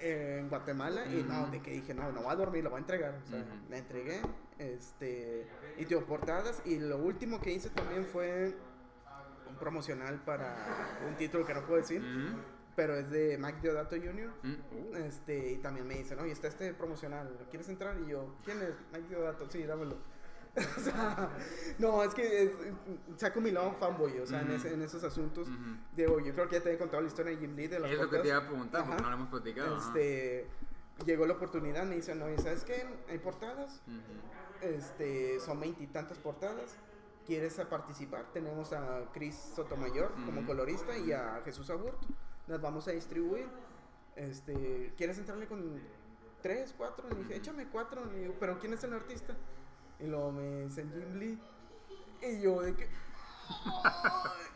[0.00, 2.80] en Guatemala y no, de que dije, no, no voy a dormir, lo voy a
[2.80, 3.14] entregar.
[3.24, 4.20] O sea, me entregué,
[4.58, 5.46] este,
[5.78, 6.62] y tengo portadas.
[6.64, 8.54] Y lo último que hice también fue
[9.48, 12.02] un promocional para un título que no puedo decir.
[12.76, 14.32] Pero es de Mike Deodato Jr.
[14.44, 14.96] Uh.
[14.96, 17.98] Este, y también me dicen, oye, está este promocional, ¿quieres entrar?
[18.00, 18.74] Y yo, ¿quién es?
[18.92, 19.98] Mike Deodato, sí, dámelo.
[20.76, 21.30] o sea,
[21.78, 22.52] no, es que
[23.16, 25.48] saco mi lado fanboy, o sea, en, esos asuntos.
[25.94, 27.90] Digo, yo creo que ya te he contado la historia de Jim Lee de las
[27.90, 29.76] Es lo que te iba a preguntar, porque no lo hemos platicado.
[29.78, 30.48] Este,
[31.06, 32.84] llegó la oportunidad, me dicen, no, ¿sabes qué?
[33.08, 33.80] Hay portadas,
[34.60, 36.76] este, son veintitantas portadas.
[37.26, 38.24] ¿Quieres participar?
[38.32, 42.08] Tenemos a Chris Sotomayor como colorista y a Jesús Aburto.
[42.48, 43.46] Las vamos a distribuir.
[44.16, 45.80] Este, ¿Quieres entrarle con
[46.42, 47.08] tres, cuatro?
[47.08, 48.02] Le dije, échame cuatro.
[48.40, 49.36] pero ¿quién es el artista?
[50.02, 51.38] Y luego me dicen Jim Lee.
[52.22, 52.88] Y yo de que.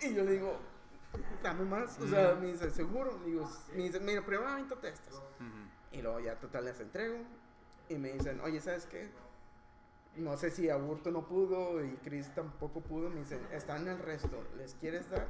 [0.02, 0.58] y yo le digo,
[1.42, 1.98] dame más.
[2.00, 3.18] O sea, me dice, seguro.
[3.24, 5.20] Digo, me dice, mira, primero avíntate estas.
[5.92, 7.18] Y luego ya total les entrego.
[7.88, 9.10] Y me dicen, oye, ¿sabes qué?
[10.16, 13.10] No sé si Aburto no pudo y Chris tampoco pudo.
[13.10, 14.42] Me dicen, están el resto.
[14.56, 15.26] ¿Les quieres dar?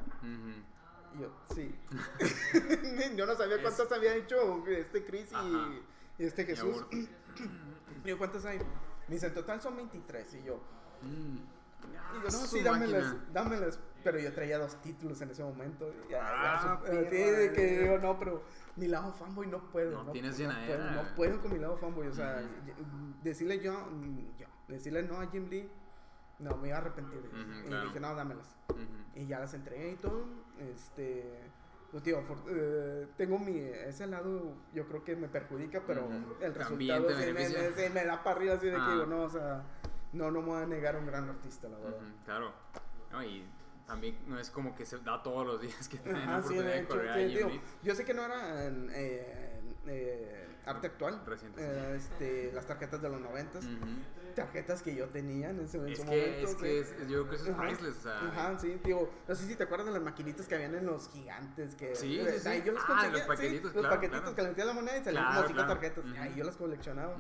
[1.15, 1.75] Y yo, sí.
[3.17, 6.85] yo no sabía cuántas había hecho este Chris y, este Jesús.
[6.93, 7.09] Y
[8.09, 8.59] yo, ¿cuántas hay?
[9.09, 10.35] Me dice, en total son 23.
[10.35, 10.61] Y yo,
[11.03, 11.37] mm.
[11.37, 13.79] y yo no, sí, dámelas, dámelas.
[14.03, 15.91] Pero yo traía dos títulos en ese momento.
[16.11, 18.43] Ya, ah, de que digo, no, pero
[18.77, 19.93] mi lado fanboy no puedo.
[19.93, 22.09] No, no tienes no, puedo, no puedo con mi lado fanboy.
[22.09, 22.43] O sea,
[23.23, 25.71] decirle yo, mm, yo, decirle no a Jim Lee,
[26.39, 27.31] no, me iba a arrepentir.
[27.33, 28.55] y dije, no, dámelas.
[29.15, 30.27] Y ya las entregué y todo.
[30.59, 31.41] Este
[32.03, 36.09] pues, eh, tengo mi, ese lado yo creo que me perjudica, pero
[36.41, 39.07] el resultado sí me, me, da para arriba así de que digo, ah.
[39.09, 39.63] no, o sea,
[40.13, 42.01] no, no me voy a negar un gran artista, la verdad.
[42.25, 42.53] claro,
[43.13, 43.45] no, y
[43.87, 46.81] también no es como que se da todos los días que tienen la oportunidad de,
[46.81, 52.67] hecho, de tío, Yo sé que no era eh, eh, arte actual, Reciente, este, las
[52.67, 53.65] tarjetas de los noventas,
[54.35, 56.49] tarjetas que yo tenía en ese, es que, momento.
[56.49, 57.97] Es que es, yo creo que eso es priceless.
[57.97, 58.29] O sea.
[58.29, 61.09] Ajá, sí, digo, no sé si te acuerdas de las maquinitas que habían en los
[61.11, 61.75] gigantes.
[61.75, 62.49] Que, sí, sí, sí.
[62.49, 65.05] Ahí yo las ah, los paquetitos, sí, Los paquetitos que le metías la moneda y
[65.05, 66.05] salían como cinco tarjetas.
[66.19, 67.17] Ahí yo las coleccionaba.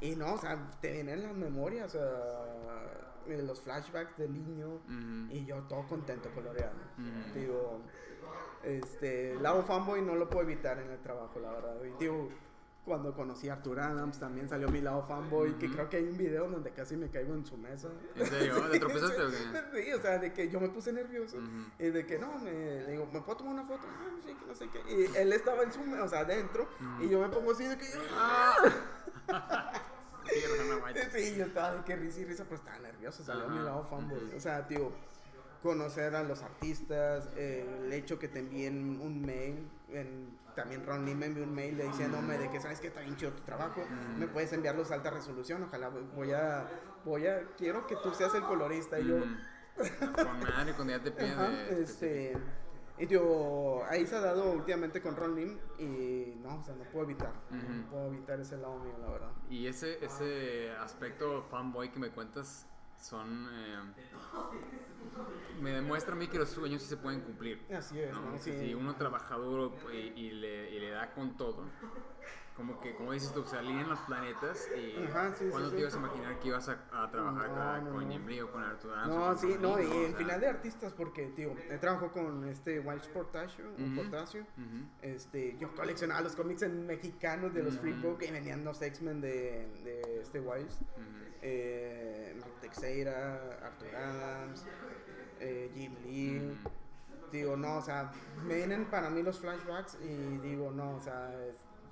[0.00, 4.80] Y no, o sea, te vienen las memorias, o sea, los flashbacks del niño.
[5.30, 6.82] Y yo todo contento coloreando.
[7.34, 7.82] Digo,
[8.62, 11.76] este, lado fanboy no lo puedo evitar en el trabajo, la verdad.
[11.84, 12.28] Y digo,
[12.88, 16.16] cuando conocí a Arthur Adams, también salió mi lado fanboy, que creo que hay un
[16.16, 17.88] video donde casi me caigo en su mesa.
[18.16, 18.68] ¿En serio?
[18.68, 19.36] ¿De tropezaste o qué?
[19.84, 21.36] Sí, o sea, de que yo me puse nervioso.
[21.78, 23.86] Y de que no, me digo, ¿me puedo tomar una foto?
[23.86, 24.80] Ah, sí, que no sé qué.
[24.92, 26.66] Y él estaba en su mesa, o sea, adentro,
[27.00, 27.86] y yo me pongo así de que
[28.16, 28.56] ¡Ah!
[31.12, 34.32] sí, yo estaba de que risa y risa, pero estaba nervioso, salió mi lado fanboy.
[34.34, 34.90] O sea, tío
[35.62, 39.68] conocer a los artistas, el hecho que te envíen un mail,
[40.58, 43.30] también Ron Lee me envió un mail diciéndome de que sabes que está bien chido
[43.30, 43.80] tu trabajo,
[44.18, 46.68] me puedes enviarlos a alta resolución, ojalá voy a,
[47.04, 49.20] voy a, quiero que tú seas el colorista y yo...
[50.16, 51.38] con madre, cuando ya te piden
[51.70, 52.36] este,
[52.98, 56.82] y yo, ahí se ha dado últimamente con Ron Lim y no, o sea, no
[56.90, 59.30] puedo evitar, no puedo evitar ese lado mío, la verdad.
[59.48, 62.66] Y ese, ese aspecto fanboy que me cuentas
[63.00, 63.48] son...
[63.50, 63.78] Eh,
[65.60, 67.64] me demuestra a mí que los sueños sí se pueden cumplir.
[67.72, 68.14] Así es.
[68.42, 71.64] Si uno trabaja duro y, le, y, le, da con todo,
[72.56, 75.06] como que, como dices tú, se alinean los planetas y
[75.50, 78.96] ¿cuándo te ibas a imaginar que ibas a, trabajar con Jim Lee o con Arthur
[79.06, 83.64] No, sí, no, y en final de artistas, porque, tío, trabajo con este Wild Sportacio,
[85.02, 89.20] este, yo coleccionaba los cómics en mexicanos de los Free Book y venían los X-Men
[89.20, 90.70] de, de este Wild,
[91.42, 94.64] eh, Teixeira, Arthur Adams,
[95.40, 96.58] eh, Jim Lee.
[97.32, 98.10] Digo, no, o sea,
[98.46, 101.30] me vienen para mí los flashbacks y digo, no, o sea,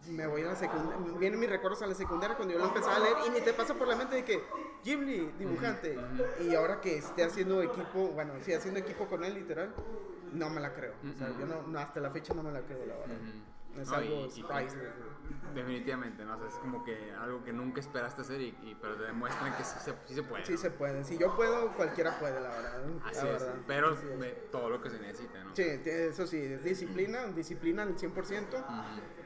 [0.08, 2.88] me voy a la secundaria, vienen mis recuerdos a la secundaria cuando yo lo empecé
[2.88, 4.42] a leer y ni te pasa por la mente de que
[4.82, 5.98] Jim Lee, dibujante,
[6.40, 9.74] y ahora que esté haciendo equipo, bueno, sí, haciendo equipo con él literal,
[10.32, 10.94] no me la creo.
[11.14, 13.16] O sea, yo no, hasta la fecha no me la creo, la verdad.
[13.80, 14.44] Es No, algo y-.
[15.54, 16.36] Definitivamente, ¿no?
[16.36, 19.56] O sea, es como que algo que nunca esperaste hacer, y, y- pero te demuestran
[19.56, 20.44] que sí se, sí se puede.
[20.44, 20.58] Sí ¿no?
[20.58, 21.04] se puede.
[21.04, 22.82] Si yo puedo, cualquiera puede, la verdad.
[23.04, 23.54] Así la es, verdad.
[23.66, 24.18] pero Así es.
[24.18, 25.56] ve todo lo que se necesita, ¿no?
[25.56, 28.64] Sí, eso sí, es disciplina, disciplina al 100%.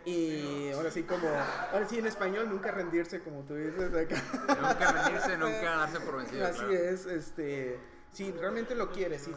[0.05, 1.29] Y ahora sí, como,
[1.73, 4.23] ahora sí en español, nunca rendirse, como tú dices acá.
[4.49, 6.47] Nunca rendirse, nunca darse por vencido.
[6.47, 6.73] Así claro.
[6.73, 7.79] es, este,
[8.13, 9.33] si realmente lo quieres, si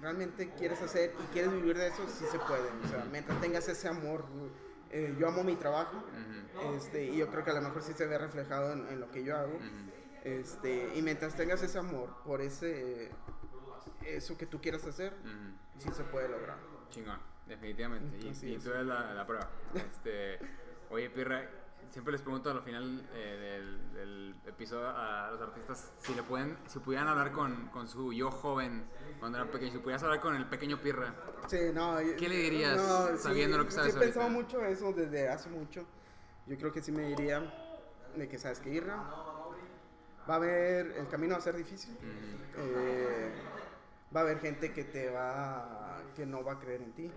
[0.00, 2.68] realmente quieres hacer y quieres vivir de eso, sí se puede.
[2.84, 4.24] O sea, mientras tengas ese amor,
[4.90, 6.02] eh, yo amo mi trabajo,
[6.76, 9.10] este, y yo creo que a lo mejor sí se ve reflejado en, en lo
[9.10, 9.58] que yo hago.
[10.24, 13.10] Este, y mientras tengas ese amor por ese,
[14.04, 15.54] eso que tú quieras hacer, Ujú.
[15.78, 16.58] sí se puede lograr.
[16.90, 18.18] Chingón, definitivamente.
[18.26, 18.64] Y, Así y es.
[18.64, 19.48] tú eres la, la prueba.
[19.74, 20.38] Este,
[20.90, 21.48] oye, Pirra,
[21.90, 26.56] siempre les pregunto al final eh, del, del episodio a los artistas si le pueden,
[26.66, 28.84] si pudieran hablar con, con su yo joven
[29.18, 31.14] cuando era pequeño, si pudieras hablar con el pequeño Pirra.
[31.48, 32.80] Sí, no, ¿Qué le dirías
[33.20, 35.84] sabiendo lo que sabes Sí, he pensado mucho eso desde hace mucho.
[36.46, 37.42] Yo creo que sí me diría
[38.16, 41.94] de que sabes que Irra va a haber, el camino va a ser difícil.
[41.94, 43.32] Ujú, Eh,
[44.14, 47.06] va a haber gente que te va, que no va a creer en ti.
[47.06, 47.14] ujú,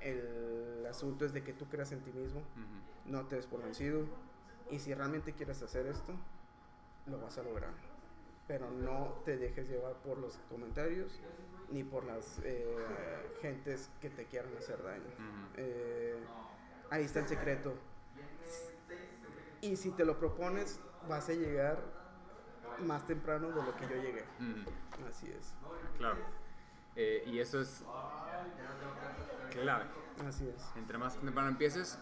[0.00, 3.10] El asunto es de que tú creas en ti mismo, ujú.
[3.10, 4.04] no te des por vencido.
[4.70, 6.12] Y si realmente quieres hacer esto,
[7.06, 7.72] lo vas a lograr.
[8.46, 11.20] Pero no te dejes llevar por los comentarios
[11.70, 12.76] ni por las eh,
[13.42, 15.04] gentes que te quieran hacer daño.
[15.04, 15.48] Ujú.
[15.56, 16.16] Eh,
[16.90, 17.74] ahí está el secreto.
[19.60, 21.82] Y si te lo propones, vas a llegar
[22.80, 24.24] más temprano de lo que yo llegué.
[24.38, 24.70] Ujú.
[25.08, 25.52] Así es.
[25.98, 26.20] Claro.
[26.96, 27.84] Eh, y eso es
[29.48, 29.84] clave.
[30.26, 30.62] Así es.
[30.76, 31.98] Entre más temprano empieces,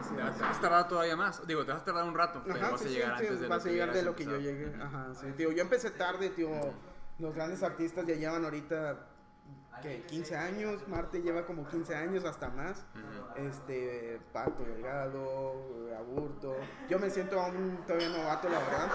[0.00, 0.38] Así te vas, es.
[0.38, 1.46] te vas a tardar todavía más.
[1.46, 3.40] Digo, te vas a tardar un rato, pero Ajá, vas sí, a llegar sí, antes
[3.40, 4.82] de vas lo a llegar de hubieras lo que yo llegué.
[4.82, 5.26] Ajá, sí.
[5.36, 6.48] Tío, yo empecé tarde, tío.
[7.18, 9.06] Los grandes artistas ya llevan ahorita
[9.82, 10.02] ¿qué?
[10.08, 12.84] 15 años, Marte lleva como 15 años hasta más.
[13.36, 15.54] Este, Pato Delgado,
[15.98, 16.56] Aburto.
[16.88, 18.90] Yo me siento aún todavía novato, la verdad.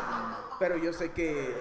[0.60, 1.56] Pero yo sé que,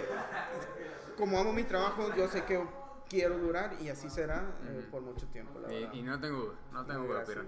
[1.18, 2.64] como amo mi trabajo, yo sé que
[3.08, 5.94] quiero durar y así será eh, por mucho tiempo, la Y, verdad.
[5.94, 7.46] y no tengo duda, no tengo duda, gracias.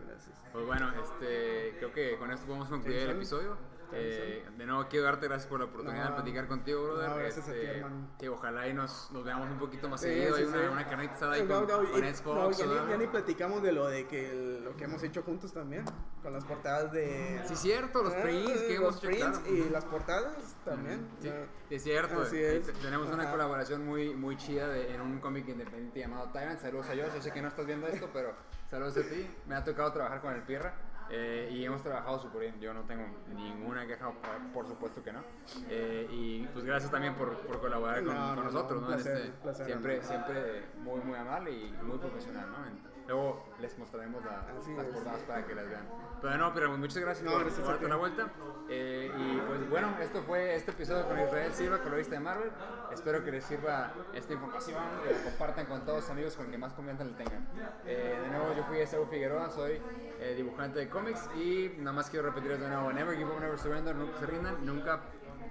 [0.53, 3.57] Pues bueno, este, creo que con esto podemos concluir el episodio.
[3.92, 7.08] Eh, de nuevo quiero darte gracias por la oportunidad No, de platicar contigo, brother.
[7.10, 8.08] no, gracias a ti, Este, hermano.
[8.18, 10.36] que ojalá y nos, nos veamos un poquito más Sí, seguido.
[10.36, 10.66] sí, Hay una, sí.
[10.72, 13.72] una carnita asada ahí con, con y- Xbox, no, ya, ni, ya ni platicamos de
[13.72, 15.84] lo de que el- lo que hemos hecho juntos también,
[16.22, 17.40] con las portadas de...
[17.46, 19.54] Sí, cierto, los Ah, prints que hemos los hecho, prints claro.
[19.56, 21.06] y las portadas también.
[21.20, 21.30] Sí,
[21.70, 22.22] es cierto.
[22.22, 22.64] Así es.
[22.66, 23.32] te- Tenemos una Ajá.
[23.32, 26.58] colaboración muy, muy chida de- en un cómic independiente llamado Tyrant.
[26.60, 27.14] Saludos a ellos.
[27.14, 28.34] Yo sé que no estás viendo esto, pero
[28.70, 29.30] saludos a ti.
[29.46, 30.74] Me ha tocado trabajar con el Pierra
[31.11, 32.61] eh, y hemos trabajado súper bien.
[32.61, 33.05] Yo no tengo
[33.35, 34.11] ninguna queja,
[34.53, 35.20] por, supuesto que no.
[35.69, 38.83] Eh, y pues gracias también por, por colaborar con, No, con no, no, nosotros.
[38.83, 38.89] ¿no?
[38.89, 42.47] Placer, este- placer, siempre, siempre muy, muy amable y muy profesional.
[42.51, 42.95] ¿no?
[43.07, 44.45] Luego les mostraremos la-
[44.77, 45.89] las portadas para que las vean.
[46.20, 48.33] Pero no, pero muchas gracias No, por, gracias por a darte la vuelta.
[48.69, 52.51] Eh, y pues bueno, esto fue este episodio con Israel Silva, colorista de Marvel.
[52.93, 56.59] Espero que les sirva esta información, que la compartan con todos los amigos con que
[56.59, 57.47] más confianza le tengan.
[57.87, 59.81] Eh, de nuevo, yo fui Esaú Figueroa, soy
[60.19, 63.57] eh, dibujante de cómics y nada más quiero repetirles de nuevo, never give up, never
[63.59, 65.01] surrender, nunca se rindan, nunca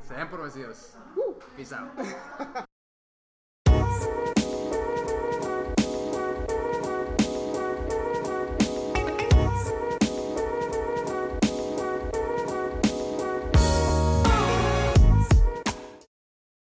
[0.01, 0.97] se den por vencidos.
[1.55, 1.89] Peace out.